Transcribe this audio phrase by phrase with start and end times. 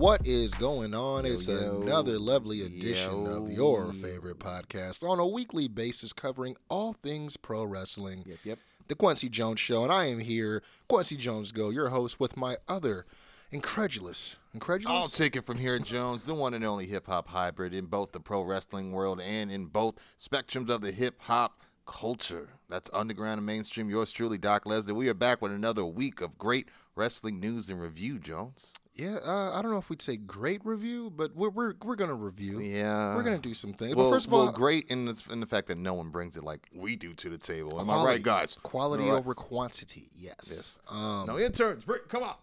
[0.00, 1.26] What is going on?
[1.26, 1.82] Yo, it's yo.
[1.82, 7.64] another lovely edition of your favorite podcast on a weekly basis covering all things pro
[7.64, 8.22] wrestling.
[8.24, 8.58] Yep, yep.
[8.88, 12.56] The Kwency Jones Show, and I am here, Kwency Jones Go, your host, with my
[12.66, 13.04] other
[13.50, 15.04] incredulous, incredulous.
[15.04, 18.12] I'll take it from here, Jones, the one and only hip hop hybrid in both
[18.12, 22.48] the pro wrestling world and in both spectrums of the hip hop culture.
[22.70, 23.90] That's underground and mainstream.
[23.90, 24.94] Yours truly, Doc Lesnar.
[24.94, 28.72] We are back with another week of great wrestling news and review, Jones.
[28.94, 32.14] Yeah, uh, I don't know if we'd say great review, but we're we're, we're gonna
[32.14, 32.60] review.
[32.60, 33.14] Yeah.
[33.14, 33.94] we're gonna do some things.
[33.94, 36.10] Well, but first of well, all, great in the, in the fact that no one
[36.10, 37.80] brings it like we do to the table.
[37.80, 38.58] Am I right, guys?
[38.62, 39.12] Quality right?
[39.12, 40.08] over quantity.
[40.14, 40.36] Yes.
[40.44, 40.78] Yes.
[40.90, 42.34] Um, No interns, bring, come on.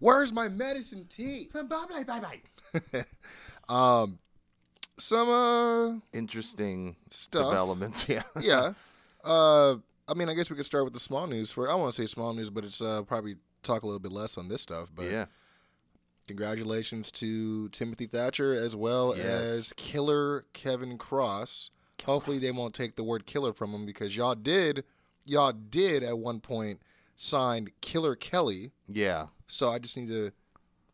[0.00, 1.48] Where's my medicine tea?
[1.52, 3.04] Some bye bye bye bye.
[3.72, 4.18] um,
[4.98, 7.50] some uh Interesting Stuff.
[7.50, 8.06] developments.
[8.08, 8.22] Yeah.
[8.40, 8.72] yeah.
[9.24, 9.76] Uh,
[10.08, 11.52] I mean, I guess we could start with the small news.
[11.52, 14.10] For I want to say small news, but it's uh, probably talk a little bit
[14.12, 14.88] less on this stuff.
[14.94, 15.26] But yeah.
[16.28, 19.26] Congratulations to Timothy Thatcher as well Yes.
[19.26, 21.70] as Killer Kevin Kross.
[22.04, 24.84] Hopefully, they won't take the word killer from him because y'all did,
[25.24, 26.80] y'all did at one point
[27.16, 28.72] sign Killer Kelly.
[28.88, 29.28] Yeah.
[29.46, 30.32] So I just need to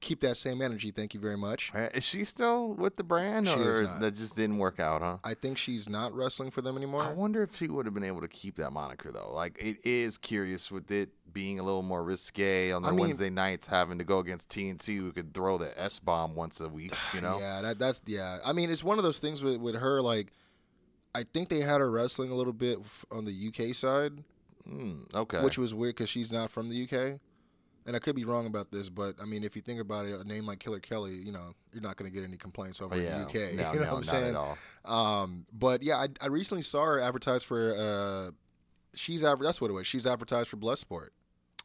[0.01, 0.91] keep that same energy.
[0.91, 1.73] Thank you very much.
[1.75, 5.17] Uh, Is she still with the brand, She or that just didn't work out, huh?
[5.25, 7.03] I think she's not wrestling for them anymore.
[7.03, 9.33] I wonder if she would have been able to keep that moniker though.
[9.33, 13.31] Like it is curious with it being a little more risque on I mean- Wednesday
[13.31, 16.93] nights, having to go against TNT, who could throw the S bomb once a week.
[17.15, 17.39] You know?
[17.41, 18.39] Yeah, that that's yeah.
[18.45, 20.01] I mean, it's one of those things with with her.
[20.01, 20.29] Like,
[21.15, 22.78] I think they had her wrestling a little bit
[23.11, 24.22] on the UK side,
[24.69, 25.43] Mm, okay.
[25.43, 27.19] which was weird because she's not from the UK.
[27.88, 30.21] And I could be wrong about this, but I mean, if you think about it,
[30.21, 32.94] a name like Killer Kelly, you know, you're not going to get any complaints over
[32.94, 33.19] Oh, in yeah.
[33.19, 33.32] the UK.
[33.34, 34.28] No, you know no, what I'm not saying?
[34.28, 34.59] at all.
[35.22, 37.75] Um, but yeah, I, I recently saw her advertised for.
[37.75, 38.31] Uh,
[38.94, 39.87] she's adver- that's what it was.
[39.87, 41.09] She's advertised for Bloodsport,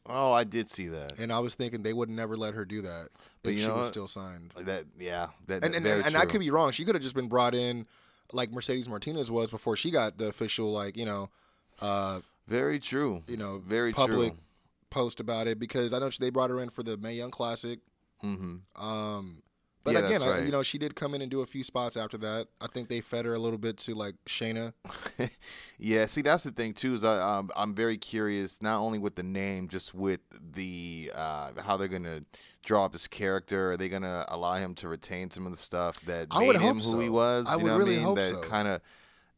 [0.06, 1.19] Oh, I did see that.
[1.19, 3.09] and I was thinking they would never let her do that
[3.41, 3.85] But if she was what?
[3.85, 4.53] still signed.
[4.57, 5.28] That yeah.
[5.47, 6.72] That and and, and, and I could be wrong.
[6.72, 7.85] She could have just been brought in
[8.31, 11.29] like Mercedes Martinez was before she got the official like you know,
[11.81, 13.23] uh, very true.
[13.28, 14.39] you know, Very public true.
[14.94, 17.31] Post about it because I know she, they brought her in for the Mae Young
[17.31, 17.80] Classic.
[18.24, 18.81] Mm-hmm.
[18.81, 19.42] Um,
[19.84, 21.64] but Yeah, again, that's I, you know, she did come in and do a few
[21.64, 22.48] spots after that.
[22.62, 24.74] I think they fed her a little bit to like Shayna.
[25.78, 26.94] yeah, see, that's the thing too.
[26.94, 30.22] Is I, um, I'm very curious, not only with the name, just with
[30.54, 32.22] the uh, how they're gonna
[32.64, 33.72] draw up his character.
[33.72, 36.80] Are they gonna allow him to retain some of the stuff that I made him
[36.80, 37.46] who he was?
[37.48, 38.06] I you would know really what I mean?
[38.06, 38.50] hope that so.
[38.50, 38.81] kind of.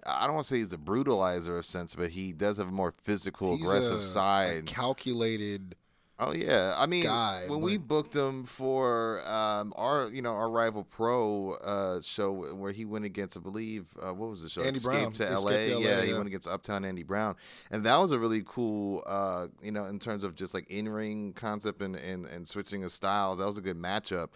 [0.05, 2.71] I don't want to say he's a brutalizer of sense, but he does have a
[2.71, 4.65] more physical, He's aggressive a- a side.
[4.65, 5.75] calculated.
[6.17, 10.49] Oh yeah, I mean, guy, when we booked him for um, our, you know, our
[10.49, 14.61] rival pro uh, show where he went against, I believe, uh, what was the show?
[14.61, 15.11] Andy Escape Brown.
[15.11, 15.49] to LA.
[15.51, 17.35] to LA, yeah, he went against Uptown Andy Brown,
[17.69, 20.87] and that was a really cool, uh, you know, in terms of just like in
[20.87, 23.39] ring concept and, and and switching of styles.
[23.39, 24.29] That was a good matchup.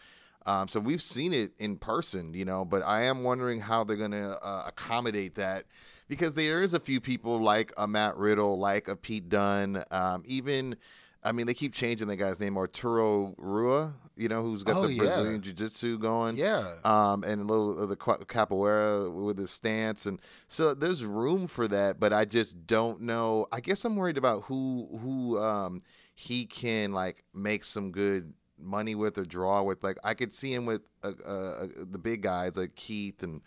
[0.45, 3.97] Um, so we've seen it in person, you know, but I am wondering how they're
[3.97, 5.65] going to uh, accommodate that
[6.07, 10.23] because there is a few people like a Matt Riddle, like a Pete Dunne, um,
[10.25, 10.75] even.
[11.21, 14.87] I mean, they keep changing the guy's name, Arturo Rua, you know, who's got Oh,
[14.87, 15.03] the yeah.
[15.03, 16.37] Brazilian Jiu Jitsu going.
[16.37, 16.75] Yeah.
[16.85, 20.05] Um, and a little of the capoeira with his stance.
[20.05, 23.47] And so there's room for that, but I just don't know.
[23.51, 25.83] I guess I'm worried about who, who, um,
[26.15, 29.83] he can like make some good money with or draw with.
[29.83, 33.41] Like, I could see him with uh, uh, the big guys like Keith and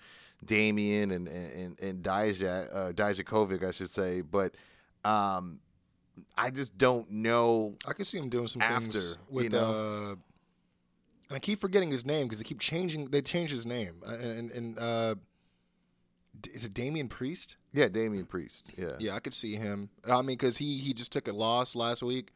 [0.44, 4.20] Damien and, and, and Dijak, uh, Dijakovic, I should say.
[4.22, 4.54] But,
[5.04, 5.60] um,
[6.36, 7.74] I just don't know.
[7.86, 9.52] I could see him doing some After, things you with.
[9.52, 10.10] know?
[10.10, 10.10] Uh,
[11.28, 13.06] and I keep forgetting his name because they keep changing.
[13.06, 15.15] They change his name, uh, and and uh,
[16.53, 17.56] is it Damian Priest?
[17.72, 18.70] Yeah, Damian Priest.
[18.76, 18.97] Yeah.
[18.98, 19.88] Yeah, I could see him.
[20.06, 22.32] I mean, because he he just took a loss last week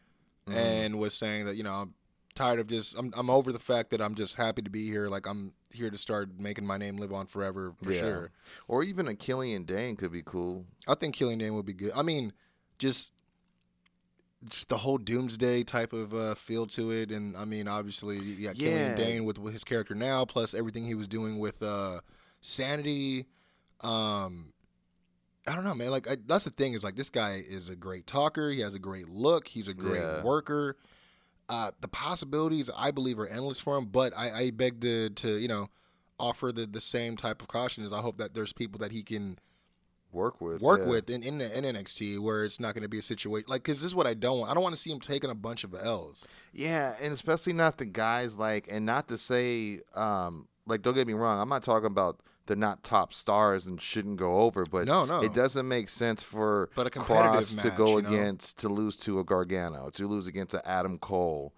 [0.48, 0.58] Mm-hmm.
[0.58, 1.94] and was saying that you know I'm
[2.36, 5.08] tired of just I'm I'm over the fact that I'm just happy to be here.
[5.08, 8.00] Like I'm here to start making my name live on forever for Yeah.
[8.00, 8.30] sure.
[8.68, 10.64] Or even a Killian Dain could be cool.
[10.86, 11.90] I think Killian Dain would be good.
[11.96, 12.32] I mean,
[12.78, 13.10] just
[14.48, 18.52] just the whole doomsday type of uh, feel to it, and I mean, obviously, Yeah.
[18.52, 22.00] Killian Dain with, with his character now, plus everything he was doing with uh,
[22.42, 23.26] Sanity.
[23.80, 24.52] Um,
[25.48, 25.90] I don't know, man.
[25.90, 28.50] Like I, that's the thing is like this guy is a great talker.
[28.50, 29.48] He has a great look.
[29.48, 30.22] He's a great Yeah.
[30.22, 30.76] worker.
[31.48, 33.86] Uh, the possibilities I believe are endless for him.
[33.86, 35.68] But I, I beg to to you know
[36.18, 39.02] offer the the same type of caution as I hope that there's people that he
[39.02, 39.38] can
[40.12, 40.62] Work with.
[40.62, 40.88] work yeah.
[40.88, 43.78] with in, in in NXT where it's not going to be a situation like because
[43.78, 44.50] this is what I don't want.
[44.50, 46.24] I don't want to see him taking a bunch of L's.
[46.54, 51.06] Yeah, and especially not the guys like, and not to say, um, like, don't get
[51.06, 54.86] me wrong, I'm not talking about they're not top stars and shouldn't go over, but
[54.86, 55.20] No, no.
[55.22, 58.08] it doesn't make sense for But a competitive Kross to go you know?
[58.08, 61.52] against to lose to a Gargano, to lose against a Adam Cole.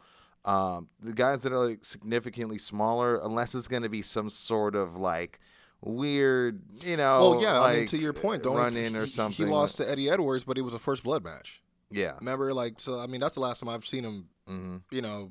[0.45, 4.75] Um, the guys that are like significantly smaller, unless it's going to be some sort
[4.75, 5.41] of like
[5.83, 9.47] weird, you know, Oh yeah, I mean to your point, don't run in or something.
[9.47, 11.61] He lost to Eddie Edwards, but it was a first blood match.
[11.91, 13.01] yeah, Remember, like so.
[13.01, 15.31] I mean, that's the last time I've seen him hmm you know,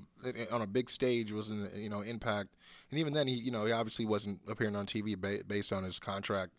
[0.51, 2.49] on a big stage was in you know Impact,
[2.91, 5.83] and even then he you know he obviously wasn't appearing on TV ba- based on
[5.83, 6.51] his contract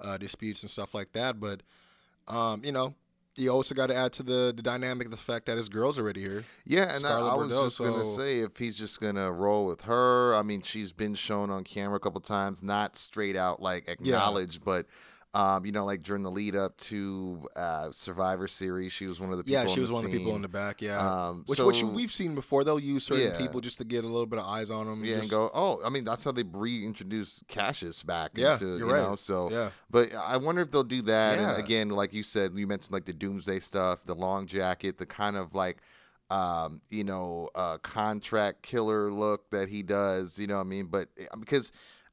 [0.00, 1.40] uh, disputes and stuff like that.
[1.40, 1.62] But
[2.28, 2.94] um, you know,
[3.36, 5.98] you also got to add to the the dynamic of the fact that his girl's
[5.98, 6.44] already here.
[6.64, 9.66] Yeah, and I, Scarlett I was Bordeaux, just gonna say if he's just gonna roll
[9.66, 10.34] with her.
[10.34, 14.64] I mean, she's been shown on camera a couple times, not straight out like acknowledged,
[14.64, 14.86] but
[15.34, 19.30] um, you know, like during the lead up to uh, Survivor Series, she was one
[19.30, 19.62] of the people.
[19.62, 20.80] Yeah, she was one of the people in the back.
[20.80, 22.64] Yeah, Um, which which we've seen before.
[22.64, 23.38] They'll use certain Yeah.
[23.38, 25.04] people just to get a little bit of eyes on them.
[25.04, 25.50] Yeah, and just, go.
[25.52, 28.30] Oh, I mean, that's how they reintroduce Cassius back.
[28.34, 29.02] Yeah, into, you're you right.
[29.02, 29.70] Know, so, Yeah.
[29.90, 31.38] but I wonder if they'll do that.
[31.38, 35.06] And again, like you said, you mentioned like the Doomsday stuff, the long jacket, the
[35.06, 35.78] kind of like,
[36.30, 40.38] um, you know, uh, contract killer look that he does.
[40.38, 40.86] You know what I mean?
[40.86, 41.70] But uh, because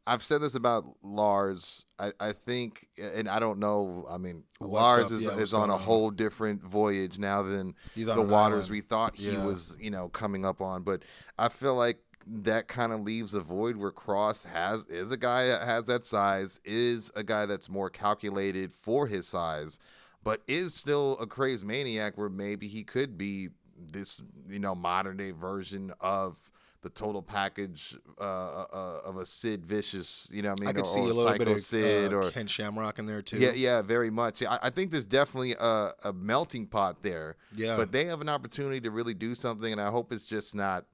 [0.07, 4.05] I've said this about Lars, I, I think, and I don't know.
[4.09, 5.11] I mean, What's Lars up?
[5.13, 5.79] is, Yeah, is on a on?
[5.79, 8.69] whole different voyage now than the waters island.
[8.71, 9.43] we thought he Yeah.
[9.43, 10.83] was, you know, coming up on.
[10.83, 11.03] But
[11.39, 11.97] I feel like
[12.27, 16.05] that kind of leaves a void where Kross has is a guy that has that
[16.05, 19.79] size, is a guy that's more calculated for his size,
[20.23, 23.49] but is still a crazed maniac where maybe he could be
[23.91, 26.37] this, you know, modern day version of
[26.85, 30.69] the total package uh, uh, of a Sid Vicious, you know what I mean?
[30.69, 32.99] I could or, see or a little Psycho bit of Sid uh, or Ken Shamrock
[32.99, 33.39] in there too.
[33.39, 34.43] yeah, yeah, very much.
[34.43, 37.37] I, I think there's definitely a, a melting pot there.
[37.55, 37.75] Yeah.
[37.75, 40.85] But they have an opportunity to really do something, and I hope it's just not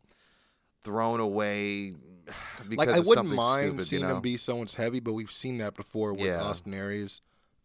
[0.86, 1.96] thrown away
[2.70, 4.16] because like I wouldn't mind stupid, seeing you know?
[4.16, 6.42] him be someone's heavy, but we've seen that before with Yeah.
[6.42, 7.20] Austin Aries,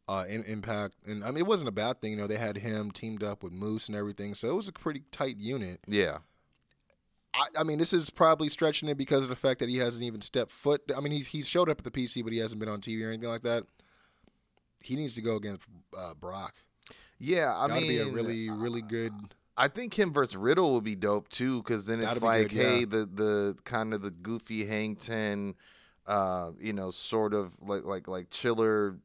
[0.09, 2.11] uh, in Impact, and I mean it wasn't a bad thing.
[2.11, 4.73] You know, they had him teamed up with Moose and everything, so it was a
[4.73, 5.79] pretty tight unit.
[5.87, 6.19] Yeah.
[7.37, 10.03] I, I mean, this is probably stretching it because of the fact that he hasn't
[10.05, 10.83] even stepped foot.
[10.97, 13.05] I mean, he's he's showed up at the PC, but he hasn't been on TV
[13.05, 13.65] or anything like that.
[14.83, 15.63] He needs to go against
[15.97, 16.55] uh, Brock.
[17.19, 19.13] Yeah, I That'd mean, be a really really good.
[19.57, 22.63] I think him versus Riddle would be dope too, because then it's like, good, yeah.
[22.63, 25.55] hey, the the kind of the goofy hang ten,
[26.07, 28.97] uh, you know, sort of like like like chiller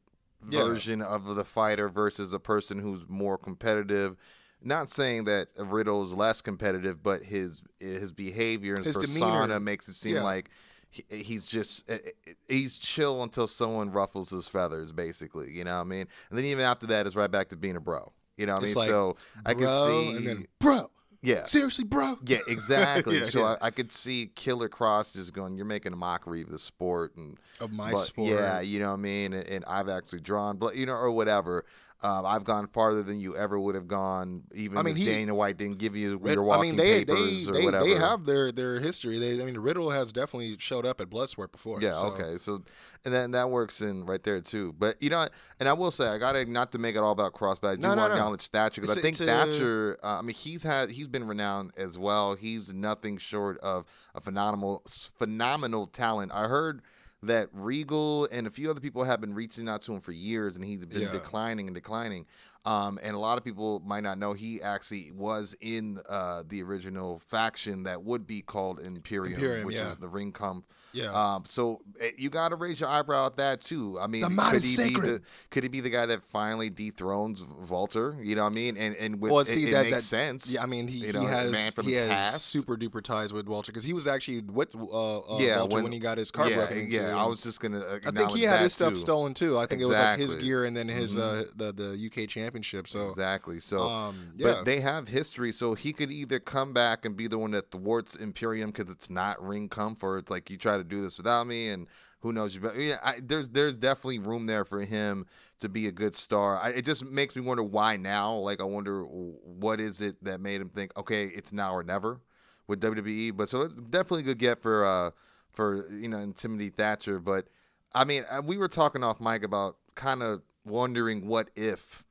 [0.50, 0.64] Yeah.
[0.64, 4.16] version of the fighter versus a person who's more competitive.
[4.64, 9.60] Not saying that Riddle's less competitive, but his his behavior and His persona demeanor.
[9.60, 10.22] makes it seem Yeah.
[10.24, 10.50] like
[10.90, 15.50] he, he's just eh, eh, he's chill until someone ruffles his feathers, basically.
[15.52, 16.06] You know what I mean?
[16.30, 18.12] And then even after that, it's right back to being a bro.
[18.36, 18.74] You know what I mean?
[18.74, 19.16] like, so
[19.46, 20.90] I can see, and then bro.
[21.22, 22.18] yeah, Seriously, bro.
[22.26, 23.18] yeah, exactly.
[23.20, 23.56] Yeah, so yeah.
[23.62, 27.14] I, I could see Killer Kross just going, "You're making a mockery of the sport
[27.16, 28.30] and Of my but, sport.
[28.30, 29.32] Yeah, you know what I mean.
[29.32, 31.64] And, and I've actually drawn, but you know, or whatever.
[32.04, 34.42] Um, I've gone farther than you ever would have gone.
[34.54, 37.04] Even I mean, he- Dana White didn't give you Rid- your I walking mean, they
[37.04, 37.84] they papers or whatever.
[37.84, 39.18] they have their their history.
[39.20, 41.80] They I mean, Riddle has definitely showed up at Bloodsport before.
[41.80, 42.38] Yeah, so- okay.
[42.38, 42.62] So
[43.04, 44.74] and then that works in right there too.
[44.78, 45.28] But you know,
[45.60, 47.76] and I will say I gotta not to make it all about Kross, but I
[47.76, 48.20] do No, no, want to no.
[48.22, 49.98] acknowledge Thatcher because I think a- Thatcher.
[50.02, 52.34] Uh, I mean, he's had he's been renowned as well.
[52.34, 53.84] He's nothing short of
[54.14, 54.82] a phenomenal
[55.18, 56.32] phenomenal talent.
[56.32, 56.82] I heard
[57.22, 60.56] that Regal and a few other people have been reaching out to him for years,
[60.56, 61.12] and he's been Yeah.
[61.12, 62.26] declining and declining.
[62.64, 66.62] Um, and a lot of people might not know he actually was in uh, the
[66.62, 69.90] original faction that would be called Imperium, Imperium, which yeah.
[69.90, 71.06] is the Ringkampf Yeah.
[71.34, 73.98] um, so eh, you got to raise your eyebrow at that too.
[73.98, 78.16] I mean, could he be the could he be the guy that finally dethrones Walter?
[78.22, 78.76] You know what I mean?
[78.76, 80.48] And and with, well, see it that makes that sense.
[80.48, 81.50] Yeah, I mean, he, you he know, has
[81.84, 82.46] he has past.
[82.46, 85.84] super duper ties with Walter because he was actually with uh, uh, Yeah, Walter when,
[85.84, 87.16] when- he got his car yeah, broken yeah.
[87.20, 87.82] I was just gonna.
[88.06, 89.00] I think he had his stuff too.
[89.00, 89.58] stolen too.
[89.58, 91.56] I think it was like his gear and then his uh, Mhm.
[91.56, 92.88] the the UK championship.
[92.88, 93.60] So Exactly.
[93.60, 97.26] So, um, yeah, but they have history, so he could either come back and be
[97.26, 100.18] the one that thwarts Imperium because it's not Ringkampf.
[100.18, 101.86] It's like you try to do this without me, and
[102.20, 102.60] who knows you.
[102.60, 105.26] But yeah, I, there's there's definitely room there for him
[105.60, 106.58] to be a good star.
[106.58, 108.34] I, it just makes me wonder why now.
[108.34, 112.20] Like I wonder what is it that made him think, okay, it's now or never
[112.66, 113.36] with WWE.
[113.36, 115.10] But so it's definitely a good get for uh
[115.50, 117.18] for you know Timothy Thatcher.
[117.18, 117.46] But
[117.94, 122.04] I mean, uh, we were talking off mic about kind of wondering what if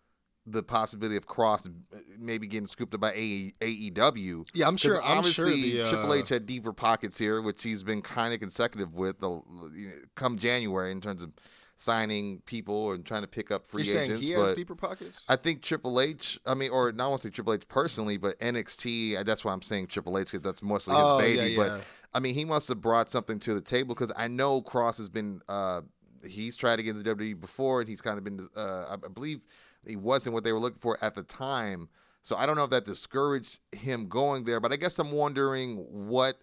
[0.48, 4.46] the possibility of Kross uh, maybe getting scooped up by AE, AEW.
[4.54, 7.84] Yeah, I'm sure- I'm sure the, uh, Triple H had deeper pockets here, which he's
[7.84, 9.20] been kind of consecutive with.
[9.20, 9.30] The
[9.76, 11.32] you know, come January in terms of
[11.78, 14.28] signing people and trying to pick up free You're saying agents.
[14.28, 15.24] he has deeper pockets?
[15.28, 16.40] I think Triple H.
[16.46, 19.18] I mean, or not want to say Triple H personally, but NXT.
[19.18, 21.54] uh, That's why I'm saying Triple H because that's mostly his Oh, baby.
[21.54, 21.58] yeah.
[21.58, 21.82] But
[22.14, 25.10] I mean, he must have brought something to the table because I know Kross has
[25.10, 25.42] been.
[25.48, 25.82] Uh,
[26.28, 28.48] he's tried to get into WWE before, and he's kind of been.
[28.56, 29.42] Uh, I I believe
[29.86, 31.90] he wasn't what they were looking for at the time.
[32.24, 35.78] So I don't know if that discouraged him going there, but I guess I'm wondering
[35.90, 36.38] what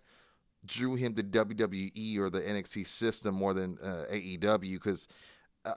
[0.66, 5.09] drew him to WWE or the NXT system more than uh, AEW because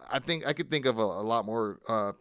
[0.10, 2.14] I think I could think of a, a lot more, uh,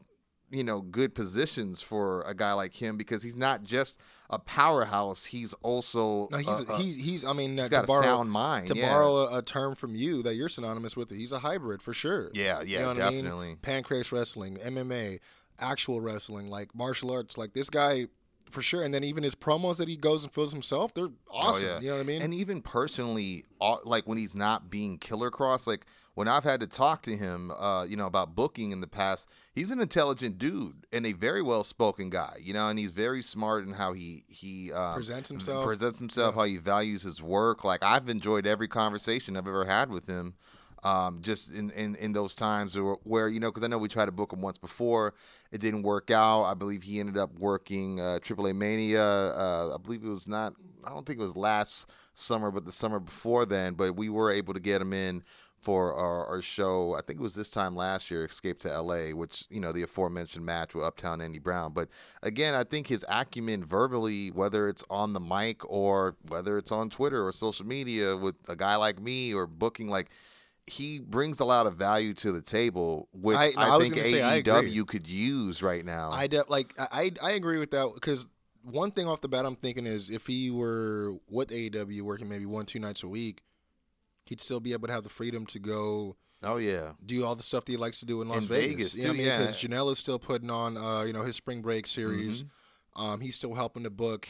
[0.50, 3.97] you know, good positions for a guy like him because he's not just
[4.28, 7.25] a powerhouse; he's also No, he's uh, uh, he, he's.
[7.25, 8.69] I mean, uh, he's to got a borrow sound mind.
[8.69, 8.90] to yeah.
[8.92, 11.11] borrow a, a term from you that you're synonymous with.
[11.11, 12.30] He's a hybrid for sure.
[12.35, 13.47] Yeah, You yeah, know what I definitely.
[13.49, 13.57] mean?
[13.59, 15.21] Pancrase wrestling, MMA,
[15.59, 17.37] actual wrestling, like martial arts.
[17.38, 18.07] Like this guy,
[18.50, 18.83] for sure.
[18.83, 21.69] And then even his promos that he goes and fills himself, they're awesome.
[21.69, 21.80] Oh, yeah.
[21.80, 22.23] You know what I mean?
[22.23, 23.45] And even personally,
[23.85, 25.87] like when he's not being Killer Kross, like
[26.20, 29.26] when I've had to talk to him, uh, you know, about booking in the past,
[29.54, 33.22] he's an intelligent dude and a very well spoken guy, you know, and he's very
[33.22, 35.64] smart in how he he um, Presents himself.
[35.64, 37.64] presents himself, how he values his work.
[37.64, 40.34] Like I've enjoyed every conversation I've ever had with him.
[40.84, 43.88] Um, just in, in, in those times where, where you know, because I know we
[43.88, 45.14] tried to book him once before,
[45.50, 46.44] it didn't work out.
[46.44, 49.02] I believe he ended up working uh, AAA Mania.
[49.02, 50.52] Uh, I believe it was not.
[50.84, 53.72] I don't think it was last summer, but the summer before then.
[53.72, 55.22] But we were able to get him in
[55.60, 56.94] for our, our show.
[56.94, 59.82] I think it was this time last year, Escape to LA, which you know the
[59.82, 61.72] aforementioned match with Uptown Andy Brown.
[61.72, 61.88] But
[62.22, 66.90] again, I think his acumen verbally, whether it's on the mic or whether it's on
[66.90, 70.10] Twitter or social media with a guy like me or booking like.
[70.66, 73.90] He brings a lot of value to the table, which I- I, no, I was
[73.90, 74.40] think I.
[74.42, 76.10] AEW could use right now.
[76.12, 78.28] I de- like I I agree with that because
[78.62, 82.46] one thing off the bat I'm thinking is if he were with AEW working maybe
[82.46, 83.42] one two nights a week,
[84.30, 87.42] he'd still be able to have the freedom to go oh yeah, do all the
[87.42, 88.94] stuff that he likes to do in Las In Vegas.
[88.94, 89.26] Vegas, you know I too, mean?
[89.26, 89.38] yeah.
[89.38, 92.44] Because Janela is still putting on uh you know his spring break series.
[92.44, 93.02] Mm-hmm.
[93.02, 94.26] Um, he's still helping to book.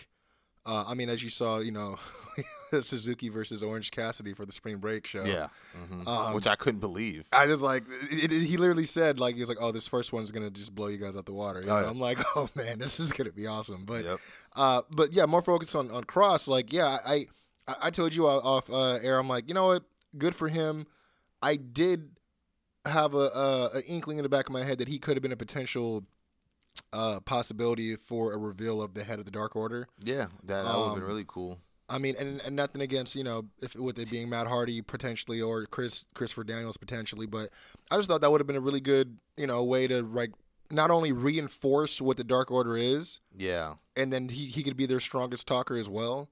[0.67, 1.97] Uh, I mean, as you saw, you know,
[2.81, 5.25] Suzuki versus Orange Cassidy for the spring break show.
[5.25, 5.49] yeah,
[5.91, 6.07] mhm.
[6.07, 7.27] Um, which I couldn't believe.
[7.33, 10.13] I just like it, it- he literally said like he was like, "Oh, this first
[10.13, 11.89] one's gonna just blow you guys out the water." Oh, yeah.
[11.89, 14.19] I'm like, "Oh man, this is gonna be awesome." But Yep.
[14.57, 16.47] uh, but yeah, more focus on on Kross.
[16.47, 17.27] Like, yeah, I
[17.67, 19.19] I, I told you off uh, air.
[19.19, 19.85] I'm like, you know what?
[20.17, 20.87] Good for him.
[21.43, 22.11] I did
[22.85, 25.23] have a, a, a inkling in the back of my head that he could have
[25.23, 26.05] been a potential
[26.93, 29.87] uh, possibility for a reveal of the head of the Dark Order.
[30.03, 31.59] Yeah, that, that would have been Um, really cool.
[31.89, 35.43] I mean, and, and nothing against you know if with it being Matt Hardy potentially
[35.43, 37.51] or Chris Christopher Daniels potentially, but
[37.91, 40.31] I just thought that would have been a really good you know way to like
[40.71, 43.75] not only reinforce what the Dark Order is, Yeah.
[43.97, 46.29] and then he he could be their strongest talker as well.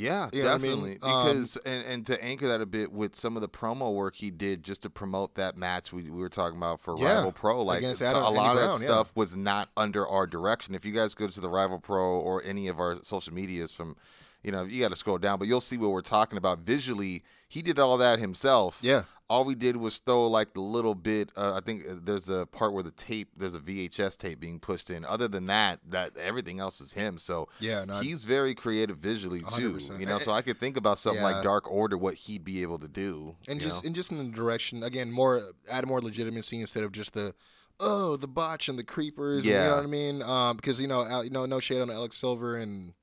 [0.00, 0.70] Yeah, You know what I mean?
[0.76, 0.98] definitely.
[1.02, 4.16] Um, Because and, and to anchor that a bit with some of the promo work
[4.16, 7.32] he did just to promote that match we, we were talking about for Yeah, Rival
[7.32, 8.90] Pro, like so Adam- a lot of that yeah.
[8.90, 10.74] stuff was not under our direction.
[10.74, 13.96] If you guys go to the Rival Pro or any of our social medias from,
[14.42, 17.22] you know, you got to scroll down, but you'll see what we're talking about visually.
[17.48, 18.78] He did all that himself.
[18.80, 19.02] Yeah.
[19.30, 21.30] All we did was throw like the little bit.
[21.36, 24.58] Uh, I think uh, there's a part where the tape, there's a VHS tape being
[24.58, 25.04] pushed in.
[25.04, 27.16] Other than that, that everything else is him.
[27.16, 29.74] So Yeah, no, he's very creative visually too.
[29.74, 30.00] 100%.
[30.00, 31.30] You know, so I could think about something Yeah.
[31.30, 33.36] like Dark Order, what he'd be able to do.
[33.48, 33.86] and just know?
[33.86, 37.32] and just in the direction again more add more legitimacy instead of just the
[37.78, 39.44] oh the botch and the creepers.
[39.44, 40.22] and you know what I mean?
[40.22, 42.94] Um, because you know you know no shade on Alex Silver and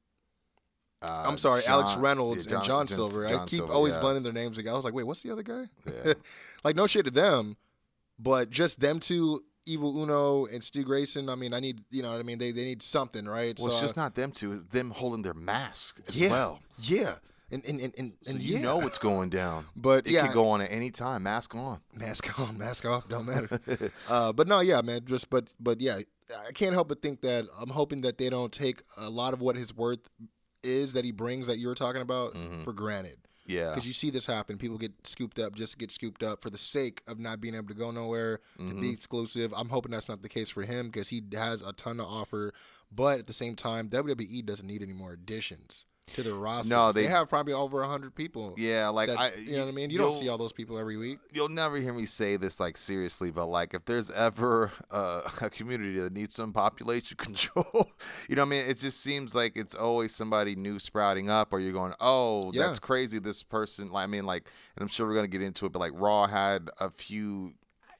[1.02, 3.28] Uh, I'm sorry, Alex Reynolds yeah, and John Silver.
[3.28, 4.02] I keep Silver, always yeah.
[4.02, 4.74] blending their names together.
[4.74, 5.66] I was like, wait, what's the other guy?
[5.86, 6.14] Yeah.
[6.64, 7.56] like, no shade to them,
[8.18, 11.30] but just them two, Evil Uno and Stu Grayson.
[11.30, 12.40] I mean, I need, you know what I mean?
[12.40, 13.58] They they need something, right?
[13.60, 16.60] Well, it's So, just not them two; it's them holding their mask as yeah, well.
[16.80, 17.16] yeah,
[17.52, 19.66] and and and and, So and you know what's going down.
[19.76, 21.24] But it yeah, could go on at any time.
[21.24, 21.80] Mask on.
[21.94, 23.92] mask on, mask off, don't matter.
[24.10, 25.02] uh, but no, yeah, man.
[25.06, 26.00] Just but but yeah,
[26.48, 29.42] I can't help but think that I'm hoping that they don't take a lot of
[29.42, 30.00] what his worth
[30.64, 32.64] is that he brings that you were talking about Mm-hmm.
[32.64, 33.18] for granted.
[33.46, 33.70] Yeah.
[33.70, 34.58] Because you see this happen.
[34.58, 37.56] People get scooped up just to get scooped up for the sake of not being
[37.56, 38.82] able to go nowhere, to Mm-hmm.
[38.82, 39.54] be exclusive.
[39.56, 42.54] I'm hoping that's not the case for him because he has a ton to offer.
[42.92, 46.74] But at the same time, WWE doesn't need any more additions to their roster.
[46.74, 48.54] No, they, they- have probably over 100 people.
[48.58, 49.90] Yeah, like that- I, you know what I mean?
[49.90, 51.20] You don't see all those people every week.
[51.34, 55.50] You'll never hear me say this like seriously, but like if there's ever uh, a
[55.50, 57.92] community that needs some population control,
[58.30, 58.66] you know what I mean?
[58.68, 62.68] It just seems like it's always somebody new sprouting up, or you're going, oh, Yeah.
[62.68, 63.20] that's crazy.
[63.20, 65.80] This person, like, I mean, like, and I'm sure we're gonna get into it, but
[65.80, 67.54] like Raw had a few.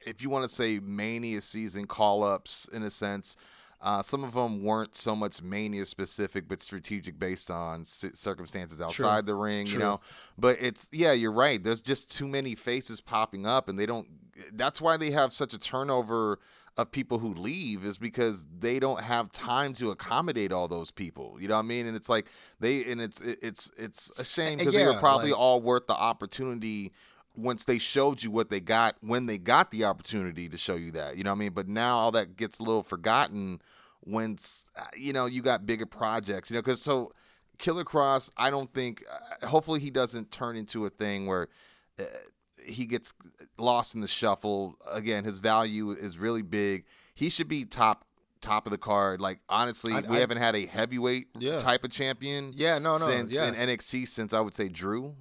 [0.06, 3.36] if you want to say mania season call ups in a sense.
[3.80, 8.80] Uh, some of them weren't so much mania specific, but strategic based on c- circumstances
[8.80, 10.00] outside the ring, you know.
[10.36, 11.62] But it's yeah, you're right.
[11.62, 14.08] There's just too many faces popping up, and they don't.
[14.52, 16.38] That's why they have such a turnover
[16.76, 21.36] of people who leave is because they don't have time to accommodate all those people.
[21.40, 21.86] You know what I mean?
[21.86, 22.26] And it's like
[22.60, 25.86] they and it's it- it's it's a shame because they were probably like- all worth
[25.88, 26.92] the opportunity
[27.38, 30.90] once they showed you what they got when they got the opportunity to show you
[30.92, 31.16] that.
[31.16, 31.52] You know what I mean?
[31.52, 33.60] But now all that gets a little forgotten
[34.04, 36.50] once uh, you know you got bigger projects.
[36.50, 37.12] You know, because so
[37.58, 39.04] Killer Kross, I don't think.
[39.42, 41.48] Uh, hopefully, he doesn't turn into a thing where.
[41.98, 42.04] Uh,
[42.66, 43.14] he gets
[43.56, 44.74] lost in the shuffle.
[44.92, 46.84] Again, his value is really big.
[47.14, 48.04] He should be top
[48.42, 49.22] top of the card.
[49.22, 51.60] Like honestly, I- we I- haven't had a heavyweight Yeah.
[51.60, 52.52] type of champion.
[52.54, 53.46] Yeah, no, no, since yeah.
[53.46, 55.14] in NXT since I would say Drew.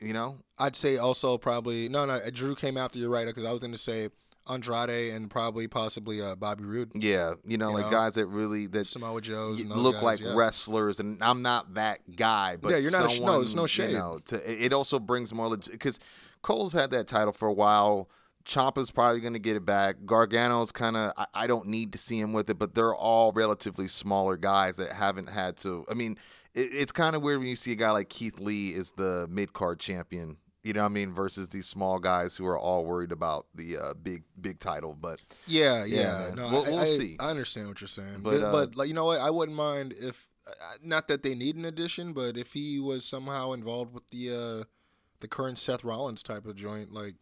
[0.00, 2.18] You know, I'd say also probably no, no.
[2.30, 3.26] Drew came after you, right?
[3.26, 4.08] Because I was going to say
[4.50, 7.90] Andrade and probably possibly uh, Bobby Roode, yeah, you know, You like know?
[7.90, 10.34] guys that really that Samoa Joe's, y- and look guys, like yeah.
[10.34, 12.56] wrestlers, and I'm not that guy.
[12.56, 13.92] But Yeah, you're not a sh- no, it's no shade.
[13.92, 15.98] You know, to, it also brings more because
[16.42, 18.08] Cole's had that title for a while.
[18.44, 19.96] Ciampa's probably going to get it back.
[20.04, 23.32] Gargano's kind of I, I don't need to see him with it, but they're all
[23.32, 25.86] relatively smaller guys that haven't had to.
[25.90, 26.18] I mean,
[26.54, 29.26] it, it's kind of weird when you see a guy like Keith Lee is the
[29.30, 30.36] mid card champion.
[30.62, 31.12] You know what I mean?
[31.12, 34.96] Versus these small guys who are all worried about the uh, big big title.
[34.98, 36.34] But Yeah, Yeah, yeah.
[36.34, 37.16] no, We'll- I, we'll I- see.
[37.20, 39.56] I understand what you're saying, But, but uh, but like you know what, I wouldn't
[39.58, 43.92] mind if uh, not that they need an addition, but if he was somehow involved
[43.92, 44.64] with the uh
[45.20, 47.14] the current Seth Rollins type of joint, like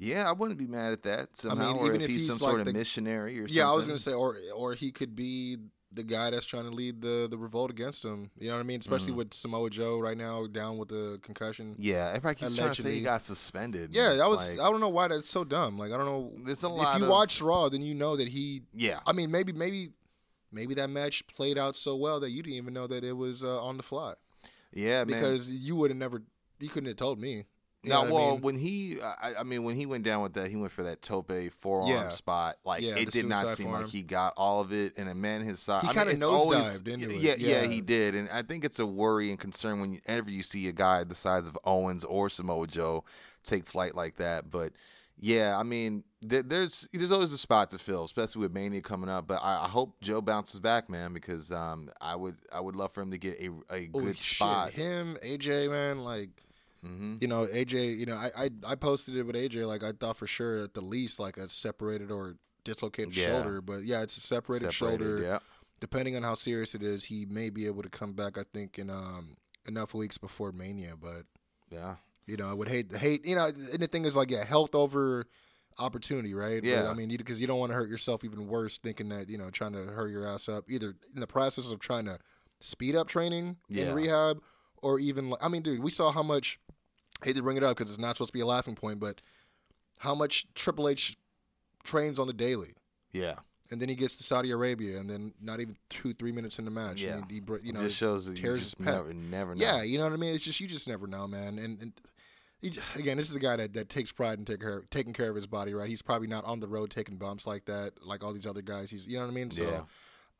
[0.00, 1.76] yeah, I wouldn't be mad at that somehow.
[1.76, 3.56] or even if if he's, some sort like of the- missionary or something.
[3.56, 5.58] yeah, I was gonna say, or or he could be
[5.94, 8.30] the guy that's trying to lead the the revolt against him.
[8.38, 8.80] You know what I mean?
[8.80, 9.16] Especially Mm.
[9.16, 11.76] with Samoa Joe right now down with the concussion.
[11.78, 13.90] Yeah, everybody keeps trying to say he got suspended.
[13.94, 14.50] Yeah, that was.
[14.52, 15.78] like- I don't know why that's so dumb.
[15.78, 16.32] Like I don't know.
[16.44, 18.62] There's a lot If you of- watched Raw, then you know that he.
[18.74, 19.90] yeah, I mean, maybe maybe
[20.52, 23.42] maybe that match played out so well that you didn't even know that it was
[23.42, 24.14] uh, on the fly
[24.72, 25.06] yeah, man.
[25.06, 26.22] because you would have never.
[26.60, 27.44] You couldn't have told me.
[27.84, 28.40] Now, what I well, mean?
[28.42, 31.02] when he, I, I mean, when he went down with that, he went for that
[31.02, 32.10] tope forearm Yeah.
[32.10, 32.56] spot.
[32.64, 33.82] Like Yeah, it did not seem forearm.
[33.84, 34.98] like he got all of it.
[34.98, 37.16] And a man his size, He I kinda mean, it's always- nosedived into it.
[37.16, 37.68] Yeah, yeah, Yeah.
[37.68, 38.14] he did.
[38.14, 41.46] And I think it's a worry and concern whenever you see a guy the size
[41.48, 43.04] of Owens or Samoa Joe
[43.44, 44.50] take flight like that.
[44.50, 44.72] But
[45.20, 49.08] yeah, I mean, there, there's there's always a spot to fill, especially with Mania coming
[49.08, 49.28] up.
[49.28, 52.92] But I, I hope Joe bounces back, man, because um, I would I would love
[52.92, 54.72] for him to get a a good shit, spot.
[54.72, 56.30] Him, AJ, man, like.
[56.84, 57.96] Hmm You know, AJ.
[57.98, 59.66] You know, I, I I posted it with AJ.
[59.66, 63.26] Like I thought for sure at the least like a separated or dislocated Yeah.
[63.28, 65.20] shoulder, but yeah, it's a separated, shoulder.
[65.22, 65.38] yeah.
[65.80, 68.38] Depending on how serious it is, he may be able to come back.
[68.38, 71.24] I think in um enough weeks before Mania, but
[71.70, 71.96] Yeah.
[72.26, 73.26] you know, I would hate hate.
[73.26, 75.26] You know, and the thing is like yeah, health over
[75.78, 76.62] opportunity, right?
[76.62, 76.88] But, Yeah.
[76.90, 79.50] I mean, because you don't want to hurt yourself even worse, thinking that you know
[79.50, 82.18] trying to hurt your ass up either in the process of trying to
[82.60, 83.88] speed up training Yeah.
[83.90, 84.40] in rehab,
[84.78, 86.58] or even like I mean, dude, we saw how much.
[87.22, 89.20] Hate to bring it up because it's not supposed to be a laughing point, but
[89.98, 91.16] how much Triple H
[91.84, 92.74] trains on the daily,
[93.12, 93.36] Yeah.
[93.70, 96.64] and then he gets to Saudi Arabia, and then not even two, three minutes in
[96.64, 97.20] the match, Yeah.
[97.30, 98.90] he, you know, it just shows that you tears just his pec.
[98.92, 99.54] never, never.
[99.54, 100.34] Yeah, you know what I mean.
[100.34, 101.58] It's just you just never know, man.
[101.58, 101.92] And, and
[102.60, 105.30] he, again, this is the guy that, that takes pride in take care, taking care
[105.30, 105.88] of his body, right?
[105.88, 108.90] He's probably not on the road taking bumps like that, like all these other guys.
[108.90, 109.50] He's, you know what I mean.
[109.50, 109.82] So, Yeah.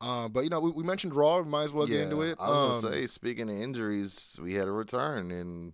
[0.01, 1.39] um, but you know, we, we mentioned Raw.
[1.41, 2.37] We might as well get into it.
[2.39, 5.73] I was Um, gonna say, speaking of injuries, we had a return and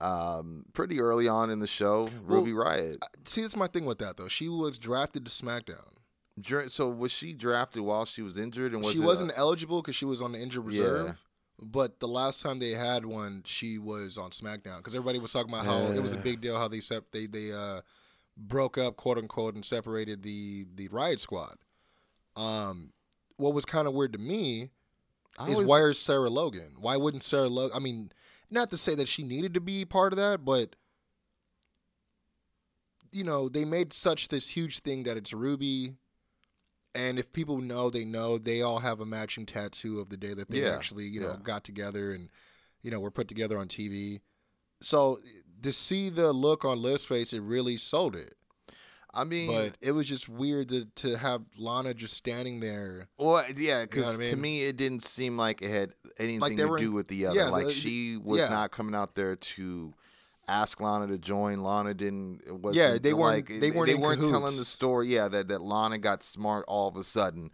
[0.00, 2.98] um, pretty early on in the show, Ruby Riott.
[3.24, 4.28] see, that's my thing with that though.
[4.28, 6.70] She was drafted to SmackDown.
[6.70, 10.06] So was she drafted while she was injured, and was she wasn't eligible because she
[10.06, 10.80] was on the injured Yeah.
[10.82, 11.24] reserve.
[11.62, 15.52] But the last time they had one, she was on SmackDown because everybody was talking
[15.52, 17.82] about how it was a big deal how they sep- they they uh,
[18.38, 21.58] broke up quote unquote and separated the the Riott Squad.
[22.36, 22.92] Um,
[23.36, 24.70] what was kind of weird to me
[25.38, 26.76] I is always- why is Sarah Logan?
[26.78, 27.76] Why wouldn't Sarah Logan?
[27.76, 28.12] I mean,
[28.50, 30.76] not to say that she needed to be part of that, but
[33.12, 35.96] you know, they made such this huge thing that it's Ruby.
[36.94, 40.34] And if people know, they know they all have a matching tattoo of the day
[40.34, 41.42] that they Yeah, actually, you know, yeah.
[41.42, 42.28] got together and,
[42.82, 44.20] you know, were put together on TV.
[44.82, 45.20] So
[45.62, 48.34] to see the look on Liv's face, it really sold it.
[49.12, 53.08] I mean, But it was just weird to, to have Lana just standing there.
[53.18, 56.62] well, yeah, because what I to me, it didn't seem like it had anything they
[56.62, 57.36] to were do with the other.
[57.36, 58.48] yeah, like the- she was yeah.
[58.48, 59.94] not coming out there to
[60.48, 61.62] ask Lana to join.
[61.62, 62.42] Lana didn't.
[62.72, 65.12] Yeah, they weren't- Like, they weren't in telling the story.
[65.14, 67.50] Yeah, that that Lana got smart all of a sudden.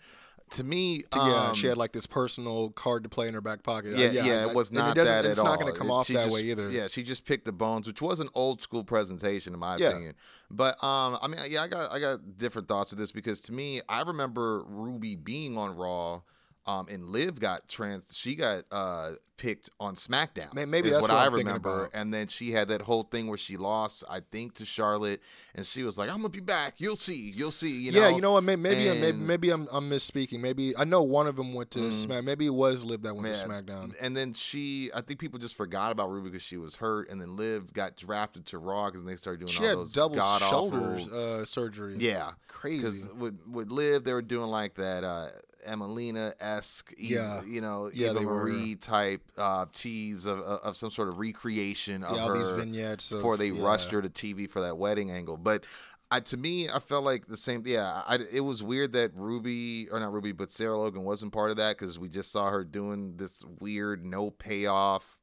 [0.51, 3.63] To me, yeah, um, she had like this personal card to play in her back
[3.63, 3.97] pocket.
[3.97, 5.89] Yeah, yeah, I- it was and it not doesn't- that It's not going to come
[5.89, 6.71] It- off that just- way either.
[6.71, 9.89] Yeah, she just picked the bones, which was an old school presentation in my Yeah.
[9.89, 10.15] opinion.
[10.51, 13.53] But um, I mean, yeah, I got I got different thoughts with this because to
[13.53, 16.21] me, I remember Ruby being on Raw.
[16.67, 18.17] Um, and Liv got trans.
[18.17, 20.53] She got uh picked on SmackDown.
[20.55, 21.91] May- maybe that's what, what I remember.
[21.93, 25.21] And then she had that whole thing where she lost, I think, to Charlotte,
[25.55, 26.75] and she was like, "I'm gonna be back.
[26.79, 27.31] You'll see.
[27.37, 28.01] You'll see." You know.
[28.01, 28.45] yeah, you know what?
[28.45, 30.41] Maybe maybe, I'm- maybe maybe I'm, I'm misspeaking.
[30.41, 31.93] Maybe I know one of them went to Mhm.
[31.93, 32.25] Smack.
[32.25, 33.95] Maybe it was Liv that went to SmackDown.
[34.01, 37.21] And then she, I think people just forgot about Ruby because she was hurt, and
[37.21, 40.21] then Liv got drafted to Raw because they started doing She all had those double
[40.39, 41.97] shoulders uh, surgery.
[41.99, 42.79] Yeah, crazy.
[42.83, 45.29] because with with Liv, they were doing like that uh,
[45.67, 47.43] Emmalina esque, Yeah.
[47.45, 48.35] you know, Yeah, Eva they were.
[48.45, 52.39] Marie type uh, tease of, of of some sort of recreation of Yeah, all her
[52.39, 53.65] these vignettes of- before they yeah.
[53.65, 55.65] rushed her to TV for that wedding angle, but.
[56.09, 57.65] I, to me, I felt like the same.
[57.67, 61.51] Yeah, I, it was weird that Ruby or not Ruby, but Sarah Logan wasn't part
[61.51, 65.16] of that because we just saw her doing this weird no payoff.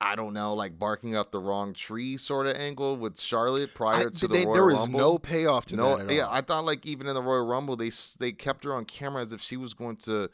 [0.00, 4.08] I don't know, like barking up the wrong tree sort of angle with Charlotte prior
[4.08, 4.98] I- to the they- Royal there was Rumble.
[5.00, 6.16] no payoff to No, that at all.
[6.16, 9.22] yeah, I thought like even in the Royal Rumble, they they kept her on camera
[9.22, 10.28] as if she was going to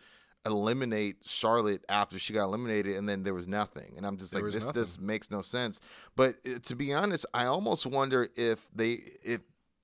[0.45, 3.95] eliminate Charlotte after she got eliminated, and then there was nothing.
[3.97, 5.81] And I'm just There like, this this makes no sense.
[6.17, 9.41] But uh, to be honest, I almost wonder if they if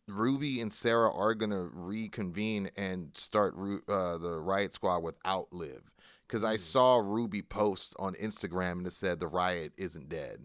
[0.08, 5.82] Ruby and Sarah are gonna reconvene and start uh, the Riott Squad without Liv.
[6.28, 6.44] Because.
[6.44, 10.40] I saw Ruby post on Instagram and it said the Riot isn't dead.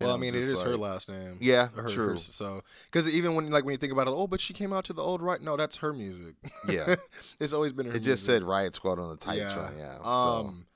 [0.00, 1.38] Well, I mean, it is is her last name.
[1.40, 2.08] Yeah, her, true.
[2.10, 4.72] her- so, because even when like when you think about it, oh, but she came
[4.72, 5.40] out to the old right.
[5.40, 6.34] No, that's her music.
[6.68, 6.96] Yeah.
[7.40, 7.96] it's always been her.
[7.96, 9.36] It just said Riott Squad on the Titantron.
[9.36, 9.70] Yeah.
[9.78, 9.98] Yeah.
[10.02, 10.66] so- Um,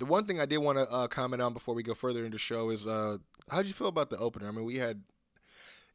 [0.00, 2.34] the one thing I did want to uh, comment on before we go further into
[2.36, 3.18] the show is uh,
[3.50, 4.48] how did you feel about the opener?
[4.48, 5.02] I mean, we had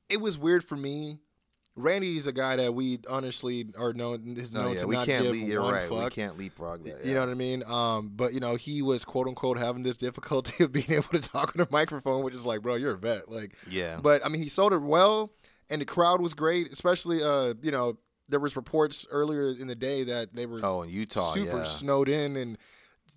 [0.10, 1.20] it was weird for me.
[1.76, 5.06] Randy's a guy that we honestly are known is No, known yeah, to we not
[5.08, 5.24] can't.
[5.24, 5.90] give leap, one right.
[5.90, 6.12] We fuck.
[6.14, 7.04] can't leapfrog that.
[7.04, 7.64] You know what I mean?
[7.64, 11.20] Um, but you know, he was quote unquote having this difficulty of being able to
[11.20, 13.30] talk on a microphone, which is like, bro, you're a vet.
[13.30, 14.00] Like, Yeah.
[14.02, 15.32] but I mean, he sold it well,
[15.70, 16.72] and the crowd was great.
[16.72, 17.98] Especially, uh, you know,
[18.30, 21.32] there was reports earlier in the day that they were Oh, in Utah.
[21.34, 21.64] super yeah.
[21.64, 22.58] snowed in and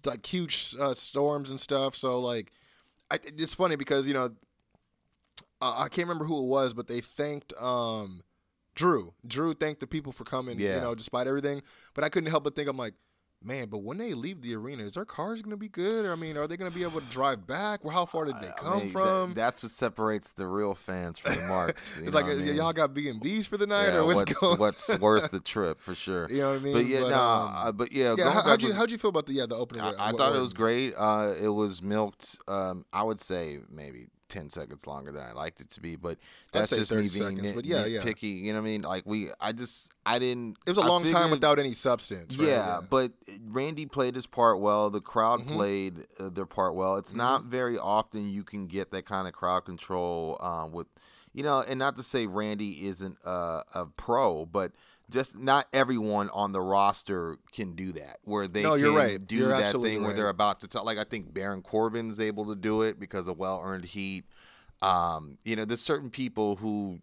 [0.05, 1.95] like huge uh, storms and stuff.
[1.95, 2.53] So like,
[3.11, 4.31] I, it's funny because you know,
[5.61, 8.23] uh, I can't remember who it was, but they thanked um,
[8.77, 9.15] Drew.
[9.27, 10.61] Drew thanked the people for coming.
[10.61, 10.77] Yeah.
[10.77, 11.62] You know, despite everything.
[11.95, 12.95] But I couldn't help but think, I'm like.
[13.45, 16.07] Man, but when they leave the arena, is their cars going to be good?
[16.07, 17.85] Or, I mean, are they going to be able to drive back?
[17.85, 19.35] Well, how far did they I come mean, that- from?
[19.35, 21.99] that's what separates the real fans from the marks.
[21.99, 22.57] it's like, I mean?
[22.57, 24.59] y'all got B and B's for the night, Yeah, or what's, what's going?
[24.59, 26.29] what's worth the trip for sure.
[26.31, 26.73] You know what I mean?
[26.73, 28.31] But yeah, But, nah, um, uh, but yeah, yeah.
[28.33, 29.85] How, how'd you how'd you feel about the yeah the opening?
[29.85, 30.95] I, I thought it was great.
[30.97, 32.39] Uh, it was milked.
[32.49, 36.19] Um, I would say maybe ten seconds longer than I liked it to be, but
[36.53, 38.01] that's just 30 me being seconds, nit, but yeah, yeah.
[38.03, 38.43] nitpicky.
[38.43, 38.83] You know what I mean?
[38.83, 40.57] Like we, I just, I didn't.
[40.67, 42.37] It was a I long time without any substance.
[42.37, 42.49] right?
[42.49, 43.12] Yeah, but
[43.49, 44.91] Randy played his part well.
[44.91, 45.53] The crowd Mhm.
[45.53, 46.97] played uh, their part well.
[46.97, 47.19] It's Mm-hmm.
[47.19, 50.87] not very often you can get that kind of crowd control um, with,
[51.33, 54.73] you know, and not to say Randy isn't a, a pro, but
[55.11, 58.19] just not everyone on the roster can do that.
[58.25, 59.25] Where they No, you're right.
[59.25, 60.16] do You're that thing where right.
[60.16, 60.85] they're about to talk.
[60.85, 64.25] Like I think Baron Corbin's able to do it because of well earned heat.
[64.83, 67.01] Um, you know, there's certain people who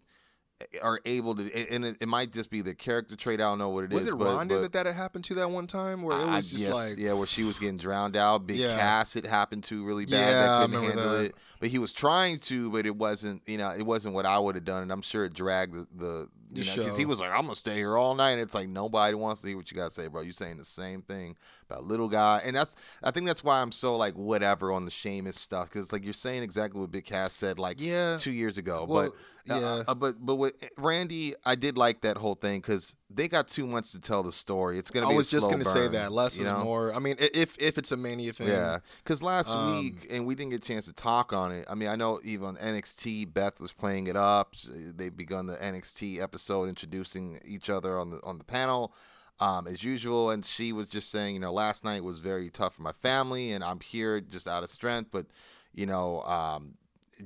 [0.80, 3.40] are able to, and it, it might just be the character trait.
[3.40, 3.96] I don't know what it is.
[3.96, 6.22] was it but, Ronda but- that that had happened to that one time where it
[6.24, 8.46] I- was just yes, like yeah, where she was getting drowned out.
[8.46, 8.76] Big Yeah.
[8.76, 10.12] Cass, it happened to really bad.
[10.12, 11.24] Yeah, I that couldn't handle that.
[11.24, 13.40] it, but he was trying to, but it wasn't.
[13.46, 15.86] You know, it wasn't what I would have done, and I'm sure it dragged the,
[15.96, 18.54] the you know, because he was like, "I'm gonna stay here all night." And it's
[18.54, 20.20] like nobody wants to hear what you gotta say, bro.
[20.20, 21.36] You're saying the same thing
[21.70, 24.90] about little guy, and that's I think that's why I'm so like whatever on the
[24.90, 28.18] Sheamus stuff because like you're saying exactly what Big Cass said like Yeah.
[28.18, 29.14] two years ago, Well,
[29.46, 29.54] but.
[29.54, 29.82] uh, yeah.
[29.88, 33.66] uh, but but with Randy, I did like that whole thing because they got two
[33.66, 34.78] months to tell the story.
[34.78, 35.16] It's gonna I be.
[35.16, 36.94] was just gonna say that less you is more.
[36.94, 40.34] I mean, if if it's a mania thing, Yeah, because last Um, week, and we
[40.34, 41.66] didn't get a chance to talk on it.
[41.70, 44.54] I mean, I know even on NXT, Beth was playing it up.
[44.68, 48.94] They've begun the NXT episode introducing each other on the on the panel,
[49.40, 50.30] um, as usual.
[50.30, 53.52] And she was just saying, you know, last night was very tough for my family,
[53.52, 55.10] and I'm here just out of strength.
[55.12, 55.26] But,
[55.72, 56.74] you know, um,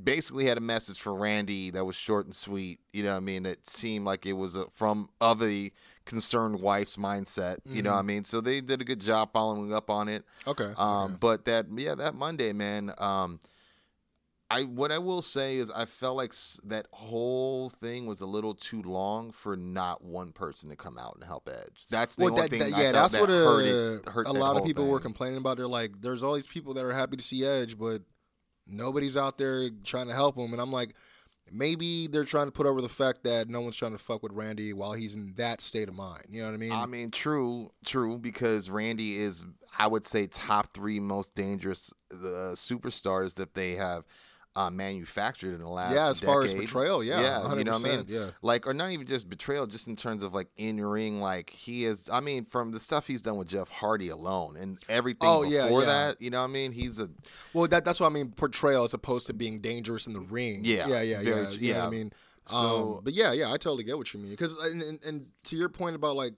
[0.02, 2.80] basically had a message for Randy that was short and sweet.
[2.92, 5.70] You know, I mean, it seemed like it was a, from of a
[6.04, 7.58] concerned wife's mindset.
[7.64, 10.24] You know, what I mean, so they did a good job following up on it.
[10.46, 10.72] okay.
[10.76, 11.14] Um, okay.
[11.20, 12.92] but that yeah, that Monday, man.
[12.98, 13.40] Um,
[14.50, 16.32] I what I will say is I felt like
[16.64, 21.16] that whole thing was a little too long for not one person to come out
[21.16, 21.84] and help Edge.
[21.90, 22.58] That's the Well, only that, thing.
[22.60, 25.36] that- yeah, that's that what hurt it, uh, hurt a lot of people were complaining
[25.36, 25.58] about.
[25.58, 28.00] They're like, there's all these people that are happy to see Edge, but
[28.68, 30.52] nobody's out there trying to help him.
[30.52, 30.94] And I'm like,
[31.50, 34.32] maybe they're trying to put over the fact that no one's trying to fuck with
[34.32, 36.26] Randy while he's in that state of mind.
[36.28, 36.72] You know what I mean?
[36.72, 39.44] I mean, true, true, because Randy is,
[39.78, 44.04] I would say, top three most dangerous uh, superstars that they have
[44.56, 45.94] uh, manufactured in the last.
[45.94, 48.04] Yeah, as far as betrayal, yeah, yeah, you know what I mean.
[48.08, 48.30] yeah.
[48.42, 51.84] like, or not even just betrayal, just in terms of like in ring, like he
[51.84, 52.08] is.
[52.12, 55.82] I mean, from the stuff he's done with Jeff Hardy alone, and everything Oh, before
[55.82, 55.86] yeah.
[55.86, 56.72] that, you know what I mean.
[56.72, 57.08] He's a
[57.52, 58.30] well, that that's what I mean.
[58.32, 60.60] Portrayal as opposed to being dangerous in the ring.
[60.64, 61.50] Yeah, yeah, yeah, very yeah.
[61.50, 61.86] You know what.
[61.86, 62.12] I mean?
[62.44, 64.30] So- um, but yeah, yeah, I totally get what you mean.
[64.30, 66.32] Because and, and, and to your point about like,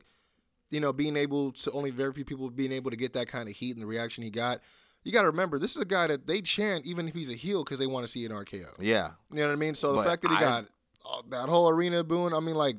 [0.69, 3.49] you know, being able to only very few people being able to get that kind
[3.49, 4.61] of heat and the reaction he got.
[5.05, 7.35] You got to remember, this is a guy that they chant even if he's a
[7.35, 8.67] heel because they want to see an RKO.
[8.79, 9.11] yeah.
[9.31, 9.75] You know what I mean?
[9.75, 10.65] So But the fact that he I- got
[11.11, 12.77] uh, that whole arena booing, I mean, like,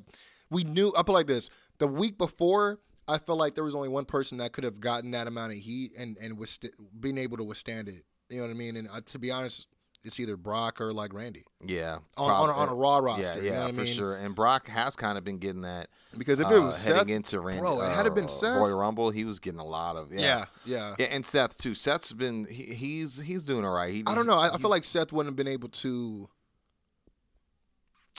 [0.50, 3.90] we knew, I put like this the week before, I felt like there was only
[3.90, 7.38] one person that could have gotten that amount of heat and, and withst- being able
[7.38, 8.04] to withstand it.
[8.30, 8.78] You know what I mean?
[8.78, 9.68] And uh, to be honest,
[10.04, 13.42] it's either Brock or like Randy Yeah, on, on, a, on a Raw Yeah, roster.
[13.42, 13.94] yeah, you know for I mean?
[13.94, 14.16] sure.
[14.16, 15.90] And Brock has kind of been getting that.
[16.18, 18.30] Because if uh, it was heading Seth, into Randy, bro, it had it been uh,
[18.30, 18.58] Seth.
[18.58, 20.96] Royal Rumble, he was getting a lot of yeah, yeah.
[20.98, 21.74] Yeah, and Seth too.
[21.74, 23.94] Seth's been he, he's he's doing all right.
[23.94, 24.38] He, I don't know.
[24.38, 26.28] I, I feel like Seth wouldn't have been able to.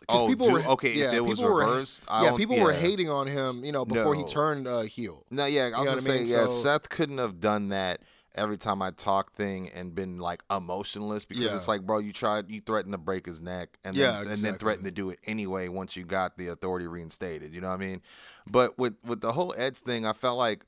[0.09, 0.95] oh, people do- were okay.
[0.95, 3.85] yeah, if it was were- reversed, I yeah, people were hating on him, you know,
[3.85, 5.25] before he turned uh, heel.
[5.31, 6.29] No, yeah, I was gonna say mean?
[6.29, 6.47] yeah.
[6.47, 8.01] So- Seth couldn't have done that
[8.35, 11.55] every time I talk thing and been like emotionless because Yeah.
[11.55, 14.43] it's like, bro, you tried, you threatened to break his neck and Yeah, then, and
[14.43, 17.55] then threatened to do it anyway once you got the authority reinstated.
[17.55, 18.03] You know what I mean?
[18.47, 20.65] But with with the whole Edge thing, I felt like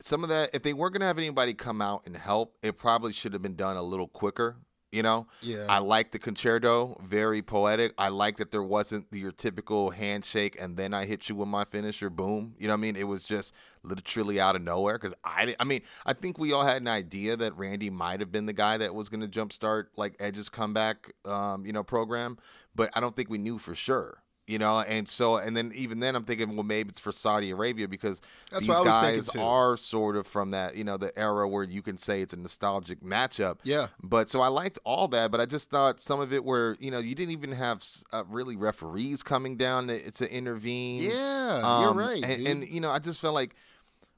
[0.00, 3.12] some of that if they weren't gonna have anybody come out and help, it probably
[3.12, 4.56] should have been done a little quicker.
[4.94, 5.66] You know, Yeah.
[5.68, 7.94] I like the concerto, very poetic.
[7.98, 11.64] I like that there wasn't your typical handshake and then I hit you with my
[11.64, 12.54] finisher, boom.
[12.58, 12.96] You know what I mean?
[12.96, 16.64] It was just literally out of nowhere because I, I mean, I think we all
[16.64, 19.86] had an idea that Randy might have been the guy that was going to jumpstart
[19.96, 22.38] like Edge's comeback, um, you know, program,
[22.74, 24.22] but I don't think we knew for sure.
[24.46, 27.50] You know, and so, and then even then, I'm thinking, well, maybe it's for Saudi
[27.50, 30.84] Arabia because That's these what I was thinking, guys are sort of from that, you
[30.84, 33.60] know, the era where you can say it's a nostalgic matchup.
[33.64, 33.86] Yeah.
[34.02, 36.90] But so I liked all that, but I just thought some of it where you
[36.90, 41.02] know you didn't even have uh, really referees coming down to, to intervene.
[41.04, 42.22] Yeah, Um, you're right.
[42.22, 43.54] And, and you know I just felt like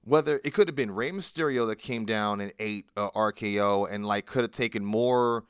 [0.02, 4.04] whether it could have been Rey Mysterio that came down and ate uh, RKO and
[4.04, 5.44] like could have taken more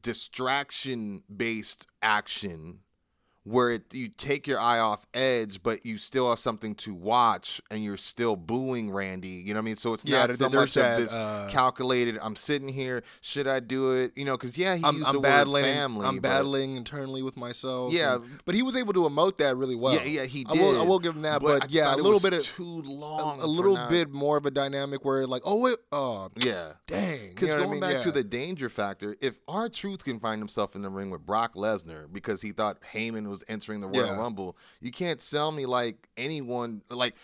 [0.00, 2.80] distraction based action
[3.44, 7.60] where it, you take your eye off Edge, but you still have something to watch,
[7.70, 9.28] and you're still booing Randy.
[9.28, 9.76] You know what I mean?
[9.76, 12.18] So it's Yeah, not there- so much that, of this uh, calculated.
[12.22, 13.02] I'm sitting here.
[13.20, 14.12] Should I do it?
[14.16, 15.64] You know, because yeah, he I'm, used I'm the battling.
[15.64, 16.06] word family.
[16.06, 17.92] I'm but- battling internally with myself.
[17.92, 18.14] Yeah.
[18.16, 19.94] and- but he was able to emote that really well.
[19.94, 21.42] Yeah, yeah, he I will, I will give him that.
[21.42, 23.38] But But, yeah, a it little bit of too long.
[23.38, 26.72] a for little not- bit more of a dynamic where like, oh wait, oh Yeah.
[26.86, 27.28] dang.
[27.30, 27.80] Because you know what I going mean?
[27.80, 31.54] back to the danger factor, if R-Truth can find himself in the ring with Brock
[31.56, 34.16] Lesnar because he thought Heyman was entering the Royal Yeah.
[34.18, 37.14] Rumble, you can't sell me like anyone like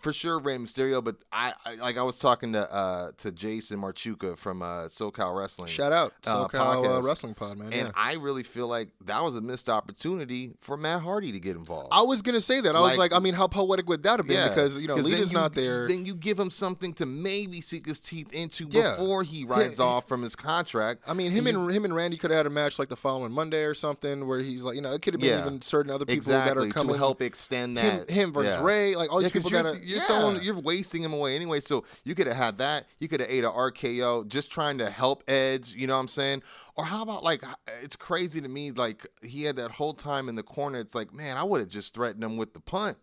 [0.00, 3.78] for sure Rey Mysterio, but I, I like I was talking to uh to Jason
[3.80, 5.68] Marchuka from uh SoCal Wrestling.
[5.68, 7.02] shout out uh, SoCal uh, podcast.
[7.04, 7.72] Wrestling Pod, man.
[7.72, 7.92] And yeah.
[7.94, 11.88] I really feel like that was a missed opportunity for Matt Hardy to get involved.
[11.92, 12.74] I was gonna say that.
[12.74, 14.48] I was Like- like, I mean, how poetic would that have been?
[14.48, 15.86] Because you know, Lita's you- not there.
[15.88, 18.92] Then you give him something to maybe sink his teeth into Yeah.
[18.92, 21.02] before he rides off from his contract.
[21.06, 22.96] I mean, him You- and him and Randy could have had a match like the
[22.96, 26.04] following Monday or something, where he's like, you know, it could have been Certain other
[26.04, 26.92] people exactly that are coming.
[26.94, 28.64] to help extend that him versus yeah.
[28.64, 29.78] Rey, like all these people you're, that are.
[29.78, 30.06] you're yeah.
[30.06, 31.60] throwing, you're wasting him away anyway.
[31.60, 32.86] So you could have had that.
[32.98, 35.74] You could have ate a RKO just trying to help Edge.
[35.74, 36.42] You know what I'm saying?
[36.76, 37.42] Or how about like
[37.82, 40.78] it's crazy to me like he had that whole time in the corner.
[40.78, 42.98] It's like man, I would have just threatened him with the punt.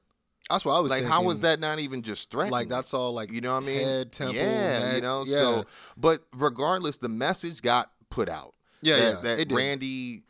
[0.49, 1.11] That's what I was Like thinking.
[1.11, 2.51] how was that not even just threatening?
[2.51, 3.79] Like that's all like You know what I mean?
[3.79, 5.23] Head, temple, yeah, you neck, know.
[5.25, 5.37] yeah.
[5.37, 8.53] So, but regardless, the message got put out.
[8.81, 9.51] Yeah, that, yeah, that.
[9.51, 10.23] Randy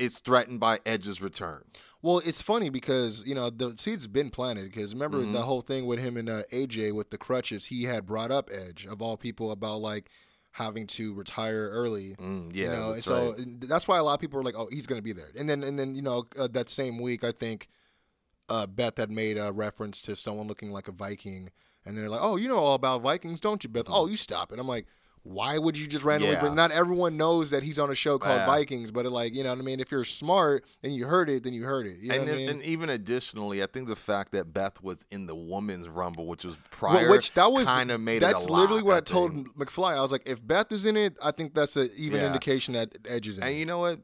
[0.00, 1.62] is threatened by Edge's return.
[2.02, 4.64] Well, it's funny because you know the seed's been planted.
[4.64, 5.32] Because remember Mm-hmm.
[5.34, 8.48] the whole thing with him and uh, AJ with the crutches, he had brought up
[8.52, 10.08] Edge of all people about like
[10.52, 12.16] having to retire early.
[12.18, 13.60] Mm, you yeah, know, that's so right.
[13.68, 15.48] that's why a lot of people are like, "Oh, he's going to be there." And
[15.48, 17.68] then, and then, you know, uh, that same week, I think
[18.48, 21.50] uh, Beth had made a reference to someone looking like a Viking,
[21.84, 24.52] and they're like, "Oh, you know all about Vikings, don't you, Beth?" Oh, you stop
[24.52, 24.58] it.
[24.58, 24.86] I'm like.
[25.22, 26.40] Why would you just randomly Yeah.
[26.40, 26.54] bring?
[26.54, 28.46] Not everyone knows that he's on a show called Yeah.
[28.46, 29.78] Vikings, but like you know what I mean.
[29.78, 31.98] If you're smart and you heard it, then you heard it.
[31.98, 32.48] You know and, I mean?
[32.48, 36.44] and even additionally, I think the fact that Beth was in the women's rumble, which
[36.44, 39.00] was Well, prior, which that was kind of made that's literally lot, what I, I
[39.02, 39.46] told.
[39.58, 39.94] McFly.
[39.96, 42.26] I was like, if Beth is in it, I think that's an even Yeah.
[42.28, 43.58] indication that Edge is in And it.
[43.58, 44.00] you know what?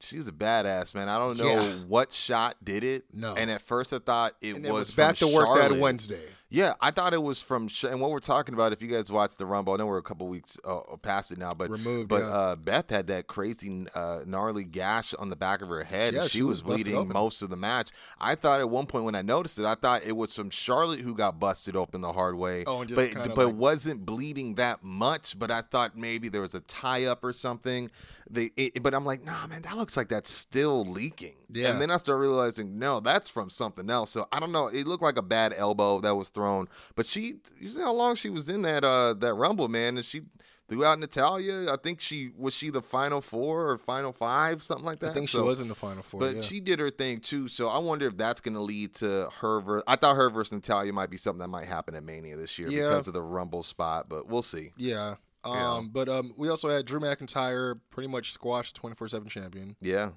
[0.00, 1.08] She's a badass, man.
[1.08, 3.04] I don't know what shot did it.
[3.12, 3.34] No.
[3.34, 5.70] And at first I thought it and was it was back to work Charlotte.
[5.70, 6.20] that Wednesday.
[6.50, 8.72] Yeah, I thought it was from Sh- and what we're talking about.
[8.72, 11.38] If you guys watched the Rumble, I know we're a couple weeks uh, past it
[11.38, 12.28] now, but Removed, But yeah.
[12.28, 16.14] uh, Beth had that crazy uh, gnarly gash on the back of her head.
[16.14, 17.90] Yeah, and she, she was, was bleeding most of the match.
[18.20, 21.00] I thought at one point when I noticed it, I thought it was from Charlotte
[21.00, 22.64] who got busted open the hard way.
[22.66, 25.36] Oh, and just but but like- wasn't bleeding that much.
[25.38, 27.90] But I thought maybe there was a tie up or something.
[28.30, 31.34] They, it, but I'm like, nah, man, that looks like that's still leaking.
[31.52, 31.70] Yeah.
[31.70, 34.10] And then I start realizing, no, that's from something else.
[34.10, 34.68] So I don't know.
[34.68, 36.68] It looked like a bad elbow that was thrown.
[36.94, 40.04] But she, you see how long she was in that uh that rumble, man, and
[40.04, 40.22] she
[40.68, 41.72] threw out Natalya.
[41.72, 45.10] I think she was she the final four or final five, something like that.
[45.10, 46.20] I think she was in the final four.
[46.20, 46.40] But yeah.
[46.42, 49.60] she did her thing too, so I wonder if that's going to lead to her.
[49.60, 52.58] Ver- I thought her versus Natalya might be something that might happen at Mania this
[52.58, 52.88] year Yeah.
[52.90, 54.70] because of the Rumble spot, but we'll see.
[54.76, 55.16] yeah.
[55.44, 55.80] Um, Yeah.
[55.92, 59.76] but um, we also had Drew McIntyre pretty much squashed 24/7 champion.
[59.80, 60.12] Yeah.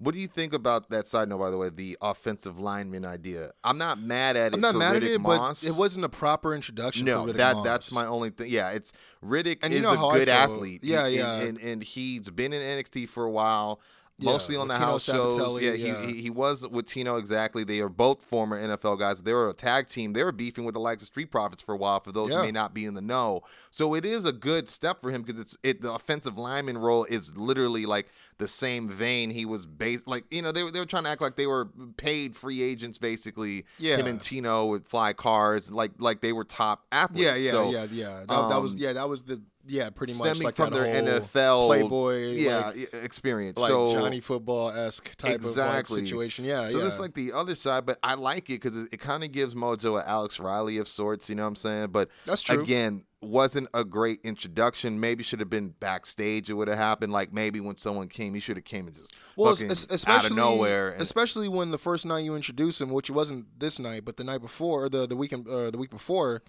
[0.00, 3.50] What do you think about that side note, by the way, the offensive lineman idea?
[3.64, 4.54] I'm not mad at it.
[4.54, 5.62] I'm not mad at it, Moss.
[5.62, 7.04] but it wasn't a proper introduction.
[7.04, 7.64] No, Riddick that Moss.
[7.64, 8.48] that's my only thing.
[8.48, 8.92] Yeah, it's
[9.24, 10.84] Riddick And you is know a good athlete.
[10.84, 11.38] Yeah, yeah.
[11.38, 13.80] and, and and he's been in NXT for a while.
[14.20, 15.60] Yeah, Mostly on the house shows.
[15.62, 16.04] Yeah, yeah.
[16.06, 17.62] He, he he was with Tino exactly.
[17.62, 19.22] They are both former NFL guys.
[19.22, 20.12] They were a tag team.
[20.12, 22.00] They were beefing with the likes of Street Profits for a while.
[22.00, 22.38] For those Yeah.
[22.38, 25.22] who may not be in the know, so it is a good step for him
[25.22, 25.82] because it's it.
[25.82, 29.30] The offensive lineman role is literally like the same vein.
[29.30, 31.46] He was based like you know they were they were trying to act like they
[31.46, 33.66] were paid free agents basically.
[33.78, 33.98] Yeah.
[33.98, 37.22] him and Tino would fly cars like like they were top athletes.
[37.24, 38.24] Yeah, yeah, So, yeah, yeah.
[38.28, 40.84] That, that was um, yeah, that was the yeah, pretty much stemming like from their
[40.84, 43.58] NFL Playboy, yeah like, experience.
[43.58, 46.44] like so Johnny Football esque type exactly of like, situation.
[46.44, 46.86] Yeah, So yeah.
[46.86, 49.54] it's like the other side, but I like it because it, it kind of gives
[49.54, 51.28] Mojo a Alex Riley of sorts.
[51.28, 51.88] You know what I'm saying?
[51.88, 52.60] But That's true.
[52.62, 55.00] Again, wasn't a great introduction.
[55.00, 56.48] Maybe should have been backstage.
[56.50, 57.12] It would have happened.
[57.12, 60.36] Like maybe when someone came, he should have came and just well, especially out of
[60.36, 60.90] nowhere.
[60.90, 64.24] and- especially when the first night you introduce him, which wasn't this night, but the
[64.24, 66.42] night before, the the weekend, uh, the week before,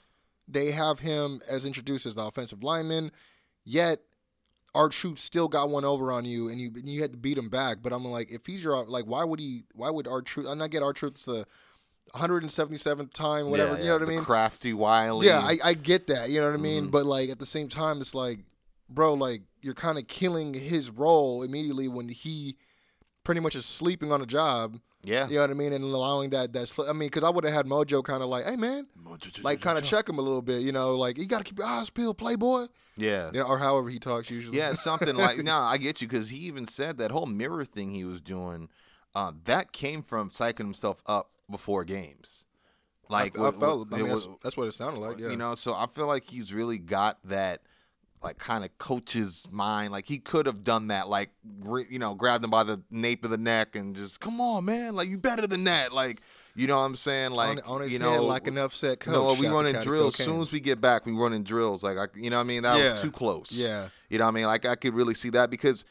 [0.50, 3.12] they have him as introduced as the offensive lineman.
[3.64, 4.02] Yet,
[4.74, 7.50] R-Truth still got one over on you, and you and you had to beat him
[7.50, 7.78] back.
[7.82, 9.64] But I'm like, if he's your like, why would he?
[9.74, 10.48] Why would R-Truth?
[10.48, 11.46] And I get R-Truth's the
[12.14, 13.74] 177th time, whatever.
[13.74, 14.24] Yeah, you yeah, know what I mean?
[14.24, 15.28] Crafty, wily.
[15.28, 16.30] Yeah, I, I get that.
[16.30, 16.88] You know what I mean?
[16.88, 16.92] Mhm.
[16.92, 18.40] But like at the same time, it's like,
[18.90, 22.58] bro, like you're kind of killing his role immediately when he
[23.24, 24.80] pretty much is sleeping on a job.
[25.04, 25.28] Yeah.
[25.28, 25.74] You know what I mean?
[25.74, 26.52] And allowing that.
[26.54, 28.88] That's I mean, because I would have had Mojo kind of like, hey man,
[29.44, 30.62] like kind of check him a little bit.
[30.62, 32.68] You know, like you got to keep your eyes peeled, Playboy.
[32.98, 33.32] Yeah.
[33.34, 34.58] You know, or however he talks usually.
[34.58, 37.94] Yeah, something like no, I get you because he even said that whole mirror thing
[37.94, 38.70] he was doing.
[39.16, 42.46] Uh, that came from psyching himself up before games.
[43.10, 43.88] Like I, I wh- wh- felt.
[43.94, 45.18] I mean, was- that's, that's what it sounded like.
[45.18, 45.30] Yeah.
[45.30, 45.56] you know.
[45.56, 47.62] So I feel like he's really got that,
[48.22, 49.92] like kind of coach's mind.
[49.92, 51.30] Like he could have done that, like
[51.90, 54.96] you know, grabbed him by the nape of the neck and just come on, man,
[54.96, 55.94] like you better than that.
[55.94, 56.22] Like
[56.56, 57.32] you know what I'm saying?
[57.32, 59.14] Like on, on his you head know, like an upset coach.
[59.14, 60.20] no, we running drills.
[60.20, 61.84] As soon as we get back, we running drills.
[61.84, 62.64] Like I, you know what I mean?
[62.64, 62.92] That Yeah.
[62.94, 63.52] was too close.
[63.54, 63.88] Yeah.
[64.10, 64.46] You know what I mean?
[64.46, 65.86] Like I could really see that because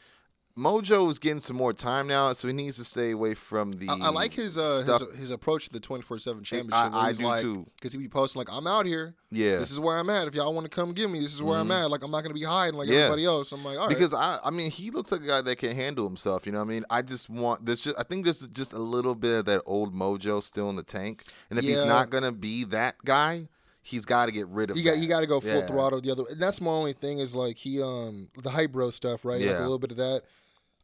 [0.57, 3.87] Mojo is getting some more time now, so he needs to stay away from the.
[3.87, 6.73] I, I like his uh his, his approach to the twenty four seven championship.
[6.93, 7.65] I- I do like, too.
[7.75, 9.15] Because he be posting like, "I'm out here.
[9.31, 9.55] yeah.
[9.55, 10.27] This is where I'm at.
[10.27, 11.89] If y'all want to come get me, this is where I'm at.
[11.89, 12.93] Like I'm not gonna be hiding like Mm-hmm.
[12.93, 13.03] Yeah.
[13.05, 13.95] everybody else." I'm like, all right.
[13.95, 16.45] because I, I mean, he looks like a guy that can handle himself.
[16.45, 16.85] You know what I mean?
[16.89, 19.95] I just want there's just I think there's just a little bit of that old
[19.95, 23.47] mojo still in the tank, and if he's not gonna be that guy,
[23.81, 24.77] he's got to get rid of.
[24.77, 25.67] you got you got to go full Yeah.
[25.67, 26.23] throttle the other.
[26.29, 29.39] And that's my only thing is like he um the hype bro stuff right.
[29.39, 30.23] Like a little bit of that.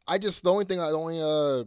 [0.08, 1.64] I just the only thing I the only uh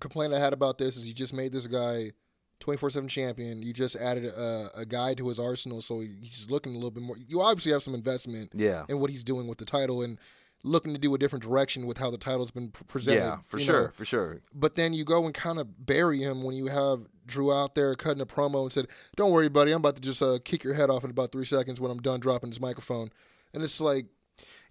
[0.00, 2.12] complaint I had about this is you just made this guy.
[2.60, 3.60] 24/7 champion.
[3.60, 7.02] You just added a, a guy to his arsenal, so he's looking a little bit
[7.02, 7.16] more.
[7.16, 8.84] You obviously have some investment Yeah.
[8.88, 10.16] in what he's doing with the title and
[10.62, 13.18] looking to do a different direction with how the title's been pr- presented.
[13.18, 13.90] Yeah, for sure, know.
[13.92, 14.42] for sure.
[14.54, 17.96] But then you go and kind of bury him when you have Drew out there
[17.96, 19.72] cutting a promo and said, "Don't worry, buddy.
[19.72, 21.98] I'm about to just uh, kick your head off in about three seconds when I'm
[22.00, 23.10] done dropping this microphone."
[23.52, 24.06] And it's like,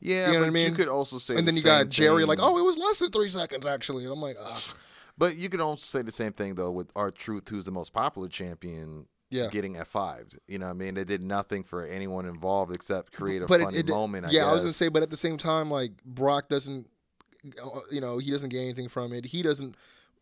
[0.01, 0.69] Yeah, You know but what I mean?
[0.69, 2.97] you could also say, and the then you got Jerry like, "Oh, it was less
[2.99, 4.61] than three seconds actually," and I'm like, Ugh.
[5.17, 8.27] But you could also say the same thing though with R-Truth, who's the most popular
[8.27, 9.47] champion, Yeah.
[9.49, 10.27] getting F five.
[10.47, 13.61] You know, what I mean, they did nothing for anyone involved except create a but
[13.61, 14.25] funny it, it, moment.
[14.25, 16.87] I yeah, I was gonna say, but at the same time, like Brock doesn't,
[17.63, 19.25] uh, you know, he doesn't get anything from it.
[19.25, 19.75] He doesn't.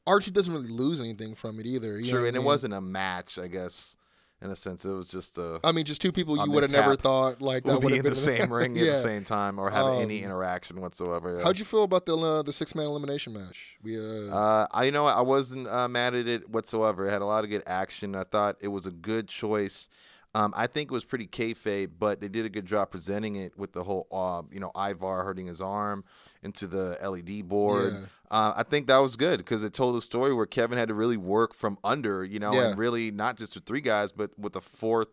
[0.07, 2.01] Archie doesn't really lose anything from it either.
[2.01, 3.37] True, what I and it wasn't a match.
[3.37, 3.95] I guess
[4.41, 6.71] in a sense, it was just a I mean, just two people you would have
[6.71, 8.91] never thought like that would be in the same ring at yeah.
[8.93, 11.35] the same time or have any Um, interaction whatsoever.
[11.37, 11.43] yeah.
[11.43, 13.75] How'd you feel about the uh, the six man elimination match?
[13.83, 17.05] We uh, Uh, I you know I wasn't uh, mad at it whatsoever.
[17.07, 18.15] It had a lot of good action.
[18.15, 19.89] I thought it was a good choice.
[20.35, 23.57] Um, I think it was pretty kayfabe, but they did a good job presenting it
[23.57, 26.03] with the whole, uh, you know, Ivar hurting his arm
[26.43, 27.93] into the LED board.
[27.93, 27.99] Yeah.
[28.29, 30.93] Uh, I think that was good because it told a story where Kevin had to
[30.93, 32.67] really work from under, you know, Yeah.
[32.67, 35.07] and really not just with three guys, but with a fourth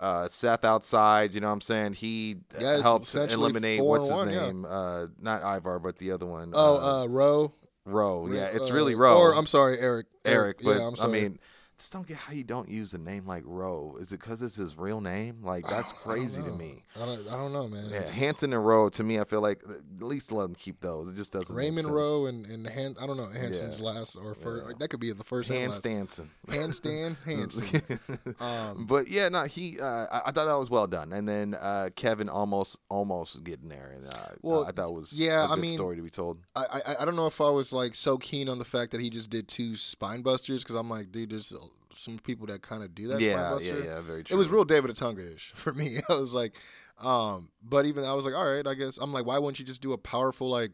[0.00, 1.32] uh, Seth outside.
[1.32, 1.94] You know what I'm saying?
[1.94, 4.40] He uh, Yeah, essentially eliminate what's his one, yeah.
[4.46, 4.66] name?
[4.68, 6.52] Uh, not Ivar, but the other one.
[6.54, 7.54] Oh, uh, Rowe.
[7.86, 8.28] Rowe.
[8.30, 9.16] Yeah, it's uh, really Rowe.
[9.18, 10.06] Or I'm sorry, Eric.
[10.26, 10.58] Eric.
[10.62, 11.12] But yeah, I'm I sorry.
[11.22, 11.38] mean,
[11.78, 13.96] just don't get how you don't use a name like Rowe.
[14.00, 15.44] Is it because it's his real name?
[15.44, 16.82] Like that's crazy to me.
[16.96, 17.28] I don't.
[17.28, 17.88] I don't know, man.
[17.90, 18.88] Yeah, Hanson and Rowe.
[18.90, 21.08] To me, I feel like at least let him keep those.
[21.10, 21.54] It just doesn't.
[21.54, 21.88] Raymond.
[21.88, 24.66] Rowe and and Han, I don't know Hanson's last or first.
[24.66, 24.74] Yeah.
[24.78, 25.78] That could be the first last.
[25.78, 26.30] Stanson.
[26.48, 27.98] Handstand Hanson.
[28.40, 29.80] Um, but yeah, no, he.
[29.80, 33.68] Uh, I, I thought that was well done, and then uh, Kevin almost almost getting
[33.68, 36.02] there, and uh, Well, I thought it was yeah, a I good mean, story to
[36.02, 36.38] be told.
[36.54, 39.00] I, I I don't know if I was like so keen on the fact that
[39.00, 41.52] he just did two spine busters because I'm like, dude, there's
[41.98, 43.20] some people that kind of do that.
[43.20, 44.36] Yeah, yeah, yeah, very true.
[44.36, 46.00] It was real David Otunga ish for me.
[46.08, 46.54] I was like,
[46.98, 49.64] um, but even I was like, all right, I guess I'm like, why wouldn't you
[49.64, 50.72] just do a powerful like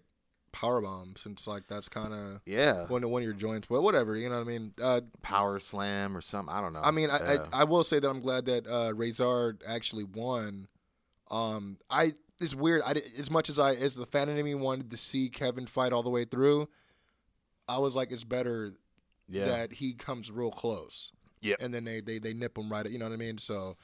[0.52, 3.82] power bomb since like that's kind of Yeah, one of one of your joints, but
[3.82, 4.72] whatever, you know what I mean.
[4.80, 6.54] Uh, power slam or something.
[6.54, 6.80] I don't know.
[6.82, 7.46] I mean, I, Yeah.
[7.52, 10.68] I I will say that I'm glad that uh, Rezar actually won.
[11.30, 12.82] Um, I it's weird.
[12.84, 15.92] I as much as I as the fan in me wanted to see Kevin fight
[15.92, 16.68] all the way through,
[17.68, 18.74] I was like, it's better
[19.28, 21.12] yeah, that he comes real close.
[21.40, 21.56] Yeah.
[21.60, 22.88] And then they they they nip him right.
[22.88, 23.38] You know what I mean?
[23.38, 23.76] So,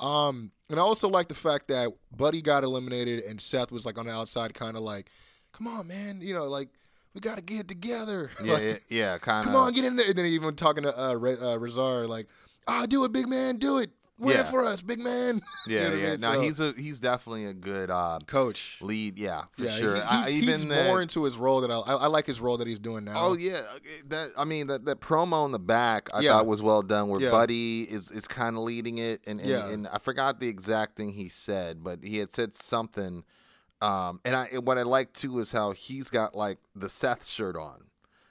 [0.00, 3.98] um, and I also like the fact that Buddy got eliminated and Seth was like
[3.98, 5.08] on the outside, kind of like,
[5.52, 6.68] come on, man, you know, like
[7.14, 8.30] we got to get it together.
[8.44, 9.52] yeah, Like, yeah, yeah, kind of.
[9.54, 10.08] Come on, get in there.
[10.08, 12.26] And then even talking to uh, Re- uh, Rezar, like,
[12.68, 13.90] ah, do it, big man, do it.
[14.18, 14.40] Win Yeah.
[14.42, 15.42] it for us, big man.
[15.66, 16.10] You know Yeah, I yeah.
[16.12, 16.20] mean?
[16.20, 18.78] No, So- he's a he's definitely a good uh, coach.
[18.80, 19.18] lead.
[19.18, 19.96] Yeah, for yeah, sure.
[19.96, 22.26] he- I- he's, even he's that- more into his role that I, I, I like
[22.26, 23.14] his role that he's doing now.
[23.16, 23.60] Oh yeah,
[24.08, 26.30] that I mean that, that promo in the back I Yeah.
[26.32, 27.08] thought was well done.
[27.08, 27.30] Where Yeah.
[27.30, 29.68] Buddy is is kind of leading it, and and, Yeah.
[29.68, 33.24] and I forgot the exact thing he said, but he had said something.
[33.82, 37.26] Um, and I and what I like too is how he's got like the Seth
[37.26, 37.82] shirt on.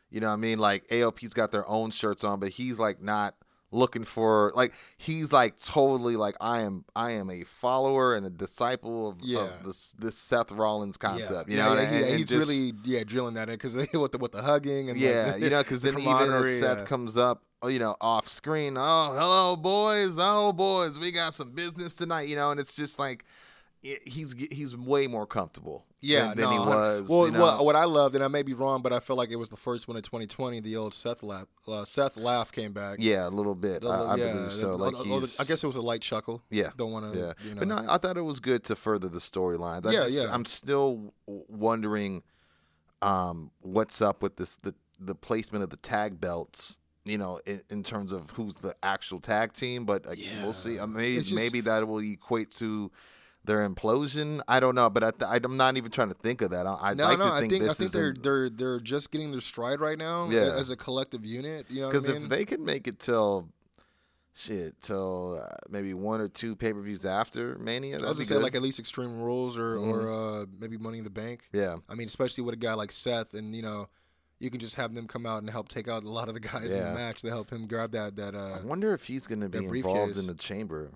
[0.10, 0.58] You know what I mean?
[0.58, 3.36] Like AOP's got their own shirts on, but he's like not
[3.76, 8.30] looking for like he's like totally like I am I am a follower and a
[8.30, 9.42] disciple of, Yeah.
[9.42, 11.50] of this this Seth Rollins concept.
[11.50, 14.12] You know, yeah, and- yeah, and he's just- really yeah drilling that in because with
[14.12, 16.78] the with the hugging and yeah, like, you know, because the then even as Seth
[16.80, 16.84] yeah.
[16.86, 21.52] comes up, oh, you know, off screen, oh, hello, boys, oh, boys, we got some
[21.52, 23.26] business tonight, you know, and it's just like
[23.84, 27.10] i- he's he's way more comfortable, Yeah, than, than no, he was.
[27.10, 27.42] Well, you know?
[27.42, 29.50] what, what I loved, and I may be wrong, but I feel like it was
[29.50, 30.60] the first one in 2020.
[30.62, 32.98] The old Seth laugh, uh, Seth laugh came back.
[33.00, 34.78] yeah, a little bit, The- I, I yeah, believe so.
[34.78, 36.44] the- Like he's, I guess it was a light chuckle.
[36.50, 36.70] Yeah.
[36.78, 37.20] don't want to.
[37.20, 37.60] yeah, you know.
[37.60, 39.86] but no, I thought it was good to further the storylines.
[39.86, 40.34] I Yeah, just, yeah.
[40.34, 42.24] I'm still wondering,
[43.02, 46.78] um, what's up with this the the placement of the tag belts.
[47.08, 50.80] You know, in, in terms of who's the actual tag team, but uh, we'll see.
[50.80, 52.92] Uh, maybe just- maybe that will equate to
[53.46, 54.42] their implosion.
[54.48, 56.66] I don't know, but I th- I'm not even trying to think of that.
[56.66, 59.12] I, I'd no, like no, to I think think I think they're they're they're just
[59.12, 60.30] getting their stride right now.
[60.30, 60.56] Yeah.
[60.56, 61.66] as a collective unit.
[61.70, 62.24] You know, because I mean?
[62.24, 63.50] if they could make it till
[64.34, 68.26] shit till uh, maybe one or two pay per views after Mania, I was be
[68.26, 71.50] gonna say like at least Extreme Rules or or uh, maybe Money in the Bank.
[71.54, 73.88] yeah, I mean, especially with a guy like Seth, and you know,
[74.40, 76.40] you can just have them come out and help take out a lot of the
[76.40, 78.36] guys in the match to help him grab that that.
[78.36, 80.92] Uh, I wonder if he's going to be involved in the chamber.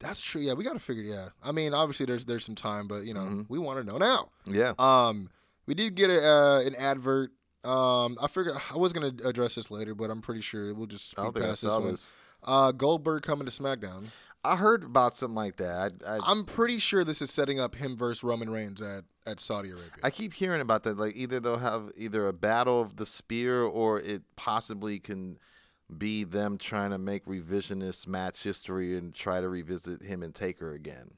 [0.00, 0.40] That's true.
[0.40, 1.02] Yeah, we got to figure.
[1.02, 3.46] Yeah, I mean, obviously there's there's some time, but you know, Mhm.
[3.48, 4.30] we want to know now.
[4.46, 5.30] Yeah, Um,
[5.66, 7.30] we did get a, uh, an advert.
[7.64, 11.10] Um, I figured I was gonna address this later, but I'm pretty sure we'll just
[11.10, 11.84] speed don't think I past this one.
[11.86, 12.12] this.
[12.44, 14.06] Uh, Goldberg coming to SmackDown.
[14.44, 15.94] I heard about something like that.
[16.06, 19.40] I, I, I'm pretty sure this is setting up him versus Roman Reigns at, at
[19.40, 19.90] Saudi Arabia.
[20.04, 20.96] I keep hearing about that.
[20.96, 25.38] Like either they'll have either a battle of the spear, or it possibly can
[25.96, 30.72] be them trying to make revisionist match history and try to revisit him and Taker
[30.72, 31.12] again.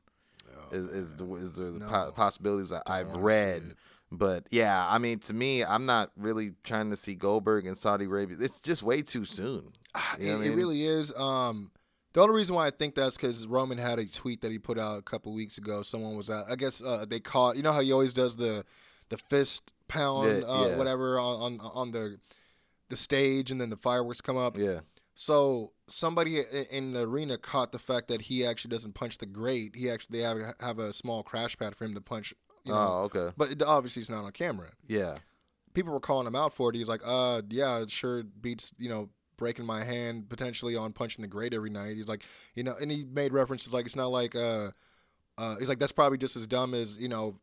[0.70, 3.74] is is, the, is there the po- possibilities that I've read?
[4.12, 8.06] But yeah, I mean, to me, I'm not really trying to see Goldberg in Saudi
[8.06, 8.36] Arabia.
[8.40, 9.72] It's just way too soon.
[10.18, 11.12] You know it, I it really is.
[11.14, 11.70] Um,
[12.12, 14.78] the only reason why I think that's because Roman had a tweet that he put
[14.78, 15.82] out a couple weeks ago.
[15.82, 16.46] Someone was out.
[16.50, 17.56] I guess uh, they caught.
[17.56, 18.64] You know how he always does the
[19.10, 20.76] the fist pound, Yeah, uh, yeah.
[20.76, 22.18] whatever on, on on the
[22.90, 24.56] the stage, and then the fireworks come up.
[24.56, 24.80] Yeah,
[25.14, 29.74] So somebody in the arena caught the fact that he actually doesn't punch the grate.
[29.74, 32.34] He actually they have have a small crash pad for him to punch.
[32.64, 33.32] You know, Oh, okay.
[33.38, 34.70] but it, obviously it's not on camera.
[34.86, 35.16] Yeah.
[35.72, 36.74] People were calling him out for it.
[36.76, 41.22] He's like, uh, yeah, it sure beats you know breaking my hand potentially on punching
[41.22, 41.96] the grate every night.
[41.96, 42.22] He's like,
[42.54, 44.72] you know, and he made references like it's not like uh,
[45.38, 47.38] uh, he's like that's probably just as dumb as you know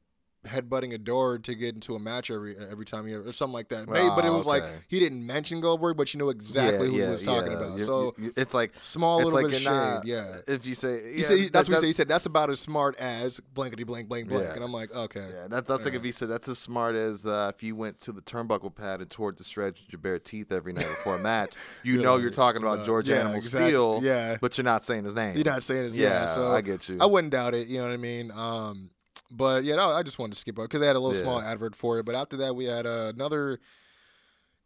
[0.45, 3.69] headbutting a door to get into a match every every time he or something like
[3.69, 3.89] that.
[3.89, 6.91] Maybe, but it Oh, was like he didn't mention Goldberg, but you know exactly Yeah,
[6.91, 7.57] who yeah, he was talking yeah.
[7.57, 7.77] about.
[7.79, 10.37] You- so you- it's like small it's little like bit of you're not- shade, yeah.
[10.47, 11.87] If you say, he yeah, said, that- that's what he said.
[11.87, 14.49] He said that's about as smart as blankety blank blank blank.
[14.55, 17.25] And I'm like, okay, Yeah, that, that's like if he said that's as smart as
[17.25, 20.19] uh, if you went to the turnbuckle pad and tore the shreds with your bare
[20.19, 21.53] teeth every night before a match.
[21.83, 24.37] You know you're talking about George Animal exact- Steel, yeah.
[24.39, 25.35] but you're not saying his name.
[25.35, 25.93] You're not saying it.
[25.93, 26.97] Yeah, Yeah, so I get you.
[27.01, 27.67] I wouldn't doubt it.
[27.67, 28.31] You know what I mean?
[28.31, 28.89] Um,
[29.31, 31.21] but yeah, no, I just wanted to skip over because they had a little Yeah.
[31.21, 32.05] small advert for it.
[32.05, 33.59] But after that, we had uh, another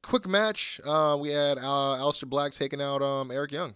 [0.01, 0.79] quick match.
[0.85, 3.75] Uh, we had uh, Aleister Black taking out um, Eric Young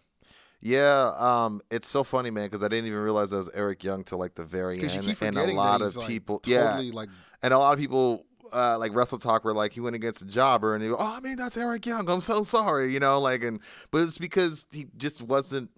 [0.61, 4.03] Yeah, um, it's so funny, man, because I didn't even realize that was Eric Young
[4.03, 7.09] till like the very end, and a lot of like, people, totally yeah, like
[7.41, 8.25] and a lot of people.
[8.53, 11.15] Uh, like Wrestle Talk, were like he went against a jobber, and he, go, oh,
[11.17, 12.07] I mean that's Eric Young.
[12.09, 13.59] I'm so sorry, you know, like, and
[13.91, 15.71] but it's because he just wasn't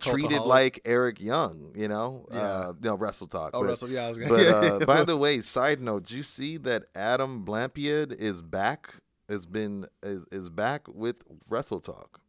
[0.00, 2.26] treated like Eric Young, you know.
[2.30, 2.38] Yeah.
[2.40, 3.50] Uh, no, Wrestle Talk.
[3.54, 3.90] oh but, Russell.
[3.90, 4.30] Yeah, I was gonna.
[4.30, 4.46] but
[4.82, 8.94] uh, by the way, side note, did you see that Adam Blampied is back?
[9.28, 11.16] Has been is, is back with
[11.48, 12.20] Wrestle Talk.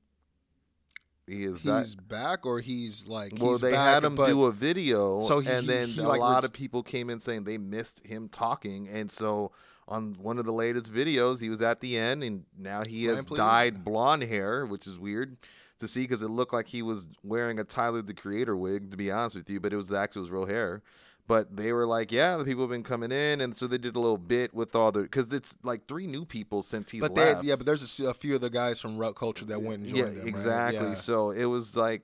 [1.28, 1.84] He is back.
[1.84, 5.22] he's back or he's like Well, he's they back, had him but do a video,
[5.22, 7.58] So he- and he- then he, a like, lot of people came in saying they
[7.58, 9.52] missed him talking, and so
[9.88, 13.24] on one of the latest videos, he was at the end, and now he has
[13.26, 15.38] dyed blonde hair, which is weird
[15.84, 18.98] to see because it looked like he was wearing a Tyler the Creator wig, to
[18.98, 20.82] be honest with you, but it was actually his real hair.
[21.26, 23.96] But they were like, yeah, the people have been coming in, and so they did
[23.96, 27.16] a little bit with all the because it's like three new people since he's but
[27.16, 27.44] they left.
[27.46, 30.06] yeah, but there's a few of the guys from WhatCulture that went and joined Yeah,
[30.10, 30.18] them.
[30.20, 30.28] right?
[30.28, 30.88] exactly.
[30.90, 30.94] Yeah.
[30.96, 32.02] So it was like,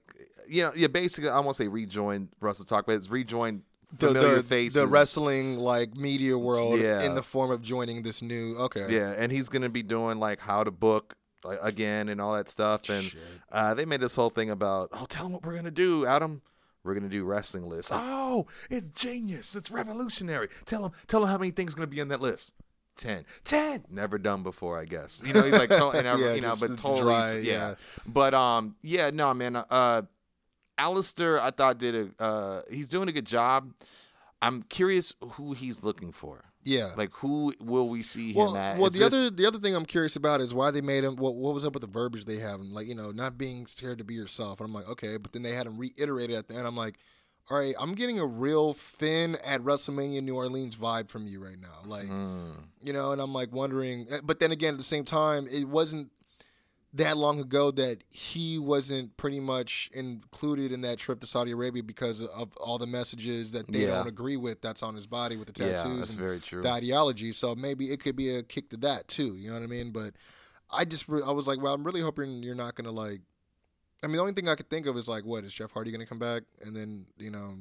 [0.47, 3.63] you know, yeah, basically, I won't say rejoin Russell Talk, but it's rejoin
[3.97, 4.75] the, familiar the, faces.
[4.75, 7.01] the wrestling like media world Yeah.
[7.01, 10.39] in the form of joining this new okay Yeah, and he's gonna be doing like
[10.39, 12.90] how to book like, again and all that stuff.
[12.90, 13.14] And
[13.52, 16.42] uh, they made this whole thing about, oh, tell him what we're gonna do, Adam.
[16.84, 17.92] We're gonna do wrestling lists.
[17.94, 19.56] Oh, it's genius.
[19.56, 20.48] It's revolutionary.
[20.66, 22.52] Tell him, tell him how many things gonna be on that list.
[22.96, 23.26] Ten.
[23.44, 23.86] Ten.
[23.90, 25.22] Never done before, I guess.
[25.26, 27.40] You know, he's like, to- and I- Yeah, you know, but totally, dry, yeah.
[27.42, 27.76] yeah.
[28.08, 29.56] But um, yeah, no, man.
[29.56, 30.02] Uh,
[30.78, 32.24] Aleister, I thought did a.
[32.24, 33.74] Uh, he's doing a good job.
[34.42, 36.46] I'm curious who he's looking for.
[36.64, 36.91] Yeah.
[36.97, 38.78] Like, who will we see him well, at?
[38.78, 41.03] well Is the this- other the other thing I'm curious about is why they made
[41.03, 42.60] him what what was up with the verbiage they have?
[42.60, 44.60] Him like you know not being scared to be yourself.
[44.60, 45.18] And I'm like okay.
[45.18, 46.68] But then they had him reiterated at the end.
[46.68, 46.97] I'm like
[47.49, 51.60] all right I'm getting a real Finn at WrestleMania New Orleans vibe from you right
[51.60, 51.80] now.
[51.86, 52.64] Like Mm.
[52.82, 55.68] you know and I'm like wondering eh, but then again at the same time it
[55.68, 56.12] wasn't
[56.94, 61.84] that long ago that he wasn't pretty much included in that trip to Saudi Arabia
[61.84, 63.98] because of all the messages that they Yeah.
[63.98, 66.64] don't agree with that's on his body with the tattoos Yeah, that's and very true.
[66.64, 67.32] the ideology.
[67.32, 69.36] So maybe it could be a kick to that too.
[69.36, 69.92] You know what I mean?
[69.92, 70.16] But
[70.72, 73.22] I just re- I was like, well, I'm really hoping you're not gonna like.
[74.02, 75.92] I mean, the only thing I could think of is like, what is Jeff Hardy
[75.92, 77.58] gonna come back and then you know,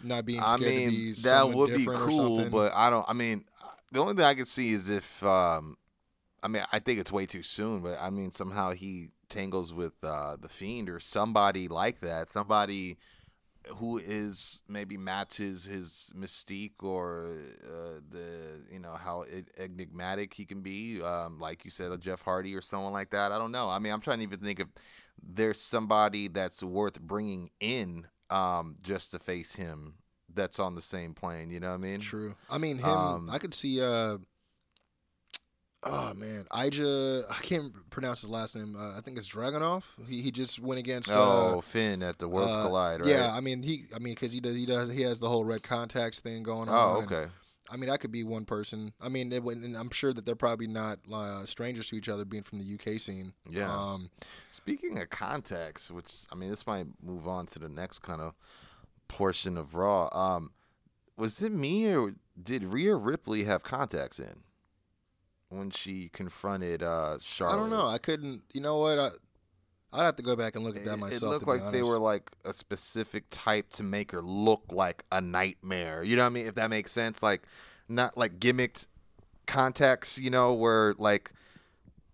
[0.00, 3.04] not being I scared to mean, be that would be cool, but I don't.
[3.08, 3.44] I mean,
[3.90, 5.24] the only thing I could see is if.
[5.24, 5.76] um
[6.42, 9.92] I mean, I think it's way too soon, but I mean, somehow he tangles with
[10.02, 12.98] uh, the fiend or somebody like that, somebody
[13.76, 17.36] who is maybe matches his mystique or
[17.66, 19.24] uh, the you know how
[19.58, 23.32] enigmatic he can be, um, like you said, a Jeff Hardy or someone like that.
[23.32, 23.68] I don't know.
[23.68, 24.68] I mean, I'm trying to even think if
[25.22, 29.94] there's somebody that's worth bringing in um, just to face him
[30.32, 31.50] that's on the same plane.
[31.50, 32.00] You know what I mean?
[32.00, 32.36] True.
[32.50, 32.88] I mean, him.
[32.88, 33.82] Um, I could see.
[33.82, 34.18] uh
[35.84, 37.24] Oh man, Ilja.
[37.30, 38.74] I can't pronounce his last name.
[38.76, 39.84] Uh, I think it's Dragunov.
[40.08, 41.10] He he just went against.
[41.12, 43.08] Oh, uh, Finn at the Worlds uh, Collide, right?
[43.10, 43.84] Yeah, I mean he.
[43.94, 44.56] I mean because he does.
[44.56, 44.90] He does.
[44.90, 46.74] He has the whole red contacts thing going on.
[46.96, 47.30] Oh, and- okay.
[47.70, 48.94] I mean, that could be one person.
[48.98, 52.24] I mean, it, and I'm sure that they're probably not uh, strangers to each other,
[52.24, 53.34] being from the UK scene.
[53.46, 53.70] Yeah.
[53.70, 54.08] Um,
[54.50, 58.32] Speaking of contacts, which I mean, this might move on to the next kind of
[59.06, 60.08] portion of Raw.
[60.12, 60.52] Um,
[61.18, 64.44] was it me or did Rhea Ripley have contacts in
[65.50, 67.54] when she confronted uh, Charlotte?
[67.54, 67.86] I don't know.
[67.86, 68.42] I couldn't.
[68.52, 68.98] You know what?
[68.98, 69.08] I,
[69.92, 71.22] I'd have to go back and look at that It- myself.
[71.22, 75.20] It looked like they were like a specific type to make her look like a
[75.20, 76.02] nightmare.
[76.02, 76.46] You know what I mean?
[76.46, 77.42] If that makes sense, like
[77.88, 78.86] not like gimmicked
[79.46, 80.18] contacts.
[80.18, 81.32] You know, where like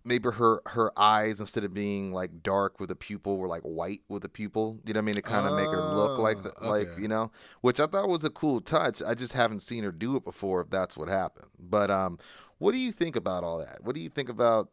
[0.07, 4.01] maybe her her eyes instead of being like dark with a pupil were like white
[4.07, 4.79] with a pupil.
[4.85, 5.15] You know what I mean?
[5.15, 7.01] To kind of make her look like the, Oh, like okay.
[7.01, 7.31] you know,
[7.61, 9.01] which I thought was a cool touch.
[9.05, 10.61] I just haven't seen her do it before.
[10.61, 12.19] If that's what happened, but um,
[12.65, 13.79] what do you think about all that?
[13.83, 14.69] What do you think about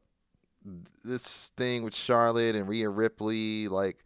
[1.04, 3.68] this thing with Charlotte and Rhea Ripley?
[3.68, 3.98] Like,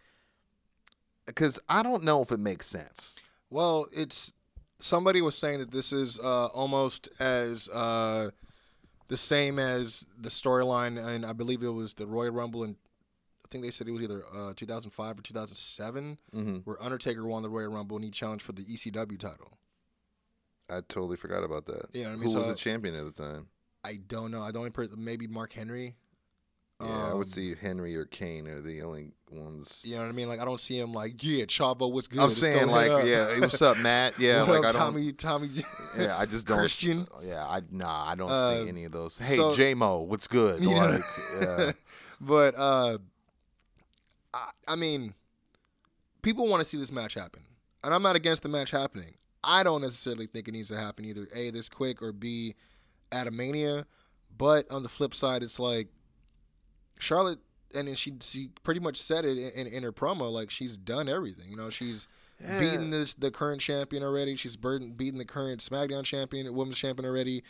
[1.27, 3.15] because I don't know if it makes sense.
[3.51, 4.33] Well, it's
[4.79, 8.31] somebody was saying that this is uh, almost as uh,
[9.09, 12.77] the same as the storyline, and I believe it was the Royal Rumble, and
[13.45, 16.57] I think they said it was either uh, 2005 or 2007, Mm-hmm.
[16.65, 19.59] where Undertaker won the Royal Rumble and he challenged for the ECW title.
[20.69, 21.87] I totally forgot about that.
[21.95, 22.23] You know I mean?
[22.29, 23.47] Who was So- the champion at the time?
[23.87, 24.43] I don't know.
[24.43, 25.95] I don't per- maybe Mark Henry.
[26.81, 29.81] Yeah, I would Um, see Henry or Kane are the only ones.
[29.83, 30.29] You know what I mean?
[30.29, 32.19] Like I don't see him like, yeah, Chavo, what's good?
[32.21, 33.05] I'm Let's saying like, up.
[33.07, 34.15] yeah, hey, what's up, Matt?
[34.19, 34.73] Yeah, like up, I don't.
[34.75, 35.51] Tommy, Tommy.
[35.99, 36.59] Yeah, I just don't.
[36.59, 37.07] Christian?
[37.25, 39.17] Yeah, I nah, I don't Uh, see any of those.
[39.17, 40.63] Hey, so- J Mo, what's good?
[40.65, 41.03] You know- Like,
[41.41, 41.73] yeah.
[42.21, 42.99] but uh,
[44.35, 45.15] I, I mean,
[46.21, 47.41] people want to see this match happen,
[47.85, 49.15] and I'm not against the match happening.
[49.43, 51.27] I don't necessarily think it needs to happen either.
[51.35, 52.55] A this quick or B
[53.13, 53.87] at a Mania.
[54.37, 55.89] But on the flip side, it's like
[56.99, 57.39] Charlotte,
[57.75, 60.31] and then she she pretty much said it in, in, in her promo.
[60.31, 61.51] Like she's done everything.
[61.51, 62.07] You know, she's
[62.41, 62.59] Yeah.
[62.59, 64.37] beaten this the current champion already.
[64.37, 67.43] She's burden, beaten the current SmackDown champion, women's champion already.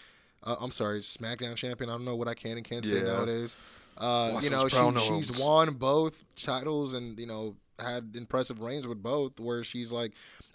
[0.42, 1.90] Uh, I'm sorry, SmackDown champion.
[1.90, 3.04] I don't know what I can and can't say Yeah.
[3.14, 3.56] nowadays.
[3.96, 9.02] Uh, you know, she, she's won both titles and you know had impressive reigns with
[9.02, 9.40] both.
[9.40, 10.12] Where she's like,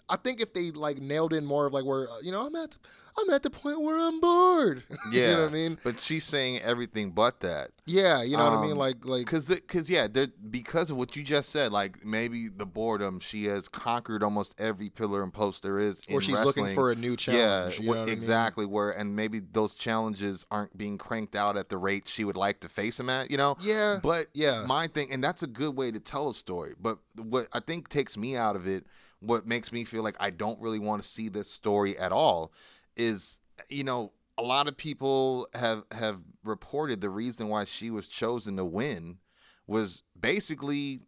[0.08, 2.54] I think if they like nailed in more of like where uh, you know I'm
[2.56, 2.76] at,
[3.18, 4.82] I'm at the point where I'm bored.
[5.10, 5.78] Yeah, you know what I mean?
[5.82, 7.70] But she's saying everything but that.
[7.86, 8.72] Yeah, you know what I mean.
[8.72, 10.06] Um, Like like Cause, it- cause yeah,
[10.50, 14.88] because of what you just said, like maybe the boredom, she has conquered almost every
[14.90, 16.02] pillar and post there is.
[16.10, 16.64] or she's wrestling.
[16.66, 17.78] looking for a new challenge.
[17.78, 18.12] Yeah, you know wh- I mean?
[18.12, 18.66] exactly.
[18.66, 22.60] Where and maybe those challenges aren't being cranked out at the rate she would like
[22.60, 23.30] to face them at.
[23.30, 23.56] You know.
[23.60, 24.64] Yeah, But yeah.
[24.66, 26.74] my thing, and that's a good way to tell a story.
[26.80, 28.84] But what I think takes me out of it,
[29.22, 32.52] what makes me feel like I don't really want to see this story at all,
[32.96, 38.08] is you know a lot of people have have reported the reason why she was
[38.08, 39.18] chosen to win
[39.66, 41.00] was basically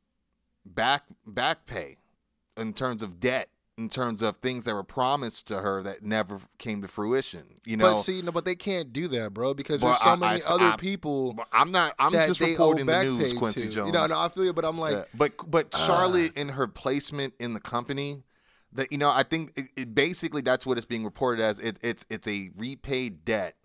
[0.64, 1.96] back back pay
[2.56, 6.40] in terms of debt in terms of things that were promised to her that never
[6.58, 9.82] came to fruition you know but see, no, but they can't do that, bro, because
[9.82, 13.02] Well, there's so I- many I- other I- people i'm not i'm just reporting the
[13.02, 13.68] news Kwency to.
[13.70, 15.04] jones You know, no, I feel you, but I'm like, Yeah.
[15.14, 15.86] but but Ah.
[15.86, 18.22] Charlotte in her placement in the company,
[18.72, 21.58] that you know, I think it, it basically that's what it's being reported as.
[21.60, 23.56] It, it's it's a repaid debt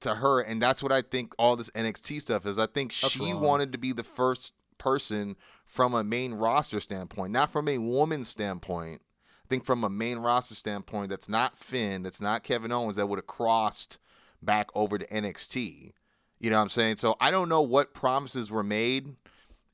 [0.00, 2.58] to her, and that's what I think all this NXT stuff is.
[2.58, 3.42] I think That's she wrong.
[3.42, 5.34] wanted to be the first person
[5.66, 9.00] from a main roster standpoint, not from a woman standpoint.
[9.46, 13.06] I think from a main roster standpoint, that's not Finn, that's not Kevin Owens, that
[13.08, 13.98] would have crossed
[14.42, 15.92] back over to NXT.
[16.40, 16.96] You know what I'm saying?
[16.96, 19.14] So I don't know what promises were made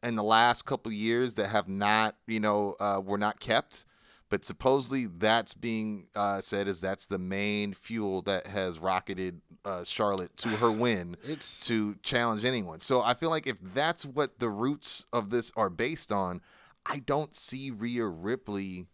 [0.02, 3.86] in the last couple of years that have not, you know, uh, were not kept.
[4.28, 9.84] But supposedly that's being uh, said as that's the main fuel that has rocketed uh,
[9.84, 12.80] Charlotte to her win It's- to challenge anyone.
[12.80, 16.42] So I feel like if that's what the roots of this are based on,
[16.84, 18.86] I don't see Rhea Ripley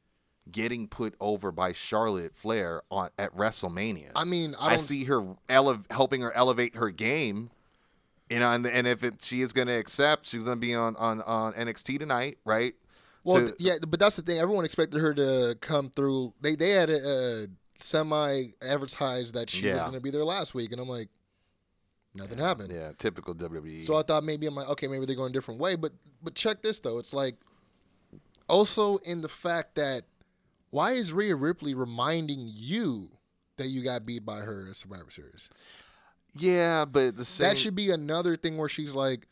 [0.51, 4.11] getting put over by Charlotte Flair on at WrestleMania.
[4.15, 7.51] I mean, I I, don't see her ele- helping her elevate her game.
[8.31, 10.75] You know, and, and if it, she is going to accept, she's going to be
[10.75, 12.75] on, on, on NXT tonight, right?
[13.25, 14.39] Well, To- yeah, but that's the thing.
[14.39, 16.35] Everyone expected her to come through.
[16.41, 17.47] They they had uh,
[17.81, 21.09] semi advertised that she was going to be there last week, and I'm like,
[22.15, 22.73] nothing happened.
[22.73, 23.35] Yeah, typical.
[23.35, 23.87] WWE.
[23.87, 25.77] So I thought maybe I'm like, okay, maybe they're going a different way.
[25.77, 25.93] But
[26.23, 26.99] but check this though.
[26.99, 27.37] It's like
[28.49, 30.05] also in the fact that
[30.71, 33.11] why is Rhea Ripley reminding you
[33.57, 35.49] that you got beat by her at Survivor Series?
[36.35, 37.49] yeah, but the same.
[37.49, 39.27] That should be another thing where she's like,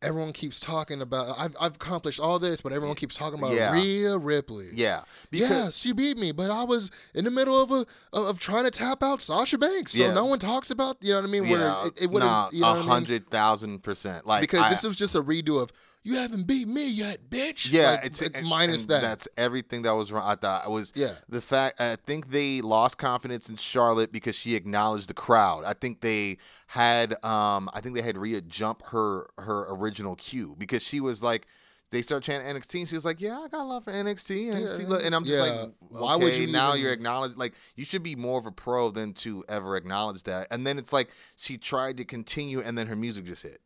[0.00, 1.34] everyone keeps talking about.
[1.38, 3.72] I've I've accomplished all this, but everyone keeps talking about Yeah.
[3.72, 4.68] Rhea Ripley.
[4.74, 8.38] yeah, because yeah, she beat me, but I was in the middle of a of,
[8.38, 10.14] trying to tap out Sasha Banks, so Yeah.
[10.14, 10.98] no one talks about.
[11.00, 11.48] You know what I mean?
[11.48, 12.88] Where yeah, it, it would nah, you know a what I mean?
[12.88, 14.26] hundred thousand percent.
[14.26, 15.70] Like Because I- this was just a redo of
[16.08, 17.70] you haven't beat me yet, bitch.
[17.70, 19.00] Yeah, Like, it's minus that.
[19.02, 20.24] That's everything that was wrong.
[20.26, 21.14] I thought it was Yeah.
[21.28, 21.80] the fact.
[21.80, 25.64] I think they lost confidence in Charlotte because she acknowledged the crowd.
[25.64, 26.38] I think they
[26.68, 27.12] had.
[27.24, 31.46] Um, I think they had Rhea jump her her original cue because she was like.
[31.90, 34.90] They start chanting NXT, and she was like, "Yeah, I got love for NXT." NXT
[34.90, 35.06] Yeah.
[35.06, 35.40] and I'm just Yeah.
[35.62, 37.38] like, Why would you now even- you're acknowledged?
[37.38, 40.78] Like, you should be more of a pro than to ever acknowledge that." And then
[40.78, 43.62] it's like she tried to continue, and then her music just hit.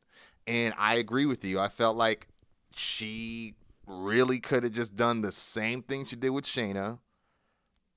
[0.47, 1.59] And I agree with you.
[1.59, 2.29] I felt like
[2.77, 3.55] she
[3.87, 6.99] really could have just done the same thing she did with Shayna.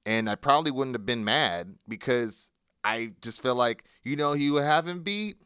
[0.06, 2.52] And I probably wouldn't have been mad because
[2.84, 5.38] I just feel like, you know, you haven't beat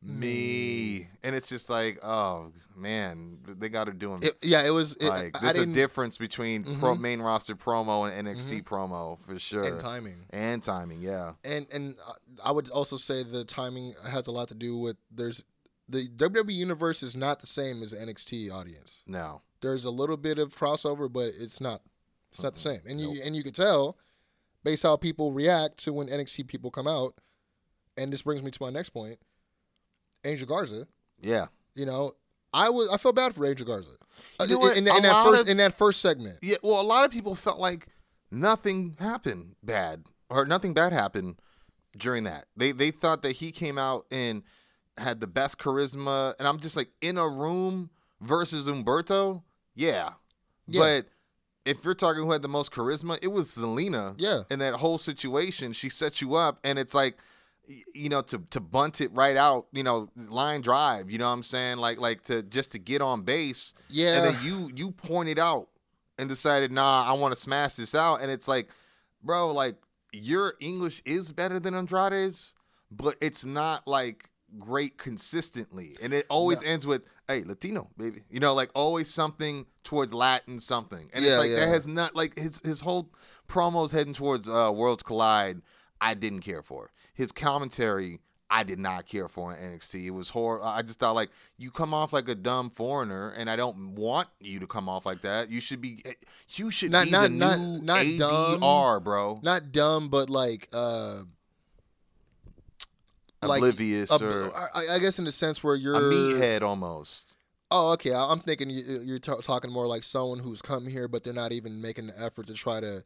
[0.00, 1.08] me.
[1.24, 4.94] And it's just like, oh man, they got her doing It- yeah, it was.
[4.94, 7.00] It, like there's a difference between pro, Mhm.
[7.00, 9.64] main roster promo and NXT promo for sure.
[9.64, 10.24] and timing.
[10.30, 11.32] And timing, yeah.
[11.44, 12.12] and and uh,
[12.44, 15.42] I would also say the timing has a lot to do with there's
[15.88, 19.02] the WWE universe is not the same as the NXT audience.
[19.06, 19.42] No.
[19.60, 21.80] There's a little bit of crossover, but it's not
[22.30, 22.80] it's not the same.
[22.86, 23.96] And you and you could tell
[24.64, 27.14] based how people react to when NXT people come out.
[27.96, 29.18] And this brings me to my next point.
[30.24, 30.86] Angel Garza,
[31.20, 31.46] Yeah.
[31.74, 32.14] you know,
[32.52, 33.90] I was I felt bad for Angel Garza.
[34.38, 34.76] Uh, You know in, what?
[34.76, 36.38] in, A in that first of- in that first segment.
[36.42, 37.86] Yeah, well, a lot of people felt like
[38.30, 41.40] nothing happened bad or nothing bad happened
[41.96, 42.46] during that.
[42.56, 44.42] They they thought that he came out and
[44.98, 47.90] had the best charisma, and I'm just like in a room
[48.20, 49.42] versus Humberto,
[49.74, 50.10] yeah.
[50.66, 50.80] Yeah.
[50.80, 51.06] But
[51.64, 54.14] if you're talking who had the most charisma, it was Zelina.
[54.18, 54.42] Yeah.
[54.50, 57.18] In that whole situation, she set you up, and it's like,
[57.94, 61.10] you know, to to bunt it right out, you know, line drive.
[61.10, 61.76] You know what I'm saying?
[61.76, 63.74] Like like to just to get on base.
[63.88, 64.16] Yeah.
[64.16, 65.68] And then you you pointed out
[66.18, 68.68] and decided, nah, I want to smash this out, and it's like,
[69.22, 69.76] bro, like
[70.12, 72.54] your English is better than Andrade's,
[72.90, 75.96] but it's not like great consistently.
[76.02, 78.22] And it always ends with, hey, Latino, baby.
[78.30, 81.10] You know, like always something towards Latin something.
[81.12, 81.56] And Yeah, it's like yeah.
[81.60, 83.10] that has not like his his whole
[83.48, 85.60] promos heading towards uh Worlds Collide,
[86.00, 86.90] I didn't care for.
[87.14, 88.20] His commentary
[88.50, 90.06] I did not care for in NXT.
[90.06, 90.64] It was horrible.
[90.64, 91.28] I just thought like
[91.58, 95.04] you come off like a dumb foreigner, and I don't want you to come off
[95.04, 95.50] like that.
[95.50, 96.02] You should be,
[96.54, 98.60] you should Not- be not- the not- new not dumb.
[98.62, 99.40] ADR, bro.
[99.42, 101.24] not dumb, but like uh,
[103.42, 107.36] like Oblivious ob- or I, I guess in the sense where you're a meathead almost.
[107.70, 108.14] Oh, okay.
[108.14, 111.52] I'm thinking you- you're ta- talking more like someone who's come here, but they're not
[111.52, 113.04] even making the effort to try to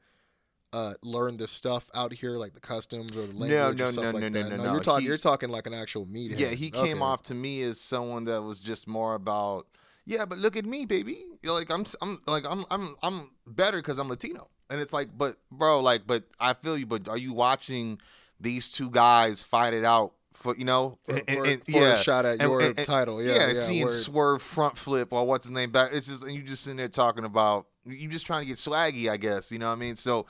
[0.73, 3.51] uh, learn the stuff out here, like the customs or the language.
[3.51, 4.57] No, or no, stuff no, like no, no, that.
[4.57, 4.73] no, no.
[4.73, 5.03] You're talking.
[5.03, 6.39] He- You're talking like an actual meathead.
[6.39, 7.01] Yeah, he came Okay.
[7.01, 9.67] off to me as someone that was just more about,
[10.07, 11.25] yeah, but look at me, baby.
[11.43, 15.09] You're like I'm, I'm like I'm, I'm, I'm better because I'm Latino, and it's like,
[15.19, 16.87] but bro, like, but I feel you.
[16.87, 18.01] But are you watching
[18.41, 21.99] these two guys fight it out for you know, For- and- for- and- for a
[21.99, 23.23] shot at your title.
[23.23, 23.93] Yeah, yeah, seeing word.
[23.93, 25.91] swerve front flip or what's his name back.
[25.93, 29.11] It's just and you just sitting there talking about you just trying to get swaggy,
[29.11, 29.51] I guess.
[29.51, 29.97] You know what I mean?
[29.97, 30.27] So.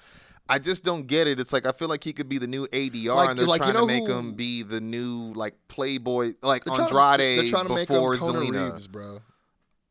[0.49, 1.39] I just don't get it.
[1.39, 3.61] It's like I feel like he could be the new ADR, Like- and they're like,
[3.61, 6.89] you trying know to make who- him be the new like Playboy, like They're trying
[6.89, 9.21] Andrade they're trying to make him before Zelina, Reeves, bro.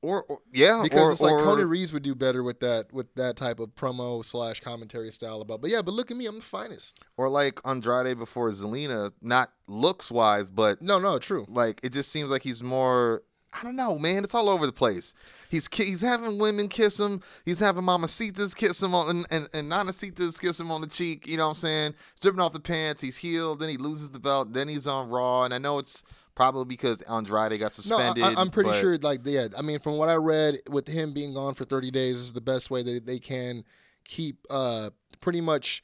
[0.02, 2.92] Or, or yeah, Because or, it's like or, Conan Reeves would do better with that
[2.92, 5.62] with that type of promo slash commentary style about.
[5.62, 7.00] But yeah, but look at me, I'm the finest.
[7.18, 11.46] or like Andrade before Zelina, not looks wise, but No, no, true.
[11.48, 13.24] like it just seems like he's more.
[13.54, 14.24] I don't know, man.
[14.24, 15.14] It's all over the place.
[15.50, 17.22] He's he's having women kiss him.
[17.44, 21.28] He's having mamacitas kiss him on and and, and nanocitas kiss him on the cheek.
[21.28, 21.96] You know what I'm saying?
[22.16, 23.02] Stripping off the pants.
[23.02, 23.60] He's healed.
[23.60, 24.54] Then he loses the belt.
[24.54, 25.44] Then he's on Raw.
[25.44, 26.02] And I know it's
[26.36, 28.24] probably because Andrade got No, I, suspended.
[28.24, 28.98] I'm pretty but- sure.
[28.98, 32.16] Like, yeah, I mean, from what I read, with him being gone for 30 days,
[32.16, 33.64] this is the best way that they can
[34.04, 34.90] keep uh
[35.22, 35.84] pretty much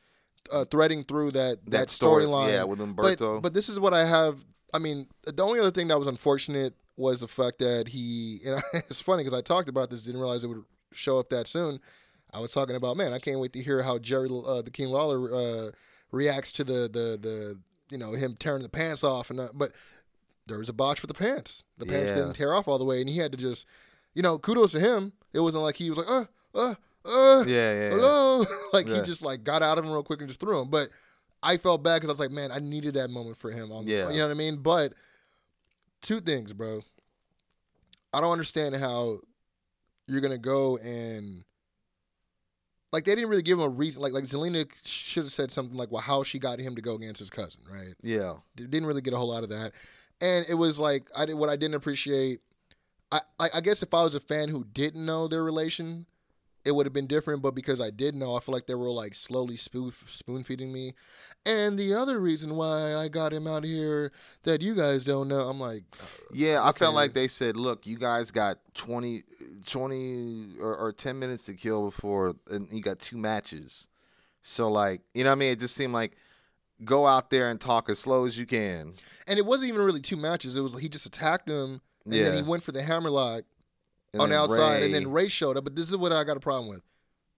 [0.51, 2.49] uh, threading through that that, That story, storyline.
[2.49, 3.35] yeah, with Humberto.
[3.35, 4.43] But, but this is what I have.
[4.73, 8.39] I mean, the only other thing that was unfortunate was the fact that he.
[8.45, 11.47] And it's funny because I talked about this, didn't realize it would show up that
[11.47, 11.79] soon.
[12.33, 14.89] I was talking about, man, I can't wait to hear how Jerry, uh, the King
[14.89, 15.71] Lawler, uh,
[16.11, 19.73] reacts to the the the you know him tearing the pants off and uh, but
[20.47, 21.63] there was a botch with the pants.
[21.77, 22.19] The pants Yeah.
[22.19, 23.65] didn't tear off all the way, and he had to just,
[24.13, 25.13] you know, kudos to him.
[25.33, 26.25] It wasn't like he was like, uh,
[26.55, 26.75] uh,
[27.05, 27.89] uh, Yeah, yeah, yeah.
[27.91, 30.69] hello, like he just like got out of him real quick and just threw him.
[30.69, 30.89] But
[31.43, 33.71] I felt bad because I was like, man, I needed that moment for him.
[33.71, 34.09] On, Yeah.
[34.09, 34.57] you know what I mean.
[34.57, 34.93] But
[36.01, 36.81] two things, bro.
[38.13, 39.19] I don't understand how
[40.07, 41.43] you're gonna go and
[42.93, 44.01] like they didn't really give him a reason.
[44.01, 46.95] Like like Zelina should have said something like, well, how she got him to go
[46.95, 47.93] against his cousin, right?
[48.01, 48.37] Yeah.
[48.55, 49.73] didn't really get a whole lot of that.
[50.21, 52.41] And it was like I did what I didn't appreciate.
[53.11, 56.05] I, I I guess if I was a fan who didn't know their relation,
[56.65, 57.41] it would have been different.
[57.41, 60.73] But because I did know, I feel like they were like slowly spoon spoon feeding
[60.73, 60.93] me.
[61.45, 64.11] And the other reason why I got him out here
[64.43, 67.87] that you guys don't know, I'm like, uh, Yeah, I felt like they said, look,
[67.87, 69.23] you guys got 20,
[69.65, 73.87] 20 or, or 10 minutes to kill before, and you got two matches.
[74.41, 75.51] So, like, you know what I mean?
[75.51, 76.17] It just seemed like
[76.85, 78.93] go out there and talk as slow as you can.
[79.27, 80.55] and it wasn't even really two matches.
[80.55, 82.23] It was he just attacked him, and Yeah.
[82.25, 83.43] then he went for the hammerlock
[84.13, 85.63] And on the outside, and then Rey showed up.
[85.63, 86.81] But this is what I got a problem with.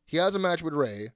[0.05, 1.09] He has a match with Rey,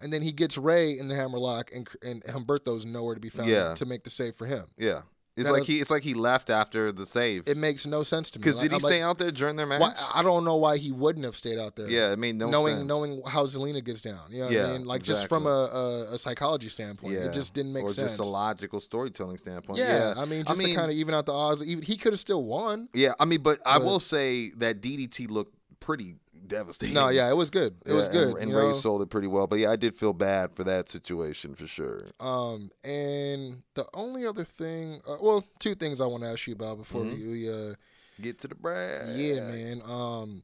[0.00, 3.48] and then he gets Rey in the hammerlock, and and Humberto's nowhere to be found
[3.48, 3.74] Yeah.
[3.74, 4.66] to make the save for him.
[4.76, 5.02] yeah.
[5.38, 7.44] It's That like was- he it's like he left after the save.
[7.46, 8.42] It makes no sense to me.
[8.42, 9.80] Because Like, did he I'm stay like, out there during their match?
[9.80, 11.88] Why, I don't know why he wouldn't have stayed out there.
[11.88, 12.88] yeah, it made no knowing sense.
[12.88, 14.18] knowing how Zelina gets down.
[14.30, 14.86] You know what Yeah, I mean?
[14.86, 17.20] Like just from a, a, a psychology standpoint, yeah.
[17.26, 18.08] it just didn't make or sense.
[18.16, 19.78] just a logical storytelling standpoint.
[19.78, 21.62] yeah, Yeah, I mean, just to kind of even out the odds.
[21.62, 22.88] Even he could have still won.
[22.92, 26.16] Yeah, I mean, but I will say that DDT looked pretty
[26.48, 26.94] devastating.
[26.94, 27.76] No, yeah, it was good.
[27.86, 28.28] It was good.
[28.28, 28.72] And, and Rey know?
[28.72, 29.46] sold it pretty well.
[29.46, 32.00] But yeah, I did feel bad for that situation for sure.
[32.20, 36.54] Um, and the only other thing, uh, well, two things I want to ask you
[36.54, 37.30] about before Mhm.
[37.30, 37.74] we, uh,
[38.20, 39.16] Get to the brag.
[39.18, 39.82] yeah, man.
[39.84, 40.42] Um,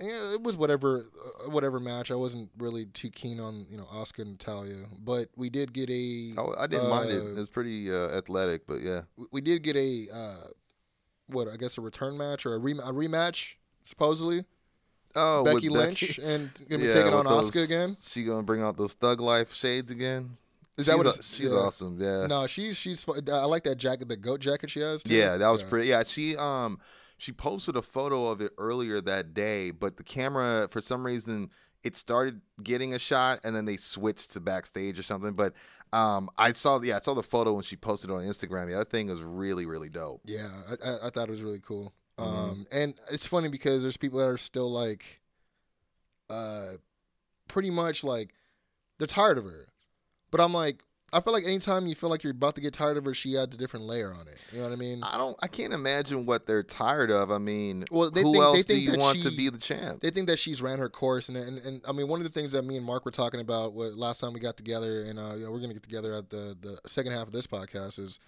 [0.00, 1.04] yeah, it was whatever,
[1.44, 2.10] uh, whatever match.
[2.10, 5.88] I wasn't really too keen on, you know, Asuka and Natalya, but we did get
[5.90, 7.22] a, Oh, I didn't mind it.
[7.22, 9.02] uh, It was pretty uh, athletic, but yeah.
[9.16, 10.46] we- we did get a, uh,
[11.28, 14.44] what I guess a return match or a, rem- a rematch supposedly.
[15.14, 17.90] Oh, Becky Lynch and gonna be Yeah, taking on Asuka again.
[18.02, 20.36] She gonna bring out those thug life shades again.
[20.78, 21.58] Is that she's what she's yeah.
[21.58, 21.98] awesome?
[22.00, 22.26] Yeah.
[22.26, 23.06] No, she's she's.
[23.08, 25.02] I like that jacket, the goat jacket she has.
[25.02, 25.14] Too.
[25.14, 25.88] Yeah, that was pretty.
[25.88, 26.78] Yeah, she um
[27.18, 31.50] she posted a photo of it earlier that day, but the camera for some reason
[31.84, 35.34] it started getting a shot and then they switched to backstage or something.
[35.34, 35.52] But
[35.92, 38.70] um I saw yeah I saw the photo when she posted it on Instagram.
[38.70, 40.22] Yeah, that thing was really really dope.
[40.24, 41.92] Yeah, I, I, I thought it was really cool.
[42.22, 42.50] Mhm.
[42.50, 45.20] Um, and it's funny because there's people that are still like,
[46.30, 46.74] uh,
[47.48, 48.34] pretty much like
[48.98, 49.66] they're tired of her,
[50.30, 50.82] but I'm like,
[51.14, 53.36] I feel like anytime you feel like you're about to get tired of her, she
[53.36, 54.38] adds a different layer on it.
[54.50, 55.02] You know what I mean?
[55.02, 57.30] I don't I can't imagine what they're tired of.
[57.30, 60.00] I mean, Well, they who think- they else do you want to be the champ?
[60.00, 62.30] They think that she's ran her course, and, and and I mean, one of the
[62.32, 65.18] things that me and Marc were talking about what, last time we got together, and
[65.18, 67.98] uh, you know, we're gonna get together at the the second half of this podcast
[67.98, 68.18] is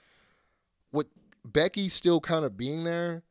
[0.90, 1.06] what
[1.42, 3.22] Becky still kind of being there.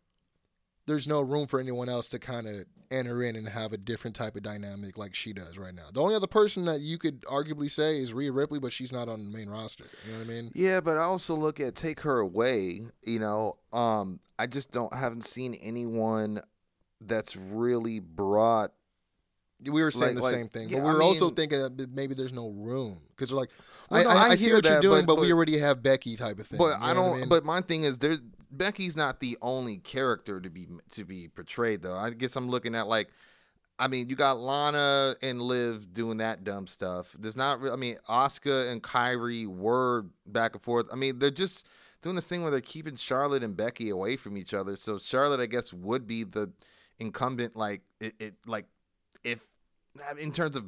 [0.85, 4.15] There's no room for anyone else to kind of enter in and have a different
[4.15, 5.85] type of dynamic like she does right now.
[5.93, 9.07] The only other person that you could arguably say is Rhea Ripley, but she's not
[9.07, 9.85] on the main roster.
[10.05, 10.51] You know what I mean?
[10.53, 12.81] Yeah, but I also look at take her away.
[13.01, 16.41] You know, um, I just don't haven't seen anyone
[16.99, 18.71] that's really brought.
[19.65, 21.59] We were saying Like- the like- same thing, yeah, but we I were also thinking
[21.61, 23.51] that maybe there's no room because they're like,
[23.89, 25.57] Well, I, no, I, I I see hear what you're doing, but- but, we already
[25.59, 26.57] have Becky type of thing.
[26.57, 27.19] But You I know what don't.
[27.21, 27.29] mean?
[27.29, 28.19] But my thing is, there's
[28.57, 31.95] Becky's not the only character to be to be portrayed though.
[31.95, 33.09] I guess I'm looking at like.
[33.79, 37.15] I mean, you got Lana and Liv doing that dumb stuff.
[37.17, 37.59] There's not.
[37.59, 40.85] re- I mean, Asuka and Kairi were back and forth.
[40.93, 41.67] I mean, they're just
[42.03, 44.75] doing this thing where they're keeping Charlotte and Becky away from each other.
[44.75, 46.51] So Charlotte, I guess, would be the
[46.99, 47.55] incumbent.
[47.55, 48.67] Like it, it like
[49.23, 49.39] if
[50.09, 50.65] um, in terms of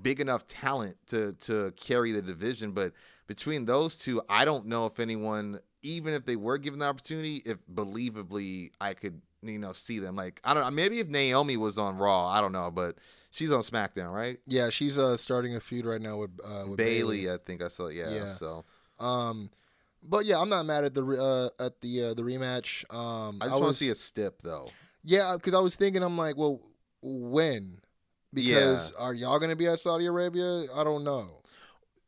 [0.00, 2.72] big enough talent to to carry the division.
[2.72, 2.92] But
[3.26, 7.42] between those two, I don't know if anyone, even if they were given the opportunity,
[7.44, 10.16] if believably I could you know see them.
[10.16, 12.96] Like I don't know, maybe if Naomi was on Raw, I don't know, but
[13.30, 14.38] she's on SmackDown, right?
[14.46, 17.34] Yeah, she's uh starting a feud right now with uh with Bayley, Bayley.
[17.34, 17.88] I think I saw.
[17.88, 18.32] Yeah, Yeah.
[18.32, 18.64] so
[18.98, 19.50] Um,
[20.02, 22.84] but yeah, I'm not mad at the uh, at the uh, the rematch.
[22.94, 24.70] Um, I just want to see a stip though.
[25.04, 26.60] Yeah, because I was thinking, I'm like, well,
[27.00, 27.78] when?
[28.32, 30.66] Because are y'all gonna be at Saudi Arabia?
[30.74, 31.42] I don't know.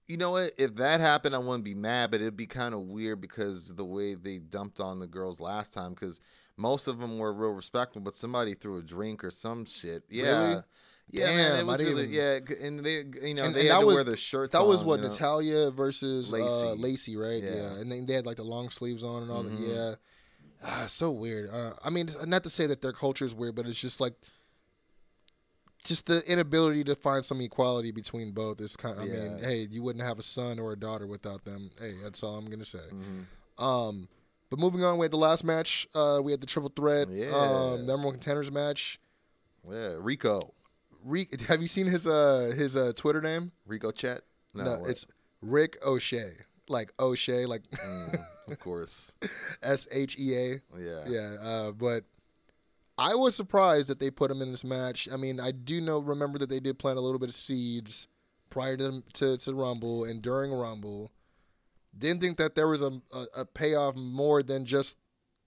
[0.09, 0.53] You know what?
[0.59, 3.85] If that happened, I wouldn't be mad, but it'd be kind of weird because the
[3.85, 6.21] way they dumped on the girls last time, because
[6.57, 10.03] most of them were real respectful, but somebody threw a drink or some shit.
[10.09, 10.49] Yeah.
[10.49, 10.63] Really?
[11.11, 12.97] Yeah, man, it was really, even- yeah, and they,
[13.27, 14.53] you know, And- they and had to was- wear their shirts.
[14.53, 15.09] That was on, what you know?
[15.11, 16.83] Natalya versus uh, Lacey.
[16.83, 17.43] Lacey, right?
[17.43, 17.55] Yeah.
[17.55, 17.75] Yeah.
[17.81, 19.59] and then they had like the long sleeves on and all Mhm.
[19.59, 19.75] that.
[19.75, 19.95] Yeah,
[20.65, 21.49] ah, so weird.
[21.51, 24.15] Uh, I mean, not to say that their culture is weird, but it's just like.
[25.85, 28.97] Just the inability to find some equality between both is kind.
[28.99, 31.71] Of, I mean, hey, you wouldn't have a son or a daughter without them.
[31.81, 32.81] Hey, that's all I'm gonna say.
[32.93, 33.25] Mhm.
[33.63, 34.09] Um,
[34.51, 35.87] but moving on, we had the last match.
[35.95, 37.29] Uh, we had the triple threat, Yeah.
[37.29, 38.99] um, number one contenders match.
[39.71, 40.55] Yeah, Rico,
[41.05, 43.53] Re- have you seen his uh his uh Twitter name?
[43.67, 44.23] Rico Chat.
[44.55, 45.07] No, No, it's
[45.41, 46.33] Rick O'Shea,
[46.69, 49.15] like O'Shea, like Mm, of course.
[49.63, 50.61] S H E A.
[50.77, 52.05] Yeah, Yeah, uh, but
[52.99, 55.09] I was surprised that they put him in this match.
[55.13, 58.09] I mean, I do know remember that they did plant a little bit of seeds
[58.51, 61.13] prior to to, to Rumble and during Rumble.
[61.97, 64.97] Didn't think that there was a, a, a payoff more than just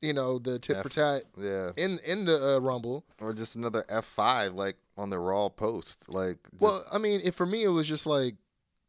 [0.02, 3.06] you know the tit F- for tat yeah, in in the uh, Rumble.
[3.20, 6.38] or just another F five like on the Raw post, like.
[6.52, 8.36] Just, Well, I mean, for me it was just like,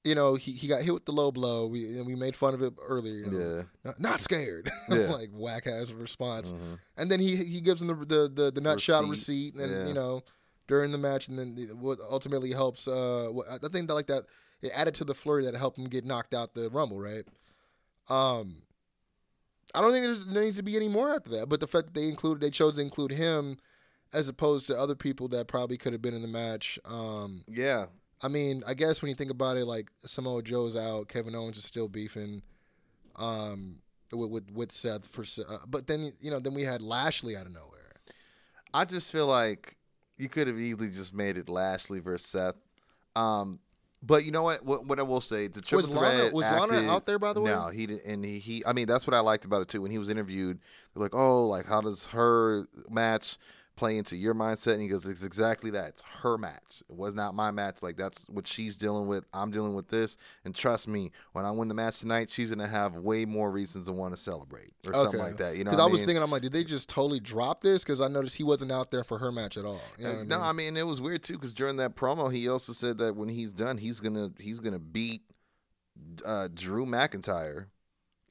[0.04, 1.66] you know, he, he got hit with the low blow.
[1.66, 3.14] We and we made fun of it earlier.
[3.14, 4.70] You know, yeah, not, not scared.
[4.88, 5.12] Yeah.
[5.12, 6.52] like whack ass response.
[6.52, 6.78] mhm.
[6.96, 9.70] And then he he gives him the the the, the nut shot Receipt, receipt, and
[9.72, 9.86] yeah.
[9.86, 10.22] you know
[10.68, 12.88] during the match, and then the- what ultimately helps.
[12.88, 14.24] Uh, I think that like that
[14.60, 17.24] it added to the flurry that helped him get knocked out the Rumble, right?
[18.08, 18.62] Um,
[19.74, 21.48] I don't think there's, there needs to be any more after that.
[21.48, 23.56] But the fact that they included, they chose to include him
[24.12, 26.78] as opposed to other people that probably could have been in the match.
[26.84, 27.86] Um, yeah,
[28.22, 31.56] I mean, I guess when you think about it, like Samoa Joe's out, Kevin Owens
[31.56, 32.42] is still beefing,
[33.16, 33.76] um,
[34.12, 37.46] with with, with Seth for, uh, but then you know, then we had Lashley out
[37.46, 37.68] of nowhere.
[38.74, 39.76] I just feel like
[40.16, 42.54] you could have easily just made it Lashley versus Seth.
[43.16, 43.58] Um,
[44.02, 44.64] but you know what?
[44.64, 47.32] What, what I will say, the triple Was Lana- threat was Lana out there, by
[47.32, 47.50] the way?
[47.50, 48.04] No, he didn't.
[48.04, 49.80] And he, he, I mean, that's what I liked about it too.
[49.82, 50.58] When he was interviewed,
[50.94, 53.36] they're like, "Oh, like how does her match
[53.82, 55.88] play into your mindset?" And he goes, "It's exactly that.
[55.88, 56.82] It's her match.
[56.88, 57.82] It was not my match.
[57.82, 59.24] Like that's what she's dealing with.
[59.34, 60.16] I'm dealing with this.
[60.44, 63.86] And trust me, when I win the match tonight, she's gonna have way more reasons
[63.86, 65.56] to want to celebrate or something like that.
[65.56, 66.06] You know, because I was mean?
[66.06, 67.82] thinking, I'm like, did they just totally drop this?
[67.82, 69.80] Because I noticed he wasn't out there for her match at all.
[69.98, 70.40] You know Uh, I no.
[70.40, 73.28] I mean it was weird too because during that promo, he also said that when
[73.28, 75.22] he's done, he's gonna he's gonna beat
[76.24, 77.66] uh, Drew McIntyre.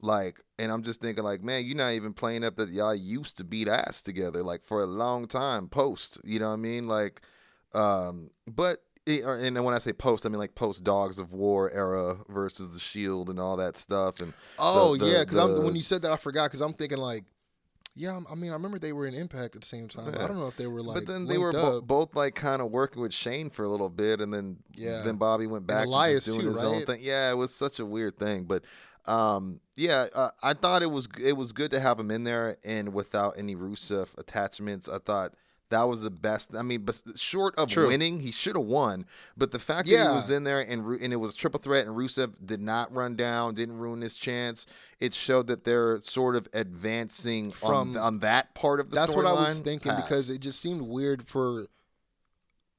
[0.04, 3.36] Like, and I'm just thinking, like, man, you're not even playing up that y'all used
[3.36, 6.18] to beat ass together, like for a long time post.
[6.24, 6.88] You know what I mean?
[6.88, 7.22] Like,
[7.72, 11.32] um, but it, and then when I say post, I mean like post Dogs of
[11.32, 14.20] War era versus the Shield and all that stuff.
[14.20, 17.24] And Oh the- yeah, because when you said that I forgot because I'm thinking like,
[17.94, 20.12] yeah, I'm- mean I remember they were in Impact at the same time.
[20.14, 20.24] Yeah.
[20.24, 22.62] I don't know if they were like, but then they were bo- both like kind
[22.62, 25.02] of working with Shane for a little bit, and then Yeah.
[25.02, 27.00] then Bobby went back Elias to doing too, his own thing.
[27.02, 28.62] Yeah, it was such a weird thing, but
[29.06, 32.56] um, yeah, uh, I thought it was it was good to have him in there
[32.64, 34.88] and without any Rusev attachments.
[34.88, 35.34] I thought
[35.70, 36.54] that was the best.
[36.54, 37.88] I mean, but short of True.
[37.88, 39.06] winning, he should have won.
[39.36, 41.96] But the fact that he was in there and and it was triple threat and
[41.96, 44.66] Rusev did not run down, didn't ruin his chance.
[45.00, 49.16] It showed that they're sort of advancing From- on, on that part of the That's
[49.16, 50.06] what I was thinking past.
[50.06, 51.66] because it just seemed weird for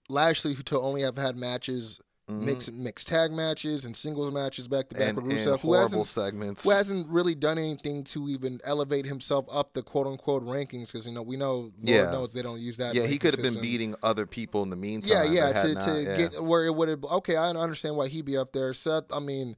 [0.09, 1.99] Lashley to only have had matches,
[2.29, 2.43] Mhm.
[2.45, 6.07] mixed mixed tag matches and singles matches back to back with Rusev, who horrible hasn't
[6.07, 6.63] segments.
[6.63, 11.05] who hasn't really done anything to even elevate himself up the quote unquote rankings because
[11.05, 12.11] you know we know Lord Yeah.
[12.11, 12.95] knows they don't use that.
[12.95, 15.11] yeah, he could have been beating other people in the meantime.
[15.11, 16.17] Yeah, yeah, to, not, to yeah.
[16.17, 17.03] get where it would have.
[17.03, 18.73] Okay, I understand why he'd be up there.
[18.73, 19.57] Seth, I mean,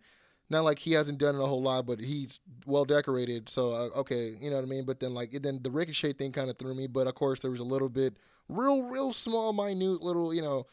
[0.50, 3.48] not like he hasn't done it a whole lot, but he's well decorated.
[3.48, 4.86] So uh, okay, you know what I mean.
[4.86, 6.88] But then like then the ricochet thing kind of threw me.
[6.88, 8.18] But of course there was a little bit,
[8.50, 10.66] real, real small, minute little, you know,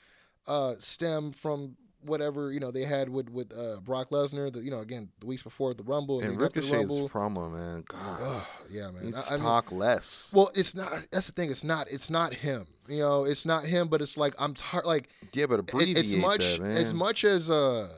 [0.48, 4.52] uh, stem from whatever you know they had with with uh, Brock Lesnar.
[4.52, 6.66] The you know again the weeks before the Rumble and, and leading up to the
[6.66, 7.48] Ricochet's Rumble.
[7.48, 7.84] promo, man.
[7.88, 9.14] God, yeah, man.
[9.14, 10.30] I- I mean- talk less.
[10.34, 10.92] well, it's not.
[11.10, 11.50] That's the thing.
[11.50, 11.88] It's not.
[11.90, 12.66] It's not him.
[12.88, 13.88] You know, it's not him.
[13.88, 14.84] But it's like I'm tired.
[14.84, 16.76] Like yeah, but it- abbreviate it's much that, man.
[16.76, 17.88] as much as uh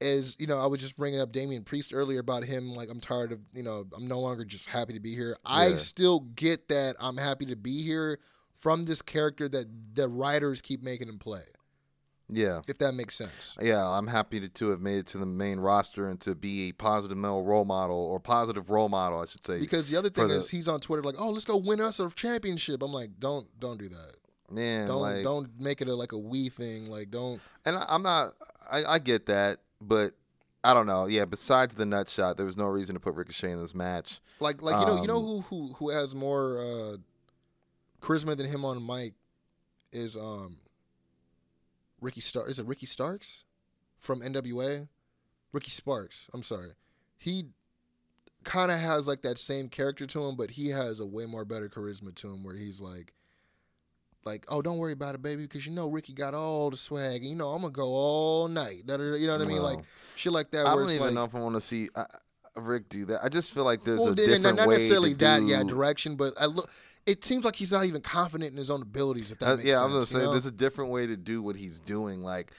[0.00, 3.00] as you know i was just bringing up Damian priest earlier about him like i'm
[3.00, 6.68] tired of you know i'm no longer just happy to be here i still get
[6.68, 8.20] that i'm happy to be here
[8.54, 11.42] from this character that the writers keep making him play
[12.28, 12.60] Yeah.
[12.68, 15.58] if that makes sense Yeah, I'm happy to, to have made it to the main
[15.60, 19.44] roster and to be a positive male role model or positive role model, I should
[19.44, 19.58] say.
[19.58, 22.00] because the other thing the- is he's on twitter like oh let's go win us
[22.00, 24.14] a championship i'm like don't don't do that
[24.50, 27.84] man, don't like, don't make it a, like a we thing like don't and I,
[27.88, 28.34] I'm not.
[28.70, 30.12] I, I get that, but
[30.64, 31.06] I don't know.
[31.06, 34.20] Yeah, besides the nut shot, there was no reason to put Ricochet in this match.
[34.40, 36.96] Like like you know you know Um, who who who has more uh,
[38.00, 39.14] charisma than him on mic
[39.92, 40.56] is um
[42.00, 43.44] Ricky Star is it Ricky Starks
[43.98, 44.88] from NWA?
[45.52, 46.28] Ricky Sparks.
[46.32, 46.72] I'm sorry.
[47.16, 47.46] He
[48.44, 51.44] kind of has like that same character to him, but he has a way more
[51.44, 53.14] better charisma to him where he's like
[54.24, 57.22] like, oh, don't worry about it, baby, because you know Ricky got all the swag,
[57.22, 58.82] and you know I'm gonna go all night.
[58.86, 59.62] You know what I mean?
[59.62, 59.80] Like
[60.16, 60.66] shit like that.
[60.66, 62.04] I don't even like, know if I want to see uh,
[62.56, 63.24] Rick do that.
[63.24, 65.62] I just feel like there's well, a different not way necessarily to that, do, yeah,
[65.62, 66.70] direction, but I look.
[67.08, 69.32] It seems like he's not even confident in his own abilities.
[69.32, 70.32] If that Uh, makes yeah, sense, I was gonna say know?
[70.32, 72.22] there's a different way to do what he's doing.
[72.22, 72.52] Like,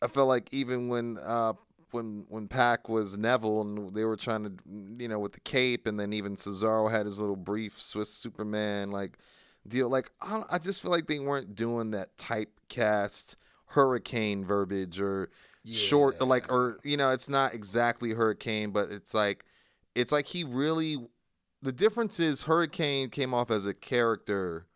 [0.00, 1.54] I felt like even when uh
[1.90, 4.52] when when Pac was Neville and they were trying to
[4.98, 8.90] you know with the cape, and then even Cesaro had his little brief Swiss Superman
[8.90, 9.18] like
[9.66, 9.88] deal.
[9.88, 13.34] Like, I, I just feel like they weren't doing that typecast
[13.66, 15.28] hurricane verbiage or
[15.64, 19.44] short like or you know it's not exactly hurricane but it's like
[19.94, 20.96] it's like he really
[21.62, 24.66] the difference is hurricane came off as a character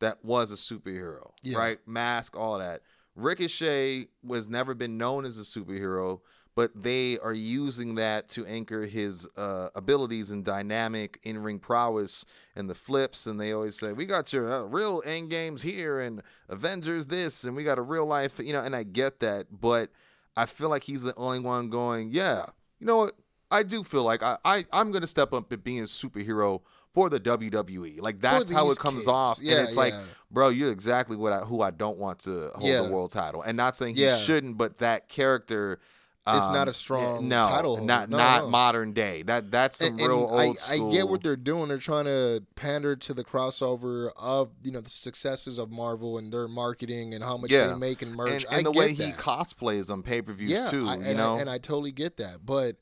[0.00, 1.58] that was a superhero Yeah.
[1.58, 1.78] right?
[1.86, 2.80] Mask all that.
[3.14, 6.20] Ricochet was never been known as a superhero
[6.56, 12.26] but they are using that to anchor his uh, abilities and dynamic in-ring prowess
[12.56, 13.26] and the flips.
[13.28, 17.44] And they always say we got your uh, real end games here and avengers this
[17.44, 19.90] and we got a real life you know and i get that but
[20.36, 22.46] i feel like he's the only one going yeah
[22.80, 23.12] you know what
[23.50, 26.60] i do feel like i, I i'm gonna step up at being a superhero
[26.92, 29.08] for the wwe like that's how it comes kids.
[29.08, 29.94] off Yeah, and it's like
[30.30, 32.82] bro you're exactly what I, who i don't want to hold Yeah.
[32.82, 34.16] the world title and not saying he Yeah.
[34.18, 35.78] shouldn't but that character
[36.26, 37.82] It's not um, a strong no, title holder.
[37.82, 38.50] Not No, not no.
[38.50, 39.22] modern day.
[39.22, 40.90] That that's some And- real and old I, school.
[40.90, 41.68] I get what they're doing.
[41.68, 46.30] They're trying to pander to the crossover of you know the successes of Marvel and
[46.32, 47.68] their marketing and how much Yeah.
[47.68, 48.44] they make in merch.
[48.44, 50.86] and, and the way he cosplays on pay per views yeah, too.
[50.86, 52.44] I, you and know, I, and I totally get that.
[52.44, 52.76] But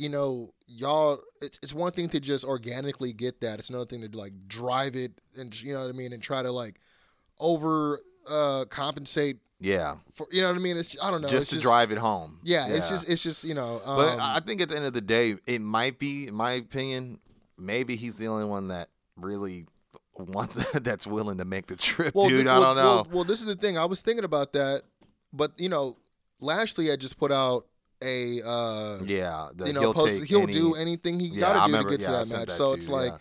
[0.00, 3.58] you know, y'all, it's it's one thing to just organically get that.
[3.58, 6.42] It's another thing to like drive it and you know what I mean, and try
[6.42, 6.80] to like
[7.38, 10.78] over uh compensate yeah, for you know what I mean.
[10.78, 11.28] It's I don't know.
[11.28, 12.40] just to drive it home.
[12.42, 13.82] Yeah, it's just it's just you know.
[13.84, 16.52] Um, But I think at the end of the day, it might be, in my
[16.52, 17.20] opinion,
[17.58, 19.66] maybe he's the only one that really
[20.16, 22.38] wants that's willing to make the trip, well, dude.
[22.38, 22.94] th- I well, don't know.
[22.94, 23.76] Well, well, this is the thing.
[23.76, 24.84] I was thinking about that,
[25.30, 25.98] but you know,
[26.40, 27.66] Lashley had just put out
[28.02, 31.66] a uh, yeah, the, you know he'll post, he'll any- do anything he Yeah, got
[31.66, 32.46] to do to get to yeah, I that match.
[32.48, 33.12] that so to it's like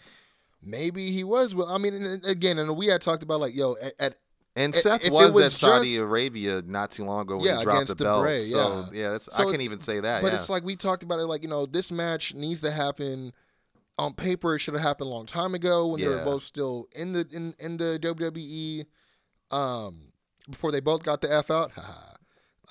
[0.62, 1.54] maybe he was.
[1.56, 4.16] Well, I mean, again, and we had talked about like, yo, at, at
[4.56, 7.58] And Seth if was, was at Saudi just- Arabia not too long ago when Yeah,
[7.60, 8.24] he dropped the the belt.
[8.24, 9.02] Bray, so yeah.
[9.02, 10.22] yeah, that's, I can't even say that.
[10.22, 10.36] But yeah.
[10.36, 13.34] it's like we talked about it, like you know, this match needs to happen.
[13.98, 16.88] On paper, it should have happened a long time ago when they were both still
[16.96, 18.86] in the in in the WWE.
[19.52, 20.04] Um,
[20.50, 21.72] before they both got the f out.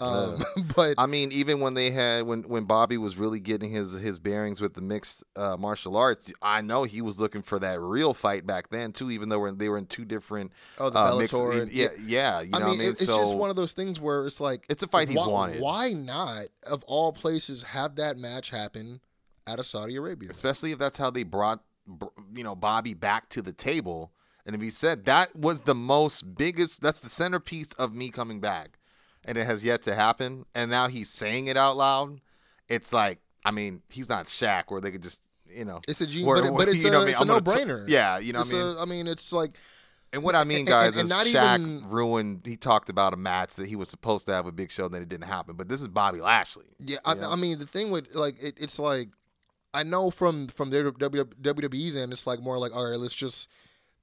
[0.00, 0.44] Um,
[0.76, 4.18] but I mean, even when they had when when Bobby was really getting his his
[4.18, 8.14] bearings with the mixed uh, martial arts, I know he was looking for that real
[8.14, 9.10] fight back then too.
[9.10, 11.88] Even though we're- they were in two different Oh, the uh, mixed- Bellator and- yeah,
[12.04, 12.90] yeah, you know I what mean, I mean.
[12.92, 15.26] it's so just one of those things where it's like It's a fight he's why,
[15.28, 15.60] wanted.
[15.60, 19.00] Why not, of all places, have that match happen
[19.46, 20.28] out of Saudi Arabia?
[20.30, 21.60] especially if that's how they brought
[22.34, 24.12] you know Bobby back to the table.
[24.46, 28.40] And if he said that was the most biggest, that's the centerpiece of me coming
[28.40, 28.78] back,
[29.24, 30.44] and it has yet to happen.
[30.54, 32.20] And now he's saying it out loud.
[32.68, 36.06] It's like, I mean, he's not Shaq where they could just, you know, It's a
[36.06, 37.08] genius, but, it, but it's a, mean?
[37.08, 37.84] it's a I'm gonna put- no-brainer.
[37.88, 38.76] yeah, you know what I mean.
[38.76, 39.56] A, I mean, it's like
[40.12, 42.42] And what I mean, and- guys, and is not Shaq even- ruined.
[42.44, 44.94] He talked about a match that he was supposed to have with Big Show, and
[44.94, 45.54] then it didn't happen.
[45.56, 46.66] But this is Bobby Lashley.
[46.84, 49.08] Yeah, I, I mean the thing with like it, it's like
[49.74, 53.48] I know from from their WWE's end, it's like more like all right, let's just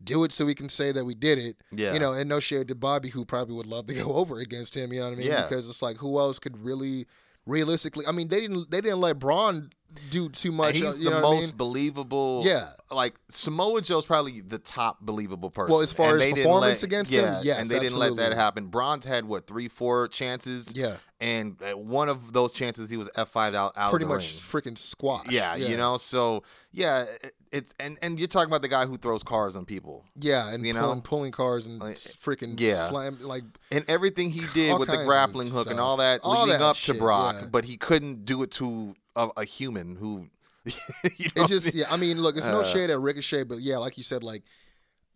[0.03, 1.57] do it so we can say that we did it.
[1.71, 1.93] Yeah.
[1.93, 4.75] you know, and no shade to Bobby, who probably would love to go over against
[4.75, 4.93] him.
[4.93, 5.27] You know what I mean?
[5.27, 5.43] Yeah.
[5.43, 7.07] Because it's like who else could really
[7.45, 8.05] realistically?
[8.07, 9.69] I mean, they didn't they didn't let Braun
[10.09, 10.75] do too much.
[10.75, 11.57] he's uh, you the know I most mean?
[11.57, 12.41] believable.
[12.45, 12.67] Yeah.
[12.91, 15.71] like Samoa Joe's probably the top believable person.
[15.71, 18.15] Well, as far And as performance let- against him, yeah, yes, and they didn't let
[18.17, 18.67] that happen.
[18.67, 20.73] Braun's had what three, four chances.
[20.75, 20.97] Yeah.
[21.21, 24.15] and uh, one of those chances he was F five out out Pretty of the
[24.15, 24.23] much
[24.53, 24.61] ring.
[24.73, 25.27] freaking squash.
[25.29, 26.43] Yeah, you know, so
[26.73, 30.03] yeah, it- it's and and you're talking about the guy who throws cars on people.
[30.19, 30.81] Yeah, and You know?
[30.81, 32.87] pulling, pulling cars and Like, freaking yeah.
[32.89, 36.59] slam like and everything he did with the grappling hook and all that All leading
[36.59, 37.47] that up shit, to Brock, yeah.
[37.51, 40.27] but he couldn't do it to a, a human who.
[40.65, 43.59] you know it just yeah i mean look it's no Uh, shade at ricochet but
[43.61, 44.41] yeah like you said like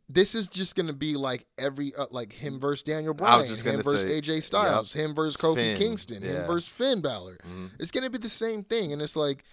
[0.07, 3.81] this is just gonna be like every uh, like him versus Daniel I Bryan, him
[3.81, 6.29] versus say, AJ Styles, him versus Kofi Finn, Kingston, yeah.
[6.41, 7.37] him versus Finn Balor.
[7.47, 7.71] Mhm.
[7.79, 9.43] It's gonna be the same thing, and it's like,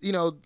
[0.00, 0.36] you know,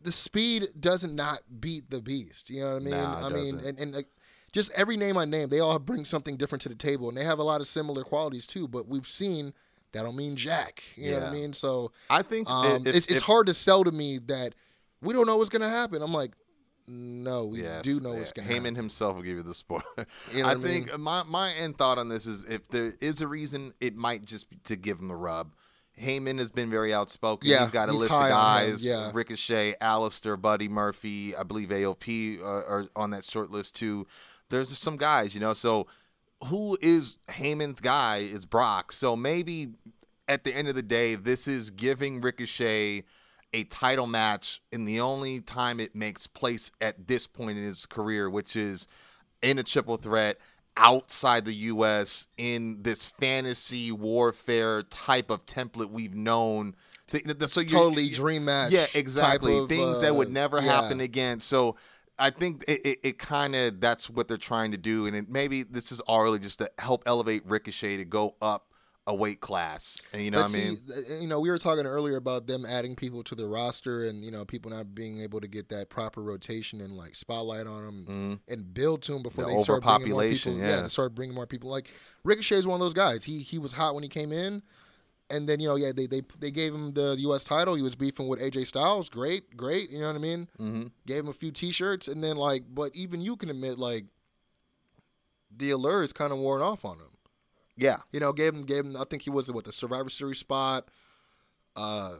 [0.00, 2.50] the speed doesn't not beat the beast.
[2.50, 2.94] You know what I mean?
[2.94, 4.08] Nah, I mean, and, and like,
[4.52, 7.24] just every name I name, they all bring something different to the table, and they
[7.24, 8.68] have a lot of similar qualities too.
[8.68, 9.52] But we've seen
[9.92, 10.82] that don't mean jack.
[10.96, 11.52] You know what I mean?
[11.52, 14.54] So I think um, if- it's it's hard to sell to me that
[15.02, 16.02] we don't know what's gonna happen.
[16.02, 16.32] I'm like,
[16.88, 18.18] no, we Yes, do know yeah.
[18.18, 18.74] what's gonna Heyman happen.
[18.76, 19.82] himself will give you the spoiler.
[20.32, 23.20] You know I I think my my end thought on this is if there is
[23.20, 25.52] a reason, it might just be to give him the rub.
[26.00, 27.48] Heyman has been very outspoken.
[27.48, 29.10] Yeah, he's got a he's list of high on him, guys: yeah.
[29.14, 31.34] Ricochet, Aleister, Buddy Murphy.
[31.34, 34.06] I believe AOP are, uh, are on that short list too.
[34.50, 35.54] There's some guys, you know.
[35.54, 35.86] So
[36.44, 38.18] who is Heyman's guy?
[38.18, 38.92] Is Brock.
[38.92, 39.68] So maybe
[40.28, 43.04] at the end of the day, this is giving Ricochet
[43.52, 47.86] a title match in the only time it makes place at this point in his
[47.86, 48.86] career, which is
[49.40, 50.38] in a triple threat
[50.76, 52.26] outside the U.S.
[52.36, 56.74] in this fantasy warfare type of template we've known.
[57.08, 58.72] So totally dream match.
[58.72, 59.56] yeah, exactly.
[59.56, 60.82] of, Things uh, that would never yeah.
[60.82, 61.40] happen again.
[61.40, 61.76] So
[62.18, 65.28] I think it, it, it kind of that's what they're trying to do, and it,
[65.28, 68.66] maybe this is all really just to help elevate Ricochet to go up
[69.08, 70.00] a weight class.
[70.12, 70.78] And you know But what I mean?
[71.20, 74.30] you know, we were talking earlier about them adding people to the roster, and you
[74.32, 78.40] know, people not being able to get that proper rotation and like spotlight on them
[78.48, 79.52] and build to them before Mm-hmm.
[79.52, 80.58] The they start bringing more people.
[80.58, 80.86] yeah.
[80.88, 81.70] start bringing more people.
[81.70, 81.90] Like
[82.24, 83.24] Ricochet is one of those guys.
[83.24, 84.62] He he was hot when he came in,
[85.30, 87.44] and then you know, yeah, they they they gave him the U.S.
[87.44, 87.76] title.
[87.76, 89.08] He was beefing with AJ Styles.
[89.08, 89.90] Great, great.
[89.90, 90.48] You know what I mean?
[90.58, 90.86] Mm-hmm.
[91.06, 94.06] Gave him a few T-shirts, and then like, but even you can admit like
[95.56, 97.06] the allure is kind of worn off on him.
[97.76, 97.98] Yeah.
[98.12, 98.96] You know, gave him gave him.
[98.96, 100.90] I think he was what the Survivor Series spot,
[101.76, 102.14] uh,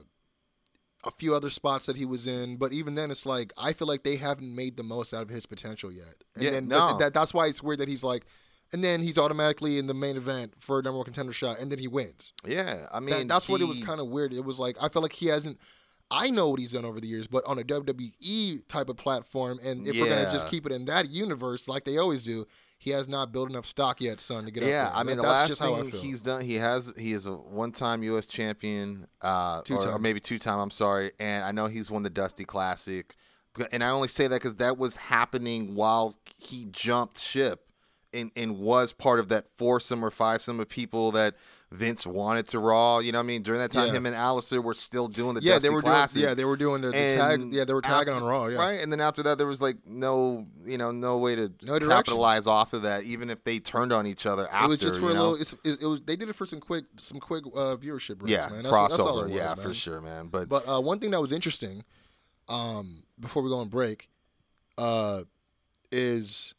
[1.04, 2.56] a few other spots that he was in.
[2.56, 5.28] But even then, it's like I feel like they haven't made the most out of
[5.28, 6.24] his potential yet.
[6.34, 6.88] And Yeah, then, no.
[6.92, 8.24] but that that's why it's weird that he's like,
[8.72, 11.70] and then he's automatically in the main event for a number one contender shot, and
[11.70, 12.32] then he wins.
[12.44, 12.86] Yeah.
[12.90, 14.32] I That- mean, that's what it was kind of weird.
[14.34, 15.58] It was like I feel like he hasn't.
[16.08, 19.58] I know what he's done over the years, but on a WWE type of platform,
[19.62, 22.46] and if we're gonna just keep it in that universe, like they always do,
[22.78, 24.90] he has not built enough stock yet, son, to get up Yeah.
[24.94, 28.26] I mean the last just thing he's done, he has he is a one-time U.S.
[28.26, 30.58] champion, uh, or, or maybe two-time.
[30.58, 33.14] I'm sorry, and I know he's won the Dusty Classic,
[33.72, 37.66] and I only say that because that was happening while he jumped ship,
[38.12, 41.34] and and was part of that foursome or fivesome of people that
[41.72, 43.00] Vince wanted to Raw.
[43.00, 43.42] You know what I mean?
[43.42, 43.94] During that time, Yeah.
[43.94, 46.14] him and Aleister were still doing the yeah, they were Classic.
[46.14, 46.28] doing.
[46.30, 47.52] Yeah, they were doing the, the tag.
[47.52, 48.46] Yeah, they were tagging after- on Raw.
[48.46, 51.52] Yeah, Right, and then after that, there was like no, you know, no way to
[51.62, 54.64] No capitalize off of that, even if they turned on each other after.
[54.66, 55.30] it was just for you a know?
[55.30, 55.40] little.
[55.42, 56.00] It's, it, it was.
[56.02, 58.22] They did it for some quick, some quick uh, viewership.
[58.22, 58.62] Rates, yeah, man.
[58.62, 58.88] That's, crossover.
[58.90, 59.56] that's all it was, yeah, man.
[59.56, 60.28] for sure, man.
[60.28, 61.82] But, But uh, one thing that was interesting,
[62.48, 64.08] um, before we go on break,
[64.78, 65.22] uh,
[65.92, 66.54] is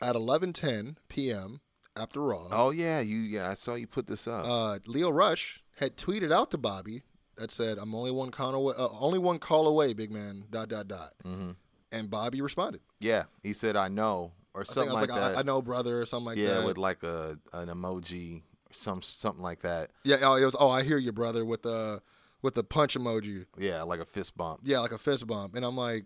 [0.00, 1.60] at 11:10 p.m.
[1.96, 3.50] after Raw, Oh yeah, you yeah.
[3.50, 4.44] I saw you put this up.
[4.46, 7.02] uh, Lio Rush had tweeted out to Bobby
[7.36, 10.68] that said, "I'm only one call away, uh, only one call away, big man." Dot
[10.68, 11.14] dot dot.
[11.24, 11.56] Mhm.
[11.90, 12.80] And Bobby responded.
[13.00, 15.36] yeah, he said I know or something I like, like, that.
[15.36, 16.60] I, I know, brother, or something like yeah, that.
[16.60, 19.90] Yeah, with like a an emoji, some something like that.
[20.04, 20.56] yeah, oh, it was.
[20.58, 22.02] Oh, I hear you, brother, with the
[22.42, 23.46] with the punch emoji.
[23.58, 24.60] Yeah, like a fist bump.
[24.62, 25.54] Yeah, like a fist bump.
[25.54, 26.04] And I'm like,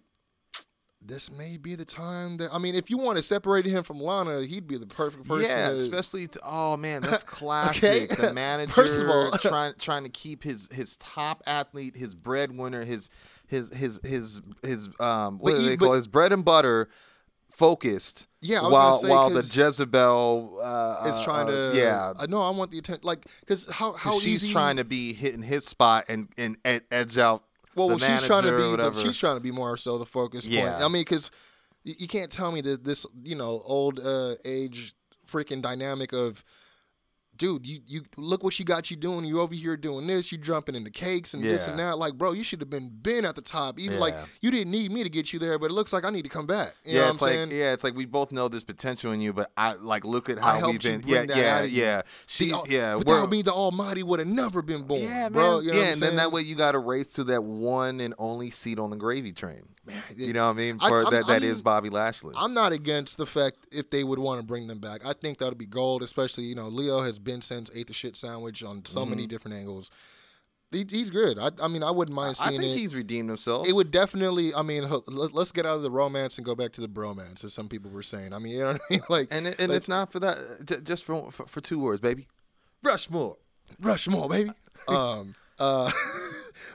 [1.06, 4.00] this may be the time that I mean, if you want to separate him from
[4.00, 5.44] Lana, he'd be the perfect person.
[5.50, 8.12] Yeah, to- especially to, oh man, that's classic.
[8.12, 8.26] Okay.
[8.28, 12.84] The manager First of all- trying trying to keep his his top athlete, his breadwinner,
[12.84, 13.10] his
[13.46, 15.96] his his his his um what But do you- they call it?
[15.96, 16.88] his bread and butter
[17.50, 18.26] focused.
[18.42, 21.76] Yeah, I was while say, while the Jezebel uh, is uh, trying uh, to.
[21.76, 22.12] yeah.
[22.18, 22.42] I know.
[22.42, 23.02] I want the attention.
[23.04, 26.82] Like, because how how she's easy, trying to be hitting his spot and and, and
[26.90, 27.44] edge out.
[27.76, 29.00] Well, she's trying to be.
[29.02, 30.58] She's trying to be more so the focus point.
[30.82, 31.30] I mean, because
[31.84, 34.94] you, you can't tell me that this you know old uh, age
[35.30, 36.42] freaking dynamic of.
[37.36, 39.24] Dude, you, you look what she got you doing.
[39.24, 40.32] You over here doing this.
[40.32, 41.98] You jumping into cakes and this and that.
[41.98, 43.78] Like, bro, you should have been been at the top.
[43.78, 46.10] Even like you didn't need me to get you there, but it looks like I
[46.10, 46.74] need to come back.
[46.84, 47.60] You yeah, know it's what I'm like saying?
[47.60, 50.38] yeah, it's like we both know there's potential in you, but I like look at
[50.38, 51.02] how we've been.
[51.06, 51.82] Yeah, yeah, out of you.
[51.82, 52.02] yeah.
[52.26, 55.02] She, The- yeah, without me, the Almighty would have never been born.
[55.02, 55.56] Yeah, bro.
[55.58, 55.64] man.
[55.64, 58.14] You know yeah, and then that way you got to race to that one and
[58.18, 59.68] only seat on the gravy train.
[60.16, 60.78] you it- know what I mean?
[60.78, 62.34] For I'm- that, that is Bobby Lashley.
[62.36, 65.04] I'm not against the fact if they would want to bring them back.
[65.04, 67.92] I think that would be gold, especially you know Lio has been since ate the
[67.94, 69.90] shit sandwich on so many different angles.
[70.72, 71.38] He, he's good.
[71.38, 72.78] I, I mean, I wouldn't mind I seeing think it.
[72.80, 73.68] he's redeemed himself.
[73.68, 74.52] It would definitely.
[74.52, 77.44] I mean, let- let's get out of the romance and go back to the bromance,
[77.44, 78.32] as some people were saying.
[78.32, 79.00] I mean, you know what I mean?
[79.08, 82.26] Like, and and like, if not for that, just for, for for two words, baby,
[82.82, 83.36] Rushmore.
[83.80, 84.50] Rushmore, baby.
[84.88, 85.90] um, uh,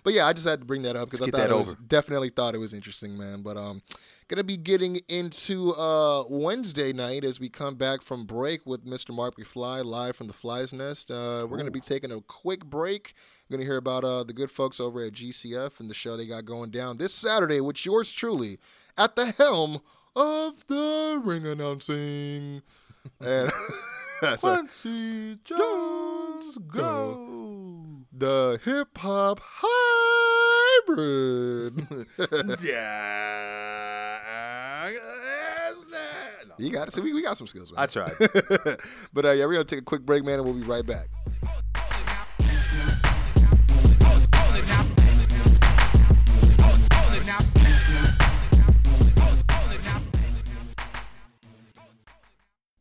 [0.04, 1.78] but yeah, I just had to bring that up because I thought it was, over.
[1.88, 3.42] definitely thought it was interesting, man.
[3.42, 3.82] But um,
[4.28, 9.14] gonna be getting into uh Wednesday night as we come back from break with Mr.
[9.14, 11.12] Marc Fly live from the Fly's Nest.
[11.12, 13.14] Uh, we're gonna be taking a quick break.
[13.50, 16.28] We're gonna hear about uh the good folks over at GCF and the show they
[16.28, 18.60] got going down this Saturday with yours truly
[18.98, 19.82] at the helm
[20.16, 22.62] of the ring announcing.
[23.20, 23.52] And
[24.22, 26.31] that's Kwency Jones,
[26.68, 28.06] go.
[28.12, 29.72] the hip hop hybrid.
[35.92, 36.58] No.
[36.58, 36.94] you got it.
[36.94, 37.72] See, we, we got some skills.
[37.72, 37.82] Man.
[37.82, 38.14] I tried.
[39.14, 41.10] but uh, yeah, we're gonna take a quick break, man, and we'll be right back.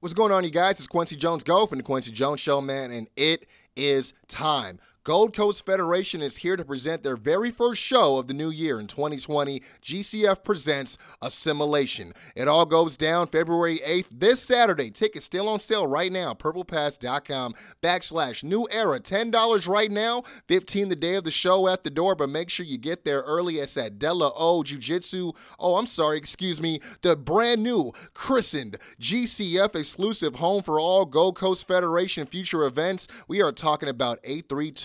[0.01, 0.79] What's going on, you guys?
[0.79, 3.45] It's Kwency Jones Go from the Kwency Jones Show, man, and it
[3.77, 4.79] is time.
[5.03, 8.79] Gold Coast Federation is here to present their very first show of the new year
[8.79, 9.63] in 2020.
[9.83, 12.13] GCF presents Assimilation.
[12.37, 14.91] It all goes down February 8th, this Saturday.
[14.91, 16.35] Tickets still on sale right now.
[16.35, 19.01] PurplePass.com backslash new era.
[19.01, 22.67] $10 right now, 15 the day of the show at the door, but make sure
[22.67, 23.55] you get there early.
[23.55, 25.33] It's at Della O Jiu Jitsu.
[25.59, 26.79] Oh, I'm sorry, excuse me.
[27.01, 33.09] The brand new, christened GCF exclusive home for all Gold Coast Federation future events.
[33.29, 34.19] We are talking about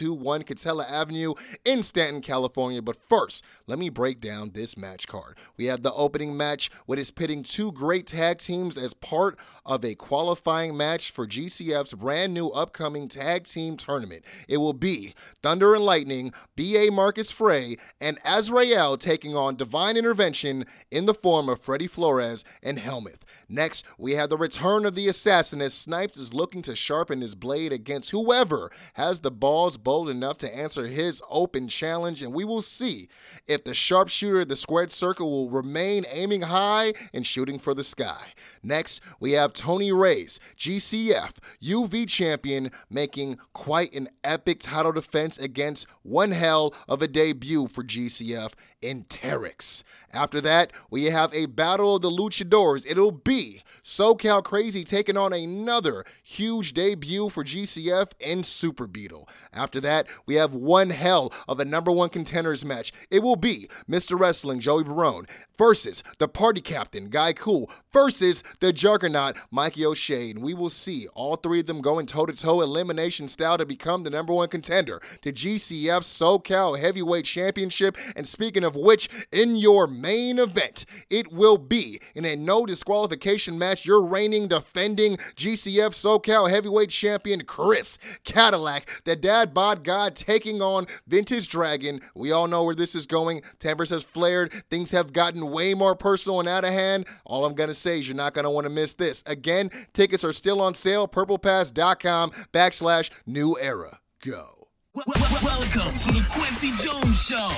[0.06, 1.34] 8321 Katella Avenue
[1.64, 2.82] in Stanton, California.
[2.82, 5.38] But first, let me break down this match card.
[5.58, 9.84] We have the opening match, which is pitting two great tag teams as part of
[9.84, 14.24] a qualifying match for GCF's brand new upcoming tag team tournament.
[14.48, 16.92] It will be Thunder and Lightning, B.A.
[16.92, 22.78] Marcus Frey, and Azrael taking on Divine Intervention in the form of Freddie Flores and
[22.80, 23.24] Helmuth.
[23.50, 27.36] Next, we have the return of the assassin as Snipes is looking to sharpen his
[27.36, 32.44] blade against whoever has the balls bold enough to answer his open challenge, and we
[32.44, 33.08] will see
[33.48, 37.82] if the sharpshooter of the squared circle will remain aiming high and shooting for the
[37.82, 38.34] sky.
[38.62, 45.88] Next, we have Tony Reyes, GCF UV champion, making quite an epic title defense against
[46.02, 48.52] one hell of a debut for GCF
[48.86, 49.84] in Terex.
[50.14, 52.86] After that, we have a battle of the luchadors.
[52.88, 59.28] It'll be SoCal Crazy taking on another huge debut for GCF and Super Beetle.
[59.52, 62.94] After that, we have one hell of a number one contenders match.
[63.10, 64.18] It will be Mr.
[64.18, 65.26] Wrestling Joey Barone
[65.58, 70.32] versus the party captain Guy Cool versus the juggernaut Mikey O'Shea.
[70.32, 73.66] And we will see all three of them going toe to toe elimination style to
[73.66, 77.98] become the number one contender to GCF SoCal Heavyweight Championship.
[78.16, 82.66] And speaking of of which in your main event, it will be in a no
[82.66, 90.16] disqualification match, your reigning defending GCF SoCal heavyweight champion Chris Cadillac, the dad bod god
[90.16, 92.02] taking on Vintage Dragon.
[92.14, 93.42] We all know where this is going.
[93.60, 94.52] Tempers has flared.
[94.70, 97.06] Things have gotten way more personal and out of hand.
[97.26, 99.24] All I'm going to say is you're not going to want to miss this.
[99.26, 101.08] Again, tickets are still on sale.
[101.08, 104.00] PurplePass.com backslash new era.
[104.22, 104.55] Go.
[104.96, 107.50] Wel- wel- Welcome to the Kwency Jones Show,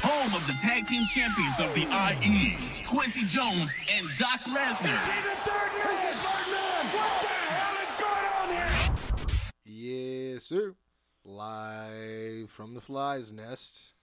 [0.00, 2.52] home of the tag team champions of the IE,
[2.84, 4.94] Kwency Jones and Doc Lesnar.
[9.64, 10.74] Yes, sir.
[11.24, 13.94] Live from the fly's nest.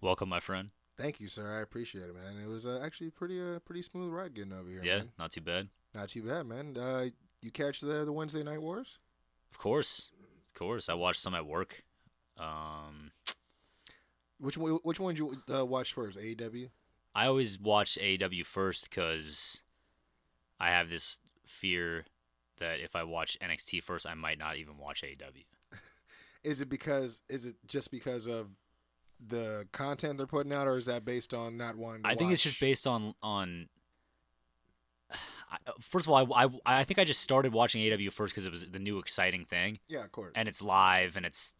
[0.00, 0.70] Welcome, my friend.
[0.96, 1.58] Thank you, sir.
[1.58, 2.42] I appreciate it, man.
[2.42, 4.80] It was uh, actually pretty uh, pretty smooth ride getting over here.
[4.82, 5.12] Yeah, man.
[5.18, 5.68] not too bad.
[5.94, 6.76] not too bad, man.
[6.78, 7.06] Uh,
[7.42, 9.00] you catch the the Wednesday night wars?
[9.50, 10.12] Of course,
[10.46, 10.88] of course.
[10.88, 11.84] I watched some at work.
[12.38, 13.12] Um,
[14.38, 14.78] Which one?
[14.82, 16.18] Which one did you uh, watch first?
[16.18, 16.70] AEW.
[17.14, 19.60] I always watch AEW first because
[20.58, 22.06] I have this fear
[22.58, 25.44] that if I watch NXT first, I might not even watch AEW.
[26.44, 27.22] Is it because?
[27.28, 28.48] Is it just because of
[29.24, 32.00] the content they're putting out, or is that based on not one?
[32.04, 33.68] I think it's just based on on.
[35.12, 38.46] I, first of all, I, I I think I just started watching AEW first because
[38.46, 39.78] it was the new exciting thing.
[39.86, 40.32] Yeah, of course.
[40.34, 41.54] and it's live and it's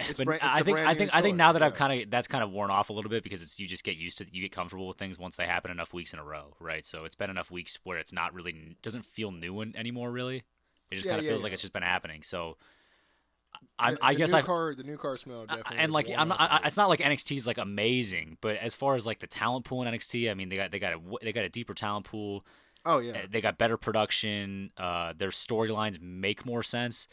[0.00, 2.10] It's but brand- it's I think I think I think now that I've kind of
[2.10, 4.26] that's kind of worn off a little bit because it's you just get used to
[4.32, 6.84] you get comfortable with things once they happen enough weeks in a row, right?
[6.84, 10.42] So it's been enough weeks where it's not really doesn't feel new an- anymore really.
[10.90, 12.22] It just Yeah, kind of yeah, feels like it's just been happening.
[12.22, 12.56] So
[13.78, 15.76] I, The- I the guess I car, the new car smell definitely.
[15.78, 16.66] and like I'm not, off a I, bit.
[16.68, 19.92] it's not like NXT's like amazing, but as far as like the talent pool in
[19.92, 22.44] NXT, I mean they got they got a they got a deeper talent pool.
[22.84, 23.12] Oh yeah.
[23.12, 24.72] Uh, They got better production.
[24.76, 27.06] Uh, their storylines make more sense.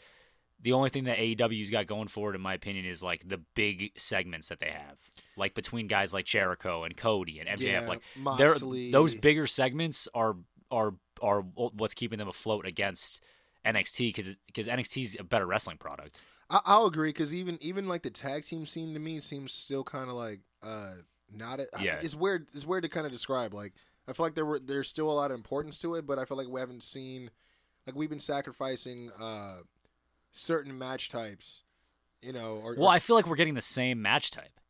[0.62, 3.38] The only thing that AEW's got going for it, in my opinion, is like the
[3.54, 4.98] big segments that they have,
[5.36, 7.60] like between guys like Jericho and Cody and MJF.
[7.60, 8.90] Yeah, like Moxley.
[8.90, 10.36] those bigger segments are
[10.70, 13.22] are are what's keeping them afloat against
[13.64, 16.22] NXT because because NXT's a better wrestling product.
[16.50, 19.84] I, I'll agree because even even like the tag team scene to me seems still
[19.84, 20.92] kind of like uh
[21.32, 21.98] not a, Yeah.
[22.02, 23.72] it's weird it's weird to kind of describe like
[24.08, 26.24] I feel like there were there's still a lot of importance to it but I
[26.24, 27.30] feel like we haven't seen
[27.86, 29.58] like we've been sacrificing uh
[30.32, 31.64] certain match types
[32.22, 34.60] you know or Well, I feel like we're getting the same match type.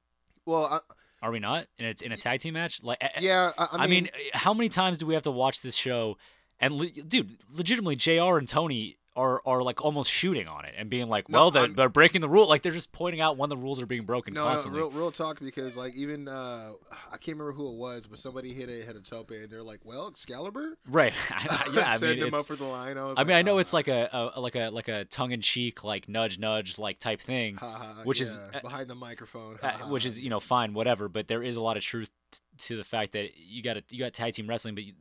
[0.46, 0.80] well I,
[1.22, 1.66] Are we not?
[1.78, 2.82] And it's in a tag team match.
[2.82, 5.60] Like, yeah I, I I mean, mean, how many times do we have to watch
[5.62, 6.16] this show?
[6.60, 8.36] And dude, legitimately, Jr.
[8.38, 11.68] and Tony are are like almost shooting on it and being like, No, "Well, they're,
[11.68, 14.34] they're breaking the rule." Like they're just pointing out when the rules are being broken
[14.34, 14.80] no, no constantly.
[14.80, 16.72] real, real talk because like even uh
[17.08, 19.62] I can't remember who it was but somebody hit a hit a tope and they're
[19.62, 21.12] like well Excalibur right?
[21.72, 23.60] yeah, I send mean, him up for the line I, I mean, I know "Ah,
[23.60, 26.98] it's like a, a like a like a tongue in cheek, like nudge nudge, like
[26.98, 27.56] type thing,
[28.04, 31.08] which is uh, behind the microphone uh, which is you know fine, whatever.
[31.08, 33.98] But there is a lot of truth t- to the fact that you got you
[33.98, 34.94] got tag team wrestling, but you,